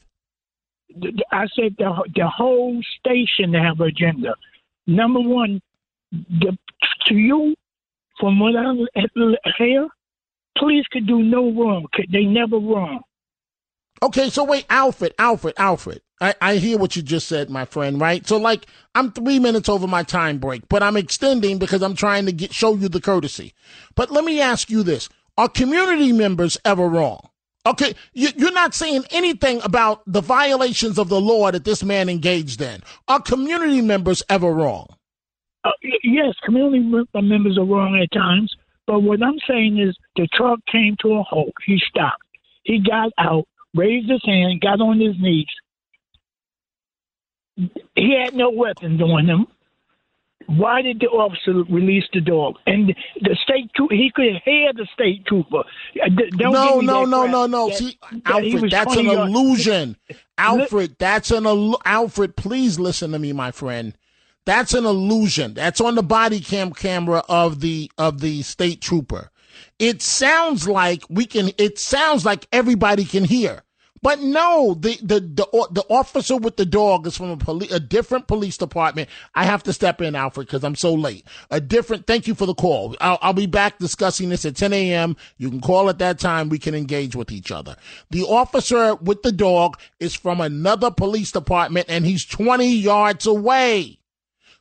I 1.30 1.46
said 1.54 1.76
the 1.78 1.92
the 2.14 2.28
whole 2.28 2.80
station 2.98 3.54
have 3.54 3.80
agenda. 3.80 4.34
Number 4.86 5.20
one, 5.20 5.60
the, 6.12 6.56
to 7.06 7.14
you, 7.14 7.54
from 8.18 8.40
what 8.40 8.56
I 8.56 8.74
hear, 9.58 9.88
police 10.58 10.86
could 10.90 11.06
do 11.06 11.22
no 11.22 11.52
wrong. 11.52 11.86
They 12.10 12.24
never 12.24 12.56
wrong. 12.58 13.00
Okay, 14.02 14.30
so 14.30 14.44
wait, 14.44 14.64
Alfred, 14.70 15.14
Alfred, 15.18 15.54
Alfred. 15.58 16.00
I, 16.22 16.34
I 16.40 16.56
hear 16.56 16.78
what 16.78 16.96
you 16.96 17.02
just 17.02 17.28
said, 17.28 17.50
my 17.50 17.64
friend, 17.64 18.00
right? 18.00 18.26
So 18.26 18.36
like 18.36 18.66
I'm 18.94 19.12
three 19.12 19.38
minutes 19.38 19.68
over 19.68 19.86
my 19.86 20.02
time 20.02 20.38
break, 20.38 20.68
but 20.68 20.82
I'm 20.82 20.96
extending 20.96 21.58
because 21.58 21.82
I'm 21.82 21.94
trying 21.94 22.26
to 22.26 22.32
get 22.32 22.52
show 22.52 22.74
you 22.74 22.88
the 22.88 23.00
courtesy. 23.00 23.54
But 23.94 24.10
let 24.10 24.24
me 24.24 24.40
ask 24.40 24.70
you 24.70 24.82
this. 24.82 25.08
Are 25.38 25.48
community 25.48 26.12
members 26.12 26.58
ever 26.64 26.86
wrong? 26.86 27.29
Okay, 27.66 27.94
you, 28.14 28.28
you're 28.36 28.52
not 28.52 28.74
saying 28.74 29.04
anything 29.10 29.60
about 29.62 30.02
the 30.06 30.22
violations 30.22 30.98
of 30.98 31.08
the 31.08 31.20
law 31.20 31.50
that 31.50 31.64
this 31.64 31.84
man 31.84 32.08
engaged 32.08 32.62
in. 32.62 32.82
Are 33.06 33.20
community 33.20 33.82
members 33.82 34.22
ever 34.30 34.50
wrong? 34.50 34.86
Uh, 35.62 35.70
yes, 36.02 36.34
community 36.44 36.80
members 37.14 37.58
are 37.58 37.64
wrong 37.64 38.00
at 38.02 38.10
times. 38.16 38.54
But 38.86 39.00
what 39.00 39.22
I'm 39.22 39.38
saying 39.46 39.78
is 39.78 39.94
the 40.16 40.26
truck 40.34 40.58
came 40.72 40.96
to 41.02 41.12
a 41.14 41.22
halt. 41.22 41.52
He 41.66 41.78
stopped. 41.88 42.22
He 42.62 42.80
got 42.80 43.12
out, 43.18 43.46
raised 43.74 44.10
his 44.10 44.22
hand, 44.24 44.60
got 44.60 44.80
on 44.80 44.98
his 44.98 45.14
knees. 45.20 45.46
He 47.94 48.18
had 48.18 48.34
no 48.34 48.50
weapons 48.50 49.00
on 49.02 49.26
him. 49.26 49.46
Why 50.46 50.82
did 50.82 51.00
the 51.00 51.06
officer 51.06 51.52
release 51.72 52.04
the 52.12 52.20
dog? 52.20 52.56
And 52.66 52.94
the 53.20 53.36
state 53.42 53.70
trooper, 53.76 53.94
he 53.94 54.10
could 54.14 54.40
hear 54.44 54.72
the 54.72 54.86
state 54.92 55.24
trooper. 55.26 55.58
Uh, 55.58 56.08
don't 56.36 56.52
no, 56.52 56.80
no, 56.80 57.04
no, 57.04 57.26
no, 57.26 57.46
no. 57.46 57.68
That, 57.68 57.76
See, 57.78 57.98
Alfred, 58.24 58.70
that's 58.70 58.96
an 58.96 59.06
illusion. 59.06 59.96
Alfred, 60.38 60.96
that's 60.98 61.30
an 61.30 61.46
illusion. 61.46 61.80
Alfred, 61.84 62.36
please 62.36 62.80
listen 62.80 63.12
to 63.12 63.18
me, 63.18 63.32
my 63.32 63.52
friend. 63.52 63.96
That's 64.46 64.74
an 64.74 64.84
illusion. 64.86 65.54
That's 65.54 65.80
on 65.80 65.94
the 65.94 66.02
body 66.02 66.40
cam 66.40 66.72
camera 66.72 67.22
of 67.28 67.60
the 67.60 67.90
of 67.98 68.20
the 68.20 68.42
state 68.42 68.80
trooper. 68.80 69.30
It 69.78 70.02
sounds 70.02 70.66
like 70.66 71.04
we 71.08 71.26
can. 71.26 71.50
It 71.58 71.78
sounds 71.78 72.24
like 72.24 72.48
everybody 72.50 73.04
can 73.04 73.24
hear. 73.24 73.62
But 74.02 74.20
no, 74.20 74.74
the, 74.74 74.98
the 75.02 75.20
the 75.20 75.68
the 75.70 75.84
officer 75.90 76.36
with 76.36 76.56
the 76.56 76.64
dog 76.64 77.06
is 77.06 77.18
from 77.18 77.30
a 77.30 77.36
police, 77.36 77.70
a 77.70 77.78
different 77.78 78.28
police 78.28 78.56
department. 78.56 79.10
I 79.34 79.44
have 79.44 79.62
to 79.64 79.74
step 79.74 80.00
in, 80.00 80.14
Alfred, 80.14 80.46
because 80.46 80.64
I'm 80.64 80.74
so 80.74 80.94
late. 80.94 81.26
A 81.50 81.60
different. 81.60 82.06
Thank 82.06 82.26
you 82.26 82.34
for 82.34 82.46
the 82.46 82.54
call. 82.54 82.96
I'll, 83.00 83.18
I'll 83.20 83.32
be 83.34 83.44
back 83.46 83.78
discussing 83.78 84.30
this 84.30 84.46
at 84.46 84.56
10 84.56 84.72
a.m. 84.72 85.16
You 85.36 85.50
can 85.50 85.60
call 85.60 85.90
at 85.90 85.98
that 85.98 86.18
time. 86.18 86.48
We 86.48 86.58
can 86.58 86.74
engage 86.74 87.14
with 87.14 87.30
each 87.30 87.50
other. 87.50 87.76
The 88.08 88.22
officer 88.22 88.94
with 88.94 89.22
the 89.22 89.32
dog 89.32 89.78
is 89.98 90.14
from 90.14 90.40
another 90.40 90.90
police 90.90 91.30
department, 91.30 91.86
and 91.90 92.06
he's 92.06 92.24
20 92.24 92.66
yards 92.74 93.26
away. 93.26 93.98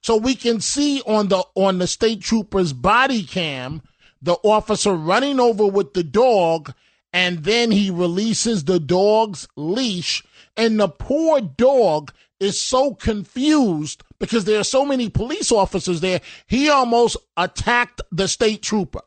So 0.01 0.17
we 0.17 0.35
can 0.35 0.59
see 0.59 1.01
on 1.05 1.29
the 1.29 1.45
on 1.55 1.77
the 1.77 1.87
state 1.87 2.21
trooper's 2.21 2.73
body 2.73 3.23
cam 3.23 3.83
the 4.21 4.33
officer 4.43 4.93
running 4.93 5.39
over 5.39 5.65
with 5.65 5.93
the 5.93 6.03
dog 6.03 6.73
and 7.13 7.43
then 7.43 7.71
he 7.71 7.89
releases 7.89 8.63
the 8.63 8.79
dog's 8.79 9.47
leash. 9.55 10.23
And 10.55 10.79
the 10.79 10.89
poor 10.89 11.41
dog 11.41 12.11
is 12.39 12.59
so 12.59 12.93
confused 12.93 14.03
because 14.19 14.45
there 14.45 14.59
are 14.59 14.65
so 14.65 14.85
many 14.85 15.09
police 15.09 15.51
officers 15.51 16.01
there 16.01 16.21
he 16.47 16.69
almost 16.69 17.17
attacked 17.37 18.01
the 18.11 18.27
state 18.27 18.61
trooper. 18.61 19.01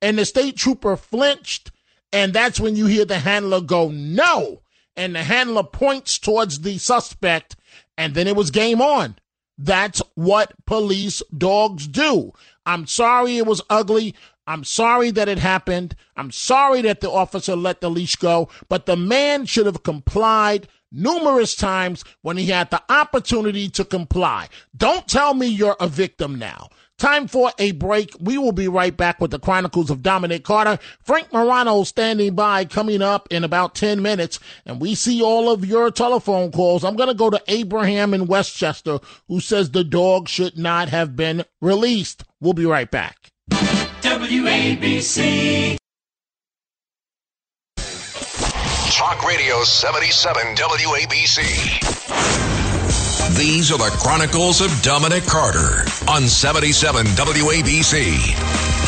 And 0.00 0.18
the 0.18 0.24
state 0.24 0.56
trooper 0.56 0.96
flinched. 0.96 1.70
And 2.12 2.32
that's 2.32 2.60
when 2.60 2.76
you 2.76 2.86
hear 2.86 3.04
the 3.04 3.20
handler 3.20 3.60
go 3.60 3.90
no. 3.90 4.62
And 4.96 5.14
the 5.14 5.22
handler 5.22 5.62
points 5.62 6.18
towards 6.18 6.60
the 6.60 6.78
suspect. 6.78 7.56
And 7.96 8.14
then 8.14 8.26
it 8.26 8.36
was 8.36 8.50
game 8.50 8.82
on. 8.82 9.16
That's 9.56 10.02
what 10.14 10.52
police 10.66 11.22
dogs 11.36 11.86
do. 11.86 12.32
I'm 12.66 12.86
sorry 12.86 13.38
it 13.38 13.46
was 13.46 13.62
ugly. 13.70 14.14
I'm 14.46 14.64
sorry 14.64 15.10
that 15.12 15.28
it 15.28 15.38
happened. 15.38 15.94
I'm 16.16 16.30
sorry 16.30 16.82
that 16.82 17.00
the 17.00 17.10
officer 17.10 17.54
let 17.54 17.80
the 17.80 17.90
leash 17.90 18.16
go, 18.16 18.48
but 18.68 18.86
the 18.86 18.96
man 18.96 19.46
should 19.46 19.66
have 19.66 19.82
complied 19.82 20.68
numerous 20.90 21.54
times 21.54 22.04
when 22.22 22.36
he 22.36 22.46
had 22.46 22.70
the 22.70 22.82
opportunity 22.88 23.68
to 23.70 23.84
comply. 23.84 24.48
Don't 24.76 25.08
tell 25.08 25.34
me 25.34 25.46
you're 25.46 25.76
a 25.80 25.88
victim 25.88 26.38
now. 26.38 26.68
Time 26.98 27.26
for 27.26 27.50
a 27.58 27.72
break. 27.72 28.14
We 28.20 28.38
will 28.38 28.52
be 28.52 28.68
right 28.68 28.96
back 28.96 29.20
with 29.20 29.32
the 29.32 29.40
Chronicles 29.40 29.90
of 29.90 30.02
Dominic 30.02 30.44
Carter. 30.44 30.78
Frank 31.02 31.32
Morano 31.32 31.82
standing 31.82 32.34
by 32.36 32.64
coming 32.64 33.02
up 33.02 33.26
in 33.30 33.42
about 33.42 33.74
10 33.74 34.02
minutes. 34.02 34.38
And 34.66 34.80
we 34.80 34.94
see 34.94 35.20
all 35.20 35.50
of 35.50 35.64
your 35.64 35.90
telephone 35.90 36.52
calls. 36.52 36.84
I'm 36.84 36.94
going 36.94 37.08
to 37.08 37.14
go 37.14 37.28
to 37.28 37.42
Abraham 37.48 38.14
in 38.14 38.26
Westchester 38.26 39.00
who 39.26 39.40
says 39.40 39.70
the 39.70 39.82
dog 39.82 40.28
should 40.28 40.56
not 40.56 40.90
have 40.90 41.16
been 41.16 41.44
released. 41.60 42.22
We'll 42.40 42.52
be 42.52 42.66
right 42.66 42.90
back. 42.90 43.32
WABC. 44.02 45.76
Talk 48.90 49.24
Radio 49.24 49.62
77 49.62 50.56
WABC. 50.56 51.38
These 53.38 53.72
are 53.72 53.78
the 53.78 53.90
Chronicles 53.98 54.60
of 54.60 54.70
Dominic 54.82 55.24
Carter 55.24 55.84
on 56.08 56.22
77 56.22 57.06
WABC. 57.06 58.81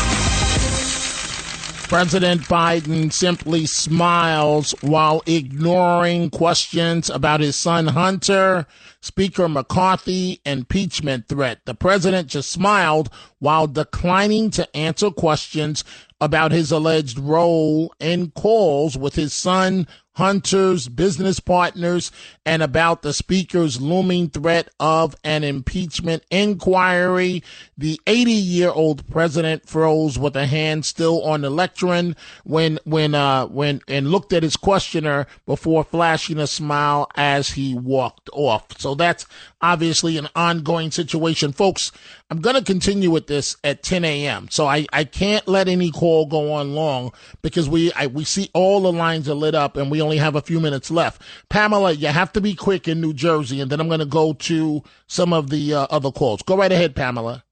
President 1.87 2.41
Biden 2.41 3.13
simply 3.13 3.67
smiles 3.67 4.73
while 4.81 5.21
ignoring 5.27 6.31
questions 6.31 7.11
about 7.11 7.41
his 7.41 7.55
son 7.55 7.85
Hunter, 7.85 8.65
Speaker 9.01 9.47
McCarthy, 9.47 10.41
impeachment 10.45 11.27
threat. 11.27 11.59
The 11.65 11.75
president 11.75 12.27
just 12.27 12.51
smiled 12.51 13.11
while 13.37 13.67
declining 13.67 14.49
to 14.51 14.75
answer 14.75 15.11
questions 15.11 15.83
about 16.19 16.51
his 16.51 16.71
alleged 16.71 17.19
role 17.19 17.93
in 17.99 18.31
calls 18.31 18.97
with 18.97 19.13
his 19.13 19.31
son 19.31 19.87
Hunter's 20.15 20.87
business 20.87 21.39
partners 21.39 22.11
and 22.45 22.61
about 22.61 23.01
the 23.01 23.13
speaker's 23.13 23.81
looming 23.81 24.29
threat 24.29 24.69
of 24.79 25.15
an 25.23 25.43
impeachment 25.43 26.23
inquiry. 26.31 27.43
The 27.77 27.99
80 28.07 28.31
year 28.31 28.69
old 28.69 29.07
president 29.09 29.67
froze 29.67 30.17
with 30.17 30.35
a 30.35 30.45
hand 30.45 30.85
still 30.85 31.23
on 31.23 31.41
the 31.41 31.49
lectern 31.49 32.15
when, 32.43 32.79
when, 32.85 33.13
uh, 33.13 33.47
when, 33.47 33.81
and 33.87 34.09
looked 34.09 34.33
at 34.33 34.43
his 34.43 34.55
questioner 34.55 35.27
before 35.45 35.83
flashing 35.83 36.39
a 36.39 36.47
smile 36.47 37.09
as 37.15 37.51
he 37.51 37.75
walked 37.75 38.29
off. 38.33 38.79
So 38.79 38.95
that's 38.95 39.25
obviously 39.61 40.17
an 40.17 40.29
ongoing 40.35 40.91
situation. 40.91 41.51
Folks, 41.51 41.91
I'm 42.29 42.39
going 42.39 42.55
to 42.55 42.63
continue 42.63 43.11
with 43.11 43.27
this 43.27 43.57
at 43.63 43.83
10 43.83 44.05
a.m. 44.05 44.47
So 44.49 44.67
I, 44.67 44.85
I 44.93 45.03
can't 45.03 45.47
let 45.47 45.67
any 45.67 45.91
call 45.91 46.25
go 46.25 46.53
on 46.53 46.73
long 46.73 47.11
because 47.41 47.69
we 47.69 47.91
I, 47.93 48.07
we 48.07 48.23
see 48.23 48.49
all 48.53 48.81
the 48.81 48.91
lines 48.91 49.29
are 49.29 49.33
lit 49.35 49.55
up 49.55 49.77
and 49.77 49.91
we 49.91 50.01
only 50.05 50.17
have 50.17 50.35
a 50.35 50.41
few 50.41 50.59
minutes 50.59 50.89
left. 50.89 51.21
Pamela, 51.49 51.91
you 51.91 52.07
have 52.07 52.31
to 52.33 52.41
be 52.41 52.55
quick 52.55 52.87
in 52.87 53.01
New 53.01 53.13
Jersey, 53.13 53.59
and 53.59 53.69
then 53.69 53.79
I'm 53.81 53.87
going 53.87 53.99
to 53.99 54.05
go 54.05 54.33
to 54.33 54.83
some 55.07 55.33
of 55.33 55.49
the 55.49 55.73
uh, 55.73 55.87
other 55.89 56.11
calls. 56.11 56.41
Go 56.41 56.55
right 56.55 56.71
ahead, 56.71 56.95
Pamela. 56.95 57.43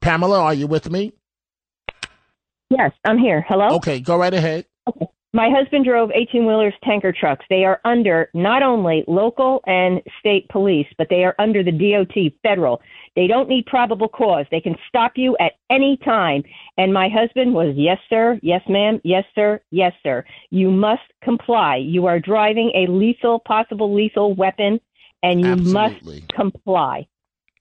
Pamela, 0.00 0.40
are 0.40 0.54
you 0.54 0.66
with 0.66 0.90
me? 0.90 1.12
Yes, 2.70 2.92
I'm 3.04 3.18
here. 3.18 3.44
Hello? 3.48 3.76
Okay, 3.76 3.98
go 4.00 4.16
right 4.16 4.32
ahead. 4.32 4.66
Okay. 4.86 5.06
My 5.34 5.50
husband 5.50 5.84
drove 5.84 6.10
18 6.14 6.46
wheelers, 6.46 6.72
tanker 6.82 7.12
trucks. 7.12 7.44
They 7.50 7.64
are 7.64 7.80
under 7.84 8.30
not 8.32 8.62
only 8.62 9.04
local 9.06 9.62
and 9.66 10.00
state 10.18 10.48
police, 10.48 10.86
but 10.96 11.08
they 11.10 11.22
are 11.22 11.34
under 11.38 11.62
the 11.62 11.70
DOT 11.70 12.32
federal. 12.42 12.80
They 13.14 13.26
don't 13.26 13.48
need 13.48 13.66
probable 13.66 14.08
cause. 14.08 14.46
They 14.50 14.60
can 14.60 14.74
stop 14.88 15.12
you 15.16 15.36
at 15.38 15.52
any 15.68 15.98
time. 15.98 16.44
And 16.78 16.94
my 16.94 17.10
husband 17.10 17.52
was, 17.52 17.74
yes, 17.76 17.98
sir, 18.08 18.38
yes, 18.42 18.62
ma'am, 18.70 19.02
yes, 19.04 19.24
sir, 19.34 19.60
yes, 19.70 19.92
sir. 20.02 20.24
You 20.50 20.70
must 20.70 21.02
comply. 21.22 21.76
You 21.76 22.06
are 22.06 22.18
driving 22.18 22.72
a 22.74 22.90
lethal, 22.90 23.40
possible 23.40 23.94
lethal 23.94 24.34
weapon, 24.34 24.80
and 25.22 25.42
you 25.42 25.52
Absolutely. 25.52 26.20
must 26.20 26.28
comply. 26.34 27.06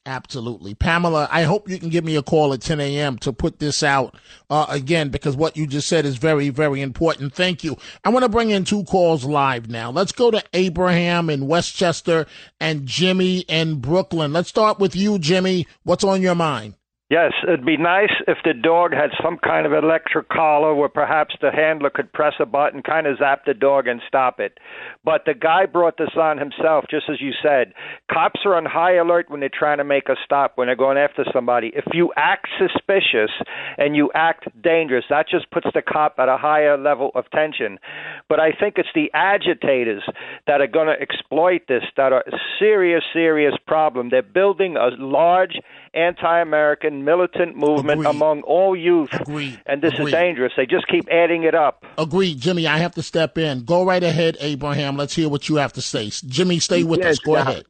Absolutely. 0.08 0.74
Pamela, 0.74 1.28
I 1.30 1.44
hope 1.44 1.70
you 1.70 1.78
can 1.78 1.90
give 1.90 2.06
me 2.06 2.16
a 2.16 2.24
call 2.24 2.54
at 2.54 2.62
10 2.62 2.80
a.m. 2.80 3.18
to 3.18 3.34
put 3.34 3.60
this 3.60 3.84
out 3.84 4.16
uh, 4.50 4.66
again 4.70 5.10
because 5.10 5.36
what 5.36 5.58
you 5.58 5.68
just 5.68 5.90
said 5.90 6.06
is 6.06 6.16
very, 6.16 6.48
very 6.48 6.82
important. 6.82 7.34
Thank 7.34 7.62
you. 7.62 7.76
I 8.06 8.10
want 8.10 8.24
to 8.24 8.30
bring 8.30 8.50
in 8.50 8.64
two 8.64 8.86
calls 8.86 9.26
live 9.26 9.70
now. 9.70 9.92
Let's 9.92 10.14
go 10.14 10.32
to 10.32 10.42
Abraham 10.54 11.30
in 11.30 11.48
Westchester 11.48 12.26
and 12.62 12.86
Jimmy 12.86 13.40
in 13.50 13.82
Brooklyn. 13.82 14.32
Let's 14.32 14.48
start 14.48 14.80
with 14.80 14.96
you, 14.96 15.20
Jimmy. 15.20 15.68
What's 15.84 16.06
on 16.06 16.22
your 16.22 16.36
mind? 16.36 16.76
Yes, 17.10 17.32
it'd 17.44 17.66
be 17.66 17.78
nice 17.78 18.12
if 18.28 18.38
the 18.44 18.54
dog 18.54 18.92
had 18.92 19.12
some 19.24 19.38
kind 19.38 19.66
of 19.66 19.72
electric 19.72 20.28
collar 20.28 20.76
where 20.76 20.90
perhaps 20.90 21.36
the 21.40 21.52
handler 21.54 21.90
could 21.90 22.12
press 22.12 22.34
a 22.38 22.46
button, 22.46 22.82
kind 22.82 23.08
of 23.08 23.18
zap 23.18 23.46
the 23.46 23.54
dog 23.54 23.88
and 23.88 24.02
stop 24.06 24.42
it. 24.42 24.58
But 25.06 25.24
the 25.26 25.34
guy 25.34 25.68
brought 25.68 25.98
this 25.98 26.18
on 26.18 26.38
himself, 26.38 26.84
just 26.92 27.06
as 27.10 27.22
you 27.22 27.32
said. 27.42 27.72
Cops 28.12 28.42
are 28.44 28.56
on 28.56 28.66
high 28.66 28.98
alert 28.98 29.30
when 29.30 29.40
they're 29.40 29.48
trying 29.48 29.78
to 29.78 29.86
make 29.86 30.10
a 30.10 30.16
stop, 30.26 30.58
when 30.58 30.68
they're 30.68 30.76
going 30.76 30.98
after 30.98 31.24
somebody. 31.32 31.72
If 31.74 31.86
you 31.94 32.12
act 32.18 32.50
suspicious 32.60 33.32
and 33.78 33.96
you 33.96 34.12
act 34.14 34.50
dangerous, 34.62 35.06
that 35.10 35.30
just 35.30 35.50
puts 35.50 35.68
the 35.74 35.82
cop 35.82 36.16
at 36.20 36.28
a 36.28 36.36
higher 36.36 36.78
level 36.78 37.12
of 37.16 37.24
tension. 37.32 37.80
But 38.28 38.42
I 38.42 38.52
think 38.52 38.74
it's 38.78 38.90
the 38.94 39.10
agitators 39.14 40.04
that 40.46 40.60
are 40.60 40.68
going 40.68 40.88
to 40.88 41.02
exploit 41.02 41.62
this, 41.70 41.84
that 41.96 42.12
are 42.12 42.26
a 42.28 42.38
serious, 42.60 43.04
serious 43.14 43.54
problem. 43.66 44.10
They're 44.10 44.22
building 44.22 44.76
a 44.76 44.90
large 44.98 45.58
anti 45.94 46.42
American 46.42 46.97
certain 46.98 47.06
militant 47.06 47.56
movement 47.58 48.00
Agreed. 48.02 48.10
among 48.10 48.42
all 48.44 48.76
youth, 48.76 49.10
Agreed. 49.14 49.62
and 49.66 49.82
this 49.82 49.94
Agreed. 49.94 50.08
is 50.08 50.12
dangerous. 50.12 50.54
They 50.58 50.66
just 50.66 50.88
keep 50.88 51.08
adding 51.10 51.44
it 51.44 51.56
up. 51.56 51.84
Agreed, 51.98 52.40
Jimmy. 52.40 52.68
I 52.68 52.78
have 52.78 52.94
to 52.96 53.02
step 53.04 53.38
in. 53.38 53.64
Go 53.66 53.86
right 53.86 54.04
ahead, 54.04 54.38
Abraham. 54.40 54.98
Let's 54.98 55.16
hear 55.16 55.30
what 55.30 55.50
you 55.50 55.56
have 55.58 55.74
to 55.74 55.82
say. 55.82 56.10
Jimmy, 56.10 56.60
stay 56.60 56.84
with 56.84 57.00
Yes, 57.00 57.14
us. 57.14 57.20
Go 57.20 57.36
Dom. 57.36 57.48
ahead. 57.48 57.66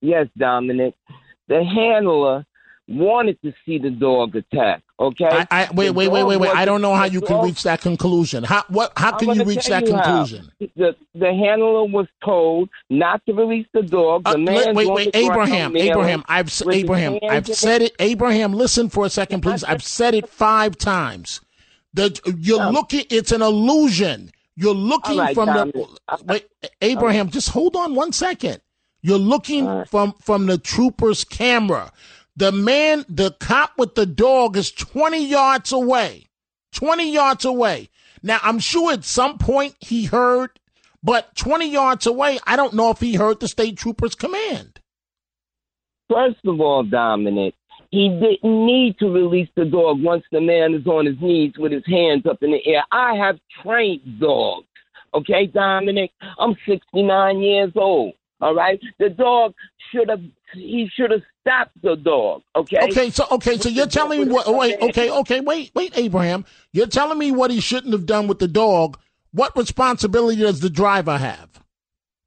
Yes, 0.00 0.26
Dominic. 0.36 0.94
The 1.48 1.64
handler 1.64 2.44
wanted 2.88 3.40
to 3.42 3.52
see 3.64 3.78
the 3.78 3.90
dog 3.90 4.34
attack. 4.36 4.82
Okay. 4.98 5.24
I, 5.24 5.46
I 5.50 5.68
wait, 5.72 5.90
wait, 5.90 6.08
wait, 6.08 6.24
wait, 6.24 6.36
wait. 6.36 6.54
I 6.54 6.64
don't 6.64 6.82
know 6.82 6.94
how 6.94 7.04
you 7.04 7.20
can 7.20 7.42
reach 7.44 7.62
that 7.62 7.80
conclusion. 7.80 8.44
How 8.44 8.64
what? 8.68 8.92
How 8.96 9.16
can 9.16 9.30
you 9.30 9.44
reach 9.44 9.66
that 9.66 9.86
you 9.86 9.94
how. 9.94 10.02
conclusion? 10.02 10.50
The 10.76 10.96
the 11.14 11.26
handler 11.32 11.84
was 11.84 12.06
told 12.24 12.68
not 12.90 13.24
to 13.26 13.32
release 13.32 13.66
the 13.72 13.82
dog. 13.82 14.24
The 14.24 14.30
Uh, 14.30 14.38
man 14.38 14.74
wait, 14.74 14.74
wait, 14.74 14.88
wait, 14.88 15.10
Abraham, 15.16 15.76
Abraham. 15.76 16.24
I've 16.28 16.48
s- 16.48 16.64
with 16.64 16.74
his 16.74 16.84
Abraham. 16.84 17.18
I've 17.28 17.46
said 17.48 17.82
it. 17.82 17.92
Abraham, 17.98 18.52
listen 18.52 18.88
for 18.88 19.06
a 19.06 19.10
second, 19.10 19.42
please. 19.42 19.64
I've 19.64 19.82
said 19.82 20.14
it 20.14 20.28
five 20.28 20.76
times. 20.76 21.40
The 21.94 22.18
you're 22.38 22.70
looking. 22.70 23.04
It's 23.10 23.32
an 23.32 23.42
illusion. 23.42 24.30
You're 24.54 24.74
looking 24.74 25.18
right, 25.18 25.34
from 25.34 25.46
the 25.46 25.88
wait, 26.26 26.46
Abraham. 26.80 27.30
Just 27.30 27.50
hold 27.50 27.74
on 27.76 27.94
one 27.94 28.12
second. 28.12 28.60
You're 29.02 29.18
looking 29.18 29.84
from 29.86 30.14
from 30.20 30.46
the 30.46 30.58
trooper's 30.58 31.24
camera. 31.24 31.90
The 32.36 32.52
man, 32.52 33.04
the 33.08 33.32
cop 33.32 33.72
with 33.76 33.94
the 33.94 34.06
dog, 34.06 34.56
is 34.56 34.70
20 34.72 35.24
yards 35.24 35.72
away. 35.72 36.28
20 36.72 37.12
yards 37.12 37.44
away. 37.44 37.90
Now, 38.22 38.38
I'm 38.42 38.58
sure 38.58 38.92
at 38.92 39.04
some 39.04 39.36
point 39.38 39.74
he 39.80 40.04
heard, 40.04 40.58
but 41.02 41.34
20 41.36 41.70
yards 41.70 42.06
away, 42.06 42.38
I 42.46 42.56
don't 42.56 42.74
know 42.74 42.90
if 42.90 43.00
he 43.00 43.14
heard 43.14 43.40
the 43.40 43.48
state 43.48 43.76
trooper's 43.76 44.14
command. 44.14 44.80
First 46.10 46.40
of 46.46 46.60
all, 46.60 46.84
Dominic, 46.84 47.54
he 47.90 48.08
didn't 48.08 48.66
need 48.66 48.98
to 48.98 49.06
release 49.10 49.48
the 49.54 49.66
dog 49.66 50.02
once 50.02 50.24
the 50.32 50.40
man 50.40 50.74
is 50.74 50.86
on 50.86 51.06
his 51.06 51.16
knees 51.20 51.52
with 51.58 51.72
his 51.72 51.84
hands 51.86 52.24
up 52.26 52.42
in 52.42 52.52
the 52.52 52.66
air. 52.66 52.84
I 52.90 53.14
have 53.16 53.38
trained 53.62 54.20
dogs. 54.20 54.66
Okay, 55.14 55.46
Dominic? 55.46 56.10
I'm 56.38 56.56
69 56.66 57.40
years 57.40 57.72
old. 57.76 58.14
All 58.40 58.54
right? 58.54 58.80
The 58.98 59.10
dog 59.10 59.54
should 59.90 60.08
have, 60.08 60.22
he 60.54 60.88
should 60.94 61.10
have 61.10 61.20
stopped 61.42 61.80
the 61.82 61.96
dog. 61.96 62.42
Okay? 62.56 62.78
Okay, 62.84 63.10
so 63.10 63.26
okay, 63.32 63.58
so 63.58 63.68
you're 63.68 63.86
telling 63.86 64.26
me 64.26 64.32
what? 64.32 64.52
Wait, 64.54 64.80
okay, 64.80 65.10
okay, 65.10 65.40
wait, 65.40 65.70
wait, 65.74 65.92
Abraham. 65.96 66.44
You're 66.72 66.86
telling 66.86 67.18
me 67.18 67.30
what 67.30 67.50
he 67.50 67.60
shouldn't 67.60 67.92
have 67.92 68.06
done 68.06 68.26
with 68.28 68.38
the 68.38 68.48
dog. 68.48 68.98
What 69.32 69.56
responsibility 69.56 70.40
does 70.40 70.60
the 70.60 70.70
driver 70.70 71.18
have? 71.18 71.52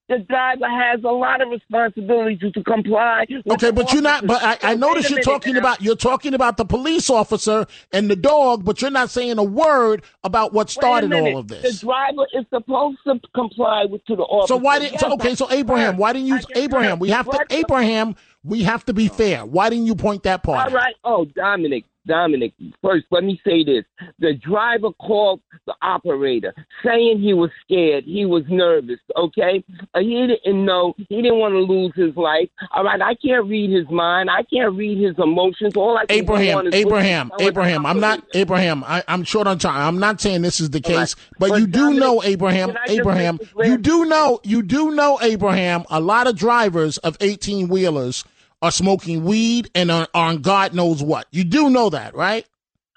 The 0.07 0.19
driver 0.19 0.69
has 0.69 1.03
a 1.03 1.07
lot 1.07 1.41
of 1.41 1.49
responsibility 1.49 2.37
to, 2.37 2.51
to 2.51 2.63
comply. 2.63 3.25
with 3.27 3.47
Okay, 3.53 3.71
but 3.71 3.91
you're 3.91 4.03
not. 4.03 4.27
But 4.27 4.43
I. 4.43 4.57
I 4.61 4.75
notice 4.75 5.09
you're 5.09 5.19
talking 5.21 5.55
now. 5.55 5.61
about 5.61 5.81
you're 5.81 5.95
talking 5.95 6.35
about 6.35 6.57
the 6.57 6.65
police 6.65 7.09
officer 7.09 7.65
and 7.91 8.07
the 8.07 8.15
dog, 8.15 8.63
but 8.63 8.83
you're 8.83 8.91
not 8.91 9.09
saying 9.09 9.39
a 9.39 9.43
word 9.43 10.03
about 10.23 10.53
what 10.53 10.69
started 10.69 11.11
all 11.11 11.39
of 11.39 11.47
this. 11.47 11.79
The 11.79 11.87
driver 11.87 12.27
is 12.33 12.45
supposed 12.53 12.99
to 13.07 13.19
comply 13.33 13.85
with 13.89 14.05
to 14.05 14.15
the 14.15 14.21
officer. 14.21 14.53
So 14.53 14.57
why 14.57 14.77
did? 14.77 14.91
Yes, 14.91 15.01
So 15.01 15.13
okay, 15.13 15.33
so 15.33 15.49
Abraham, 15.49 15.97
why 15.97 16.13
didn't 16.13 16.27
you? 16.27 16.39
Abraham, 16.55 16.99
we 16.99 17.09
have 17.09 17.27
to. 17.27 17.43
Abraham, 17.49 18.15
we 18.45 18.63
have 18.63 18.85
to 18.85 18.93
be 18.93 19.07
fair. 19.07 19.45
Why 19.45 19.69
didn't 19.69 19.87
you 19.87 19.95
point 19.95 20.23
that 20.23 20.43
part? 20.43 20.67
All 20.67 20.73
right. 20.73 20.95
Oh, 21.03 21.25
Dominic, 21.25 21.85
Dominic. 22.05 22.53
First, 22.81 23.05
let 23.09 23.23
me 23.23 23.41
say 23.43 23.63
this: 23.63 23.83
the 24.19 24.35
driver 24.35 24.91
called 24.91 25.41
the 25.65 25.73
operator, 25.81 26.53
saying 26.83 27.19
he 27.19 27.33
was 27.33 27.49
scared, 27.63 28.03
he 28.03 28.25
was 28.25 28.43
nervous. 28.47 28.99
Okay, 29.17 29.63
uh, 29.93 29.99
he 29.99 30.27
didn't 30.27 30.63
know, 30.63 30.93
he 31.09 31.21
didn't 31.21 31.39
want 31.39 31.53
to 31.53 31.59
lose 31.59 31.91
his 31.95 32.15
life. 32.15 32.49
All 32.73 32.83
right, 32.83 33.01
I 33.01 33.15
can't 33.15 33.45
read 33.47 33.71
his 33.71 33.89
mind, 33.89 34.29
I 34.29 34.43
can't 34.43 34.75
read 34.75 35.03
his 35.03 35.15
emotions. 35.17 35.75
All 35.75 35.97
I 35.97 36.05
can 36.05 36.17
Abraham, 36.17 36.67
is 36.67 36.75
Abraham, 36.75 37.31
Abraham. 37.39 37.85
I'm 37.85 37.99
not 37.99 38.23
Abraham. 38.35 38.83
I, 38.83 39.03
I'm 39.07 39.23
short 39.23 39.47
on 39.47 39.57
time. 39.57 39.87
I'm 39.87 39.99
not 39.99 40.21
saying 40.21 40.43
this 40.43 40.59
is 40.59 40.69
the 40.69 40.81
All 40.85 40.91
right. 40.95 41.01
case, 41.01 41.15
but, 41.39 41.49
But 41.49 41.59
you 41.59 41.67
do 41.67 41.93
know, 41.93 42.21
Abraham, 42.23 42.69
can 42.69 42.77
I 42.77 42.87
just 42.87 42.99
Abraham. 42.99 43.35
make 43.35 43.41
this 43.41 43.49
clear? 43.53 43.71
You 43.71 43.77
do 43.77 44.05
know, 44.05 44.39
you 44.43 44.61
do 44.61 44.91
know, 44.91 45.19
Abraham. 45.21 45.85
A 45.89 45.99
lot 45.99 46.27
of 46.27 46.35
drivers 46.35 46.97
of 46.99 47.17
18 47.19 47.69
wheelers 47.69 48.23
are 48.61 48.71
smoking 48.71 49.23
weed 49.23 49.69
and 49.75 49.91
are 49.91 50.07
on 50.13 50.37
God 50.41 50.73
knows 50.73 51.03
what. 51.03 51.27
You 51.31 51.43
do 51.43 51.69
know 51.69 51.89
that, 51.89 52.15
right? 52.15 52.45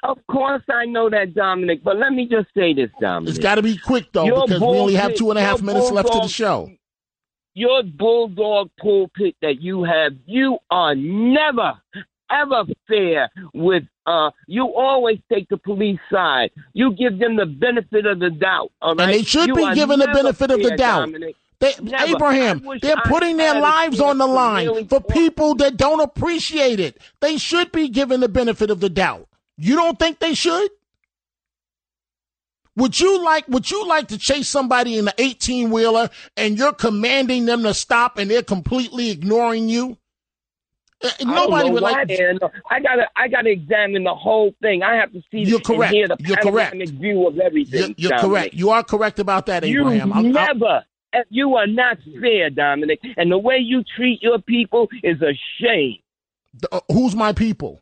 Of 0.04 0.18
course, 0.30 0.62
I 0.70 0.84
know 0.86 1.11
that, 1.11 1.34
Dominic. 1.34 1.82
But 1.82 1.96
let 1.96 2.12
me 2.12 2.28
just 2.28 2.46
say 2.56 2.72
this, 2.72 2.90
Dominic. 3.00 3.30
It's 3.30 3.38
got 3.38 3.56
to 3.56 3.62
be 3.62 3.76
quick 3.76 4.06
though, 4.12 4.26
Your 4.26 4.46
because 4.46 4.61
we 4.61 4.66
only 4.66 4.94
have 4.94 5.14
two 5.14 5.30
and 5.30 5.38
a 5.38 5.42
half 5.42 5.61
minutes 5.61 5.90
left 5.90 6.12
to 6.12 6.20
the 6.20 6.28
show. 6.28 6.70
your 7.54 7.82
bulldog 7.82 8.70
pulpit 8.80 9.34
that 9.42 9.61
you 9.61 9.82
have, 9.82 10.12
you 10.26 10.59
are 10.70 10.94
never 10.94 11.72
ever 12.30 12.64
fair 12.86 13.30
with 13.54 13.84
uh 14.06 14.30
you 14.46 14.64
always 14.76 15.18
take 15.32 15.48
the 15.48 15.56
police 15.56 15.98
side. 16.12 16.50
You 16.74 16.92
give 16.94 17.18
them 17.18 17.36
the 17.36 17.46
benefit 17.46 18.04
of 18.06 18.18
the 18.20 18.28
doubt. 18.30 18.70
All 18.82 18.94
right. 18.94 19.04
And 19.04 19.14
they 19.14 19.22
should 19.22 19.48
You 19.48 19.54
be 19.54 19.74
given 19.74 19.98
the 19.98 20.06
benefit 20.09 20.50
of 20.50 20.62
the 20.62 20.76
doubt. 20.76 21.06
Dominic. 21.06 21.36
They, 21.61 21.74
Never. 21.82 22.04
Abraham, 22.14 22.64
they're 22.80 22.94
putting 23.06 23.36
their 23.36 23.61
lives 23.61 24.00
on 24.00 24.18
the 24.18 24.26
line 24.28 24.66
really 24.68 24.84
for 24.84 25.00
people 25.00 25.56
that 25.56 25.76
don't 25.76 26.00
appreciate 26.00 26.78
it. 26.78 26.98
They 27.20 27.36
should 27.36 27.72
be 27.72 27.88
given 27.88 28.20
the 28.20 28.28
benefit 28.28 28.70
of 28.70 28.78
the 28.80 28.88
doubt. 28.88 29.26
You 29.56 29.74
don't 29.74 29.98
think 29.98 30.20
they 30.20 30.34
should? 30.34 30.70
Would 32.76 33.00
you 33.00 33.24
like 33.24 33.48
would 33.48 33.68
you 33.72 33.86
like 33.88 34.06
to 34.09 34.18
chase 34.18 34.48
somebody 34.48 34.98
in 34.98 35.09
an 35.09 35.14
18 35.18 35.70
wheeler 35.70 36.11
and 36.36 36.56
you're 36.56 36.72
commanding 36.72 37.44
them 37.46 37.64
to 37.64 37.74
stop 37.74 38.18
and 38.18 38.30
they're 38.30 38.42
completely 38.44 39.11
ignoring 39.11 39.68
you? 39.68 39.98
Uh, 41.02 41.11
Nobody 41.24 41.70
would 41.70 41.82
like 41.82 42.09
man. 42.09 42.38
I 42.70 42.80
gotta, 42.80 43.09
I 43.16 43.28
gotta 43.28 43.50
examine 43.50 44.04
the 44.04 44.14
whole 44.14 44.52
thing. 44.62 44.82
I 44.84 44.94
have 44.96 45.12
to 45.12 45.20
see 45.30 45.38
You're 45.40 45.56
and 45.59 45.64
correct. 45.64 45.92
hear 45.92 46.09
the 46.09 46.16
You're 46.20 46.36
correct. 46.36 46.76
view 46.76 47.26
of 47.26 47.38
everything. 47.40 47.94
You're 47.96 48.11
Dominic. 48.11 48.30
correct. 48.30 48.54
You 48.54 48.70
are 48.70 48.82
correct 48.84 49.18
about 49.20 49.46
that, 49.46 49.64
Abraham. 49.64 50.09
You 50.09 50.14
I'll- 50.14 50.22
never. 50.22 50.84
You 51.30 51.56
are 51.56 51.66
not 51.66 51.98
fair, 52.20 52.50
Dominic. 52.50 53.00
And 53.16 53.30
the 53.30 53.38
way 53.38 53.56
you 53.59 53.82
treat 53.96 54.22
your 54.22 54.38
people 54.40 54.88
is 55.02 55.20
a 55.22 55.32
shame. 55.61 55.98
uh, 56.70 56.80
who's 56.90 57.14
my 57.14 57.32
people? 57.32 57.80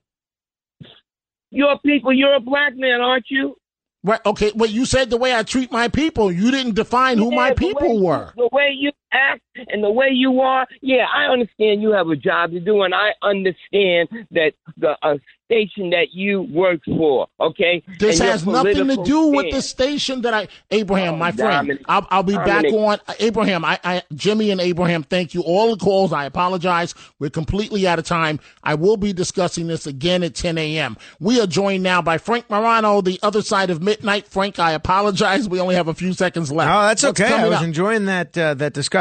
Your 1.50 1.78
people. 1.78 2.12
You're 2.12 2.36
a 2.36 2.40
black 2.40 2.76
man, 2.76 3.00
aren't 3.00 3.26
you? 3.30 3.56
Right. 4.04 4.20
Okay. 4.24 4.52
Well, 4.54 4.70
you 4.70 4.84
said 4.84 5.10
the 5.10 5.16
way 5.16 5.34
I 5.34 5.42
treat 5.42 5.72
my 5.72 5.88
people. 5.88 6.30
You 6.30 6.50
didn't 6.50 6.74
define 6.74 7.18
who 7.18 7.30
my 7.30 7.48
Yeah, 7.48 7.54
the 7.54 7.66
way 7.66 7.72
people 7.72 8.04
were. 8.04 8.32
The 8.36 8.48
way 8.52 8.74
you 8.78 8.92
act 9.12 9.42
and 9.68 9.82
the 9.82 9.90
way 9.90 10.08
you 10.10 10.40
are. 10.40 10.66
Yeah, 10.80 11.06
I 11.14 11.32
understand 11.32 11.82
you 11.82 11.92
have 11.92 12.08
a 12.08 12.16
job 12.16 12.50
to 12.52 12.60
do, 12.60 12.82
and 12.82 12.94
I 12.94 13.10
understand 13.22 14.08
that 14.30 14.52
the 14.76 14.96
uh, 15.02 15.16
station 15.46 15.90
that 15.90 16.08
you 16.12 16.42
work 16.42 16.80
for. 16.84 17.28
Okay. 17.40 17.82
This 17.98 18.20
and 18.20 18.28
has 18.28 18.44
nothing 18.44 18.74
to 18.74 18.80
political 18.80 19.04
do 19.04 19.26
with 19.28 19.52
the 19.52 19.62
station 19.62 20.22
that 20.22 20.34
I, 20.34 20.48
Abraham, 20.70 21.18
my 21.18 21.32
friend. 21.32 21.78
I'll, 21.86 22.06
I'll 22.10 22.22
be 22.22 22.34
back 22.34 22.64
on 22.66 22.98
Abraham. 23.20 23.64
I, 23.64 23.78
I, 23.82 24.02
Jimmy 24.14 24.50
and 24.50 24.60
Abraham, 24.60 25.02
thank 25.02 25.34
you. 25.34 25.42
All 25.42 25.74
the 25.74 25.82
calls. 25.82 26.12
I 26.12 26.24
apologize. 26.24 26.94
We're 27.18 27.30
completely 27.30 27.86
out 27.86 27.98
of 27.98 28.04
time. 28.04 28.40
I 28.62 28.74
will 28.74 28.96
be 28.96 29.12
discussing 29.12 29.68
this 29.68 29.86
again 29.86 30.22
at 30.22 30.34
10 30.34 30.58
a.m. 30.58 30.96
We 31.20 31.40
are 31.40 31.46
joined 31.46 31.82
now 31.82 32.02
by 32.02 32.18
Frank 32.18 32.50
Morano, 32.50 33.00
the 33.00 33.18
other 33.22 33.42
side 33.42 33.70
of 33.70 33.80
midnight. 33.82 34.26
Frank, 34.26 34.58
I 34.58 34.72
apologize. 34.72 35.48
We 35.48 35.60
only 35.60 35.76
have 35.76 35.88
a 35.88 35.94
few 35.94 36.12
seconds 36.12 36.50
left. 36.50 36.70
Oh, 36.70 36.82
that's 36.82 37.02
What's 37.02 37.20
okay. 37.20 37.32
I 37.32 37.48
was 37.48 37.58
up? 37.58 37.64
enjoying 37.64 38.06
that 38.06 38.36
uh, 38.36 38.54
that 38.54 38.72
discussion. 38.72 38.95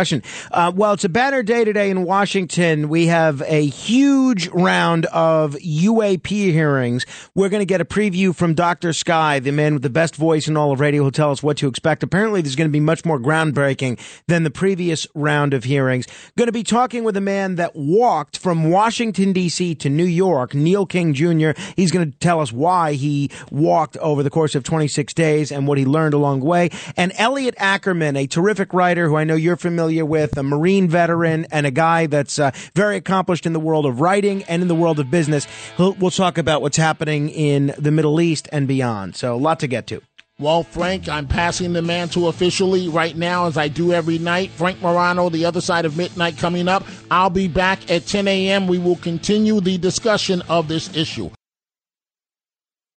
Uh, 0.52 0.74
well, 0.76 0.92
it's 0.92 1.06
a 1.06 1.10
banner 1.10 1.42
day 1.42 1.64
today 1.64 1.90
in 1.90 2.04
Washington. 2.04 2.90
We 2.90 3.08
have 3.08 3.42
a 3.44 3.66
huge 3.66 4.50
round 4.50 5.06
of 5.06 5.54
UAP 5.54 6.28
hearings. 6.28 7.06
We're 7.34 7.48
going 7.48 7.62
to 7.62 7.66
get 7.66 7.80
a 7.80 7.86
preview 7.86 8.36
from 8.36 8.56
Dr. 8.56 8.92
Sky, 8.92 9.40
the 9.40 9.52
man 9.52 9.74
with 9.76 9.84
the 9.84 9.90
best 9.90 10.18
voice 10.18 10.50
in 10.50 10.58
all 10.58 10.74
of 10.74 10.82
radio, 10.82 11.02
who'll 11.02 11.12
tell 11.12 11.32
us 11.32 11.42
what 11.42 11.56
to 11.58 11.70
expect. 11.70 12.04
Apparently, 12.04 12.42
there's 12.42 12.58
going 12.58 12.68
to 12.70 12.74
be 12.74 12.82
much 12.82 13.06
more 13.06 13.18
groundbreaking 13.18 13.98
than 14.28 14.44
the 14.44 14.50
previous 14.50 15.08
round 15.16 15.54
of 15.54 15.64
hearings. 15.64 16.08
Going 16.36 16.48
to 16.48 16.52
be 16.52 16.64
talking 16.64 17.06
with 17.06 17.16
a 17.16 17.22
man 17.22 17.56
that 17.56 17.74
walked 17.74 18.38
from 18.38 18.70
Washington, 18.70 19.32
D.C. 19.32 19.76
to 19.76 19.90
New 19.90 20.04
York, 20.04 20.54
Neil 20.54 20.86
King 20.86 21.14
Jr. 21.14 21.52
He's 21.78 21.92
going 21.92 22.12
to 22.12 22.18
tell 22.18 22.42
us 22.42 22.52
why 22.52 22.94
he 22.94 23.32
walked 23.50 23.96
over 23.98 24.24
the 24.24 24.30
course 24.30 24.56
of 24.56 24.64
26 24.64 25.14
days 25.14 25.54
and 25.54 25.68
what 25.68 25.78
he 25.78 25.86
learned 25.86 26.14
along 26.14 26.42
the 26.42 26.46
way. 26.46 26.70
And 26.98 27.14
Elliot 27.16 27.56
Ackerman, 27.58 28.18
a 28.18 28.28
terrific 28.28 28.74
writer 28.74 29.08
who 29.08 29.16
I 29.16 29.24
know 29.24 29.36
you're 29.36 29.56
familiar 29.86 30.06
with, 30.06 30.36
a 30.36 30.42
Marine 30.42 30.90
veteran 30.90 31.46
and 31.52 31.68
a 31.68 31.72
guy 31.72 32.08
that's 32.08 32.40
uh, 32.40 32.50
very 32.74 32.98
accomplished 32.98 33.46
in 33.46 33.54
the 33.54 33.60
world 33.60 33.86
of 33.86 34.02
writing 34.02 34.42
and 34.46 34.64
in 34.64 34.68
the 34.68 34.74
world 34.74 35.00
of 35.00 35.12
business. 35.12 35.46
He'll, 35.78 35.94
we'll 35.94 36.10
talk 36.10 36.40
about 36.40 36.64
what's 36.64 36.78
happening 36.78 37.30
in 37.30 37.72
the 37.78 37.92
Middle 37.92 38.20
East 38.20 38.50
and 38.52 38.68
beyond. 38.68 39.16
So 39.16 39.36
a 39.36 39.38
lot 39.38 39.60
to 39.60 39.68
get 39.68 39.86
to. 39.88 40.02
Well, 40.40 40.64
Frank, 40.64 41.08
I'm 41.08 41.28
passing 41.28 41.74
the 41.74 41.84
mantle 41.84 42.30
officially 42.30 42.90
right 42.90 43.16
now, 43.16 43.46
as 43.46 43.58
I 43.58 43.68
do 43.68 43.94
every 43.94 44.18
night. 44.18 44.50
Frank 44.50 44.82
Morano, 44.82 45.30
the 45.30 45.46
other 45.46 45.62
side 45.62 45.86
of 45.86 45.96
midnight, 45.96 46.40
coming 46.40 46.68
up. 46.68 46.84
I'll 47.12 47.30
be 47.30 47.48
back 47.48 47.92
at 47.92 48.08
10 48.08 48.28
a.m. 48.28 48.66
We 48.66 48.80
will 48.80 48.98
continue 48.98 49.62
the 49.62 49.78
discussion 49.78 50.42
of 50.50 50.68
this 50.68 50.94
issue. 50.96 51.30